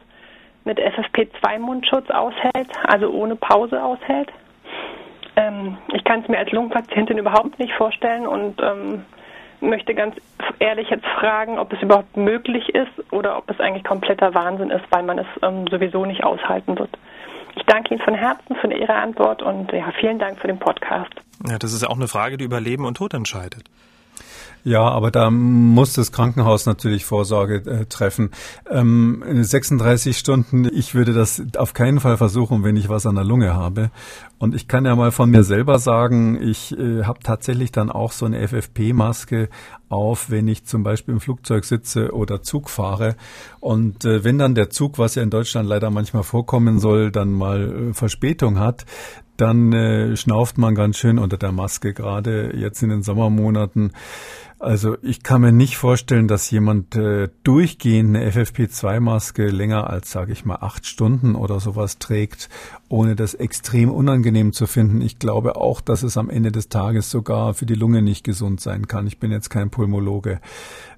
mit 0.67 0.79
FFP2-Mundschutz 0.79 2.11
aushält, 2.11 2.69
also 2.83 3.09
ohne 3.09 3.35
Pause 3.35 3.81
aushält. 3.81 4.29
Ähm, 5.35 5.77
ich 5.93 6.03
kann 6.03 6.21
es 6.21 6.27
mir 6.27 6.37
als 6.37 6.51
Lungenpatientin 6.51 7.17
überhaupt 7.17 7.57
nicht 7.57 7.73
vorstellen 7.73 8.27
und 8.27 8.61
ähm, 8.61 9.03
möchte 9.61 9.95
ganz 9.95 10.15
ehrlich 10.59 10.89
jetzt 10.89 11.05
fragen, 11.19 11.57
ob 11.57 11.73
es 11.73 11.81
überhaupt 11.81 12.15
möglich 12.17 12.69
ist 12.75 13.11
oder 13.11 13.37
ob 13.37 13.49
es 13.49 13.59
eigentlich 13.59 13.83
kompletter 13.83 14.33
Wahnsinn 14.35 14.69
ist, 14.69 14.85
weil 14.91 15.03
man 15.03 15.17
es 15.17 15.27
ähm, 15.41 15.65
sowieso 15.71 16.05
nicht 16.05 16.23
aushalten 16.23 16.77
wird. 16.77 16.91
Ich 17.55 17.63
danke 17.63 17.95
Ihnen 17.95 18.03
von 18.03 18.13
Herzen 18.13 18.55
für 18.57 18.71
Ihre 18.71 18.93
Antwort 18.93 19.41
und 19.41 19.71
ja, 19.71 19.91
vielen 19.99 20.19
Dank 20.19 20.39
für 20.39 20.47
den 20.47 20.59
Podcast. 20.59 21.13
Ja, 21.49 21.57
das 21.57 21.73
ist 21.73 21.81
ja 21.81 21.89
auch 21.89 21.95
eine 21.95 22.07
Frage, 22.07 22.37
die 22.37 22.45
über 22.45 22.59
Leben 22.59 22.85
und 22.85 22.97
Tod 22.97 23.13
entscheidet. 23.13 23.63
Ja, 24.63 24.81
aber 24.81 25.11
da 25.11 25.31
muss 25.31 25.93
das 25.93 26.11
Krankenhaus 26.11 26.65
natürlich 26.65 27.05
Vorsorge 27.05 27.55
äh, 27.65 27.85
treffen. 27.85 28.31
Ähm, 28.69 29.23
36 29.25 30.17
Stunden, 30.17 30.67
ich 30.71 30.93
würde 30.93 31.13
das 31.13 31.41
auf 31.57 31.73
keinen 31.73 31.99
Fall 31.99 32.17
versuchen, 32.17 32.63
wenn 32.63 32.75
ich 32.75 32.89
was 32.89 33.05
an 33.05 33.15
der 33.15 33.23
Lunge 33.23 33.53
habe. 33.53 33.91
Und 34.39 34.53
ich 34.53 34.67
kann 34.67 34.85
ja 34.85 34.95
mal 34.95 35.11
von 35.11 35.29
mir 35.29 35.43
selber 35.43 35.79
sagen, 35.79 36.39
ich 36.41 36.77
äh, 36.77 37.03
habe 37.03 37.19
tatsächlich 37.23 37.71
dann 37.71 37.89
auch 37.89 38.11
so 38.11 38.25
eine 38.25 38.45
FFP-Maske 38.45 39.49
auf, 39.89 40.29
wenn 40.29 40.47
ich 40.47 40.65
zum 40.65 40.83
Beispiel 40.83 41.15
im 41.15 41.19
Flugzeug 41.21 41.65
sitze 41.65 42.13
oder 42.13 42.41
Zug 42.41 42.69
fahre. 42.69 43.15
Und 43.59 44.05
äh, 44.05 44.23
wenn 44.23 44.37
dann 44.37 44.53
der 44.53 44.69
Zug, 44.69 44.99
was 44.99 45.15
ja 45.15 45.23
in 45.23 45.29
Deutschland 45.29 45.67
leider 45.67 45.89
manchmal 45.89 46.23
vorkommen 46.23 46.79
soll, 46.79 47.11
dann 47.11 47.31
mal 47.31 47.89
äh, 47.89 47.93
Verspätung 47.93 48.59
hat, 48.59 48.85
dann 49.37 49.71
äh, 49.73 50.17
schnauft 50.17 50.57
man 50.57 50.75
ganz 50.75 50.97
schön 50.97 51.19
unter 51.19 51.37
der 51.37 51.51
Maske, 51.51 51.93
gerade 51.93 52.55
jetzt 52.55 52.81
in 52.83 52.89
den 52.89 53.03
Sommermonaten. 53.03 53.91
Also 54.59 54.97
ich 55.03 55.21
kann 55.21 55.41
mir 55.41 55.51
nicht 55.51 55.77
vorstellen, 55.77 56.27
dass 56.27 56.49
jemand 56.49 56.95
äh, 56.95 57.29
durchgehend 57.43 58.15
eine 58.15 58.31
FFP2-Maske 58.31 59.49
länger 59.49 59.87
als, 59.87 60.11
sage 60.11 60.33
ich 60.33 60.45
mal, 60.45 60.55
acht 60.55 60.87
Stunden 60.87 61.35
oder 61.35 61.59
sowas 61.59 61.99
trägt, 61.99 62.49
ohne 62.89 63.15
das 63.15 63.35
extrem 63.35 63.91
unangenehm 63.91 64.53
zu 64.53 64.65
finden. 64.65 65.01
Ich 65.01 65.19
glaube 65.19 65.57
auch, 65.57 65.79
dass 65.79 66.01
es 66.01 66.17
am 66.17 66.31
Ende 66.31 66.51
des 66.51 66.69
Tages 66.69 67.11
sogar 67.11 67.53
für 67.53 67.67
die 67.67 67.75
Lunge 67.75 68.01
nicht 68.01 68.23
gesund 68.23 68.59
sein 68.59 68.87
kann. 68.87 69.05
Ich 69.05 69.19
bin 69.19 69.31
jetzt 69.31 69.49
kein 69.51 69.69
Pulmologe. 69.69 70.39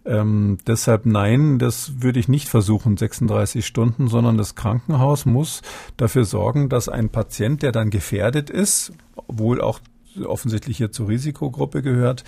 Ähm, 0.05 0.57
deshalb 0.65 1.05
nein, 1.05 1.59
das 1.59 2.01
würde 2.01 2.19
ich 2.19 2.27
nicht 2.27 2.47
versuchen, 2.47 2.97
36 2.97 3.65
Stunden, 3.65 4.07
sondern 4.07 4.37
das 4.37 4.55
Krankenhaus 4.55 5.25
muss 5.25 5.61
dafür 5.97 6.25
sorgen, 6.25 6.69
dass 6.69 6.89
ein 6.89 7.09
Patient, 7.09 7.61
der 7.61 7.71
dann 7.71 7.89
gefährdet 7.89 8.49
ist, 8.49 8.93
wohl 9.27 9.61
auch 9.61 9.79
offensichtlich 10.25 10.77
hier 10.77 10.91
zur 10.91 11.07
Risikogruppe 11.07 11.81
gehört, 11.81 12.23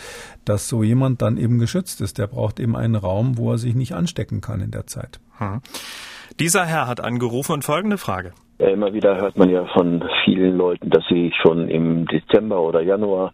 dass 0.45 0.67
so 0.67 0.83
jemand 0.83 1.21
dann 1.21 1.37
eben 1.37 1.59
geschützt 1.59 2.01
ist. 2.01 2.17
Der 2.17 2.27
braucht 2.27 2.59
eben 2.59 2.75
einen 2.75 2.95
Raum, 2.95 3.37
wo 3.37 3.51
er 3.51 3.57
sich 3.57 3.75
nicht 3.75 3.93
anstecken 3.93 4.41
kann 4.41 4.61
in 4.61 4.71
der 4.71 4.87
Zeit. 4.87 5.19
Hm. 5.37 5.61
Dieser 6.39 6.65
Herr 6.65 6.87
hat 6.87 7.01
angerufen 7.01 7.53
und 7.53 7.63
folgende 7.63 7.97
Frage. 7.97 8.33
Immer 8.69 8.93
wieder 8.93 9.19
hört 9.19 9.37
man 9.37 9.49
ja 9.49 9.65
von 9.73 10.03
vielen 10.23 10.55
Leuten, 10.55 10.91
dass 10.91 11.03
sie 11.09 11.33
schon 11.41 11.67
im 11.67 12.05
Dezember 12.05 12.61
oder 12.61 12.81
Januar 12.81 13.33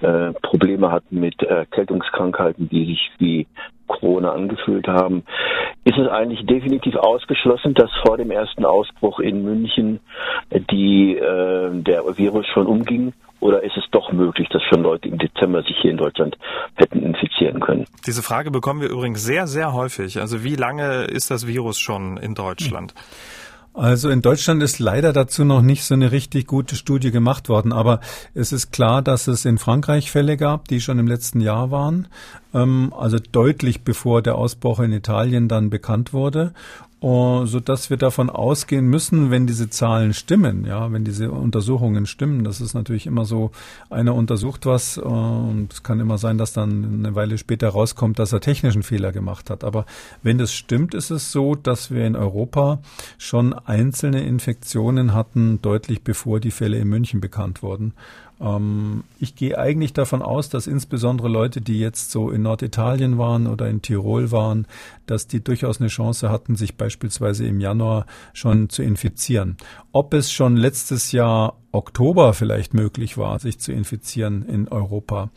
äh, 0.00 0.32
Probleme 0.42 0.92
hatten 0.92 1.18
mit 1.18 1.42
Erkältungskrankheiten, 1.42 2.68
die 2.68 2.84
sich 2.84 3.10
wie 3.18 3.46
Corona 3.86 4.32
angefühlt 4.32 4.86
haben. 4.86 5.24
Ist 5.84 5.96
es 5.96 6.08
eigentlich 6.08 6.44
definitiv 6.44 6.96
ausgeschlossen, 6.96 7.72
dass 7.72 7.90
vor 8.04 8.18
dem 8.18 8.30
ersten 8.30 8.66
Ausbruch 8.66 9.20
in 9.20 9.44
München 9.44 10.00
die, 10.70 11.16
äh, 11.16 11.70
der 11.72 12.02
Virus 12.18 12.46
schon 12.52 12.66
umging? 12.66 13.14
Oder 13.40 13.62
ist 13.62 13.76
es 13.76 13.84
doch 13.92 14.12
möglich, 14.12 14.48
dass 14.50 14.62
schon 14.62 14.82
Leute 14.82 15.08
im 15.08 15.18
Dezember 15.18 15.62
sich 15.62 15.76
hier 15.80 15.90
in 15.90 15.98
Deutschland 15.98 16.36
hätten 16.74 17.02
infizieren 17.02 17.60
können? 17.60 17.86
Diese 18.06 18.22
Frage 18.22 18.50
bekommen 18.50 18.80
wir 18.80 18.88
übrigens 18.88 19.22
sehr, 19.22 19.46
sehr 19.46 19.72
häufig. 19.72 20.20
Also 20.20 20.42
wie 20.42 20.56
lange 20.56 21.04
ist 21.04 21.30
das 21.30 21.46
Virus 21.46 21.78
schon 21.78 22.16
in 22.16 22.34
Deutschland? 22.34 22.94
Also 23.76 24.08
in 24.08 24.22
Deutschland 24.22 24.62
ist 24.62 24.78
leider 24.78 25.12
dazu 25.12 25.44
noch 25.44 25.60
nicht 25.60 25.84
so 25.84 25.92
eine 25.92 26.10
richtig 26.10 26.46
gute 26.46 26.76
Studie 26.76 27.10
gemacht 27.10 27.50
worden, 27.50 27.74
aber 27.74 28.00
es 28.32 28.50
ist 28.50 28.72
klar, 28.72 29.02
dass 29.02 29.26
es 29.26 29.44
in 29.44 29.58
Frankreich 29.58 30.10
Fälle 30.10 30.38
gab, 30.38 30.66
die 30.68 30.80
schon 30.80 30.98
im 30.98 31.06
letzten 31.06 31.42
Jahr 31.42 31.70
waren, 31.70 32.08
ähm, 32.54 32.94
also 32.96 33.18
deutlich 33.18 33.82
bevor 33.82 34.22
der 34.22 34.36
Ausbruch 34.36 34.80
in 34.80 34.92
Italien 34.92 35.46
dann 35.46 35.68
bekannt 35.68 36.14
wurde 36.14 36.54
so 37.00 37.60
dass 37.60 37.90
wir 37.90 37.98
davon 37.98 38.30
ausgehen 38.30 38.86
müssen, 38.86 39.30
wenn 39.30 39.46
diese 39.46 39.68
Zahlen 39.68 40.14
stimmen, 40.14 40.64
ja, 40.64 40.90
wenn 40.92 41.04
diese 41.04 41.30
Untersuchungen 41.30 42.06
stimmen, 42.06 42.42
das 42.42 42.60
ist 42.60 42.72
natürlich 42.72 43.06
immer 43.06 43.26
so, 43.26 43.50
einer 43.90 44.14
untersucht 44.14 44.64
was 44.64 44.96
und 44.96 45.72
es 45.72 45.82
kann 45.82 46.00
immer 46.00 46.16
sein, 46.16 46.38
dass 46.38 46.54
dann 46.54 47.04
eine 47.04 47.14
Weile 47.14 47.36
später 47.36 47.68
rauskommt, 47.68 48.18
dass 48.18 48.32
er 48.32 48.40
technischen 48.40 48.82
Fehler 48.82 49.12
gemacht 49.12 49.50
hat. 49.50 49.62
Aber 49.62 49.84
wenn 50.22 50.38
das 50.38 50.54
stimmt, 50.54 50.94
ist 50.94 51.10
es 51.10 51.32
so, 51.32 51.54
dass 51.54 51.90
wir 51.90 52.06
in 52.06 52.16
Europa 52.16 52.80
schon 53.18 53.52
einzelne 53.52 54.24
Infektionen 54.24 55.12
hatten, 55.12 55.60
deutlich 55.60 56.02
bevor 56.02 56.40
die 56.40 56.50
Fälle 56.50 56.78
in 56.78 56.88
München 56.88 57.20
bekannt 57.20 57.62
wurden. 57.62 57.92
Ähm, 58.40 59.04
ich 59.18 59.34
gehe 59.34 59.58
eigentlich 59.58 59.92
davon 59.92 60.22
aus, 60.22 60.48
dass 60.48 60.66
insbesondere 60.66 61.28
Leute, 61.28 61.60
die 61.60 61.78
jetzt 61.78 62.10
so 62.10 62.30
in 62.30 62.42
Norditalien 62.42 63.18
waren 63.18 63.46
oder 63.46 63.68
in 63.68 63.82
Tirol 63.82 64.30
waren, 64.32 64.66
dass 65.06 65.26
die 65.26 65.42
durchaus 65.42 65.80
eine 65.80 65.88
Chance 65.88 66.30
hatten, 66.30 66.56
sich 66.56 66.76
beispielsweise 66.76 67.46
im 67.46 67.60
Januar 67.60 68.06
schon 68.32 68.68
zu 68.68 68.82
infizieren. 68.82 69.56
Ob 69.92 70.14
es 70.14 70.32
schon 70.32 70.56
letztes 70.56 71.12
Jahr 71.12 71.56
Oktober 71.72 72.32
vielleicht 72.32 72.74
möglich 72.74 73.18
war, 73.18 73.38
sich 73.38 73.58
zu 73.58 73.72
infizieren 73.72 74.42
in 74.42 74.68
Europa, 74.68 75.30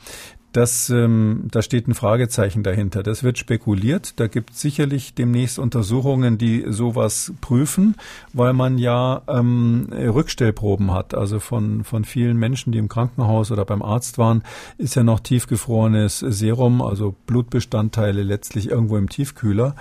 das, 0.52 0.90
ähm, 0.90 1.48
da 1.52 1.62
steht 1.62 1.88
ein 1.88 1.94
Fragezeichen 1.94 2.64
dahinter. 2.64 3.04
Das 3.04 3.24
wird 3.24 3.38
spekuliert. 3.38 4.20
Da 4.20 4.28
gibt 4.28 4.52
es 4.52 4.62
sicherlich 4.62 5.14
demnächst 5.14 5.60
Untersuchungen, 5.60 6.38
die 6.38 6.66
sowas 6.68 7.34
prüfen, 7.40 7.96
weil 8.34 8.54
man 8.54 8.78
ja 8.80 9.22
ähm, 9.28 9.90
Rückstellproben 9.92 10.92
hat. 10.92 11.14
Also 11.14 11.40
von, 11.40 11.84
von 11.84 12.04
vielen 12.04 12.38
Menschen, 12.38 12.72
die 12.72 12.80
im 12.80 12.90
Krankenhaus 12.90 13.52
oder 13.52 13.64
beim 13.64 13.84
Arzt 13.84 14.18
waren, 14.18 14.44
ist 14.78 14.96
ja 14.96 15.04
noch 15.04 15.20
tiefgefrorenes 15.20 16.20
Serum, 16.20 16.82
also 16.82 17.16
Blutbestandteile 17.28 18.24
letztlich 18.24 18.70
irgendwo 18.70 18.98
im 18.98 19.10
Tiefkühler. 19.10 19.76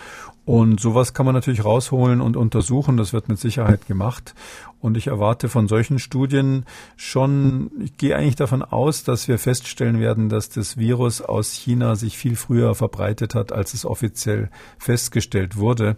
Und 0.49 0.81
sowas 0.81 1.12
kann 1.12 1.27
man 1.27 1.35
natürlich 1.35 1.62
rausholen 1.62 2.23
und 2.23 2.35
untersuchen. 2.35 2.97
Das 2.97 3.12
wird 3.12 3.29
mit 3.29 3.39
Sicherheit 3.39 3.87
gemacht. 3.87 4.35
Und 4.81 4.97
ich 4.97 5.09
erwarte 5.09 5.49
von 5.49 5.66
solchen 5.66 5.99
Studien 5.99 6.64
schon, 6.97 7.70
ich 7.83 7.97
gehe 7.97 8.16
eigentlich 8.16 8.37
davon 8.37 8.62
aus, 8.62 9.03
dass 9.03 9.26
wir 9.26 9.39
feststellen 9.39 9.99
werden, 9.99 10.29
dass 10.29 10.51
das 10.51 10.76
Virus 10.76 11.20
aus 11.20 11.53
China 11.53 11.97
sich 11.97 12.16
viel 12.16 12.37
früher 12.37 12.74
verbreitet 12.76 13.35
hat, 13.35 13.53
als 13.53 13.74
es 13.74 13.85
offiziell 13.85 14.51
festgestellt 14.79 15.57
wurde. 15.57 15.97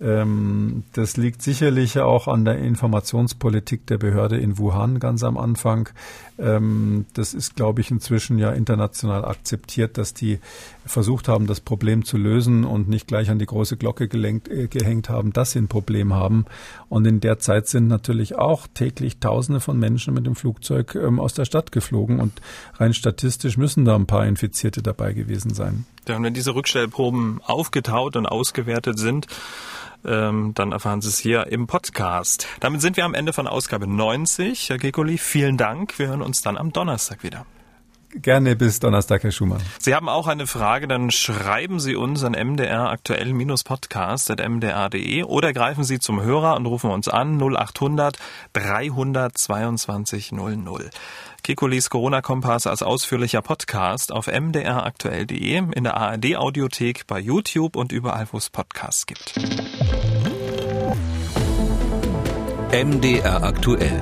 Ähm, 0.00 0.82
das 0.92 1.16
liegt 1.16 1.40
sicherlich 1.40 2.00
auch 2.00 2.26
an 2.26 2.44
der 2.44 2.58
Informationspolitik 2.58 3.86
der 3.86 3.98
Behörde 3.98 4.36
in 4.38 4.58
Wuhan 4.58 4.98
ganz 4.98 5.22
am 5.22 5.38
Anfang. 5.38 5.88
Ähm, 6.36 7.06
das 7.14 7.32
ist, 7.32 7.54
glaube 7.54 7.80
ich, 7.80 7.92
inzwischen 7.92 8.38
ja 8.38 8.50
international 8.50 9.24
akzeptiert, 9.24 9.96
dass 9.96 10.12
die 10.12 10.40
versucht 10.84 11.28
haben, 11.28 11.46
das 11.46 11.60
Problem 11.60 12.04
zu 12.04 12.16
lösen 12.18 12.64
und 12.64 12.88
nicht 12.88 13.06
gleich 13.06 13.30
an 13.30 13.38
die 13.38 13.46
große 13.46 13.76
Glocke 13.76 14.08
gelenkt, 14.08 14.48
äh, 14.48 14.66
gehängt 14.66 15.08
haben, 15.08 15.32
dass 15.32 15.52
sie 15.52 15.60
ein 15.60 15.68
Problem 15.68 16.12
haben. 16.12 16.46
Und 16.88 17.06
in 17.06 17.20
der 17.20 17.38
Zeit 17.38 17.68
sind 17.68 17.86
natürlich 17.86 18.34
auch 18.34 18.66
täglich 18.66 19.18
Tausende 19.18 19.60
von 19.60 19.78
Menschen 19.78 20.12
mit 20.12 20.26
dem 20.26 20.34
Flugzeug 20.34 20.96
ähm, 20.96 21.20
aus 21.20 21.34
der 21.34 21.44
Stadt 21.44 21.70
geflogen 21.70 22.18
und 22.18 22.42
rein 22.74 22.94
statistisch 22.94 23.56
müssen 23.56 23.84
da 23.84 23.94
ein 23.94 24.06
paar 24.06 24.26
Infizierte 24.26 24.82
dabei 24.82 25.12
gewesen 25.12 25.54
sein. 25.54 25.86
Ja, 26.08 26.16
und 26.16 26.24
wenn 26.24 26.34
diese 26.34 26.54
Rückstellproben 26.54 27.40
aufgetaut 27.44 28.16
und 28.16 28.26
ausgewertet 28.26 28.98
sind, 28.98 29.28
ähm, 30.04 30.52
dann 30.54 30.72
erfahren 30.72 31.00
Sie 31.00 31.08
es 31.08 31.18
hier 31.18 31.46
im 31.48 31.66
Podcast. 31.66 32.46
Damit 32.60 32.80
sind 32.80 32.96
wir 32.96 33.04
am 33.04 33.14
Ende 33.14 33.32
von 33.32 33.46
Ausgabe 33.46 33.86
90. 33.86 34.70
Herr 34.70 34.78
Gekoli, 34.78 35.18
vielen 35.18 35.56
Dank. 35.56 35.98
Wir 35.98 36.08
hören 36.08 36.22
uns 36.22 36.42
dann 36.42 36.56
am 36.56 36.72
Donnerstag 36.72 37.22
wieder. 37.22 37.46
Gerne 38.22 38.56
bis 38.56 38.80
Donnerstag, 38.80 39.22
Herr 39.24 39.32
Schumann. 39.32 39.60
Sie 39.78 39.94
haben 39.94 40.08
auch 40.08 40.26
eine 40.28 40.46
Frage, 40.46 40.86
dann 40.86 41.10
schreiben 41.10 41.80
Sie 41.80 41.96
uns 41.96 42.22
an 42.22 42.32
mdr 42.32 42.90
aktuell-podcast.mdr.de 42.90 45.24
oder 45.24 45.52
greifen 45.52 45.82
Sie 45.84 45.98
zum 45.98 46.22
Hörer 46.22 46.56
und 46.56 46.64
rufen 46.66 46.90
uns 46.90 47.08
an 47.08 47.40
0800 47.40 48.18
322 48.52 50.32
00. 50.32 50.90
Kekulis 51.42 51.90
Corona-Kompass 51.90 52.66
als 52.66 52.82
ausführlicher 52.82 53.42
Podcast 53.42 54.12
auf 54.12 54.28
mdraktuell.de, 54.28 55.62
in 55.74 55.84
der 55.84 55.96
ARD-Audiothek, 55.96 57.06
bei 57.06 57.18
YouTube 57.18 57.76
und 57.76 57.92
überall, 57.92 58.26
wo 58.32 58.38
es 58.38 58.48
Podcasts 58.48 59.04
gibt. 59.06 59.34
MDR 62.72 63.42
aktuell. 63.42 64.00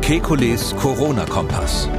Kekules 0.00 0.74
Corona-Kompass. 0.76 1.90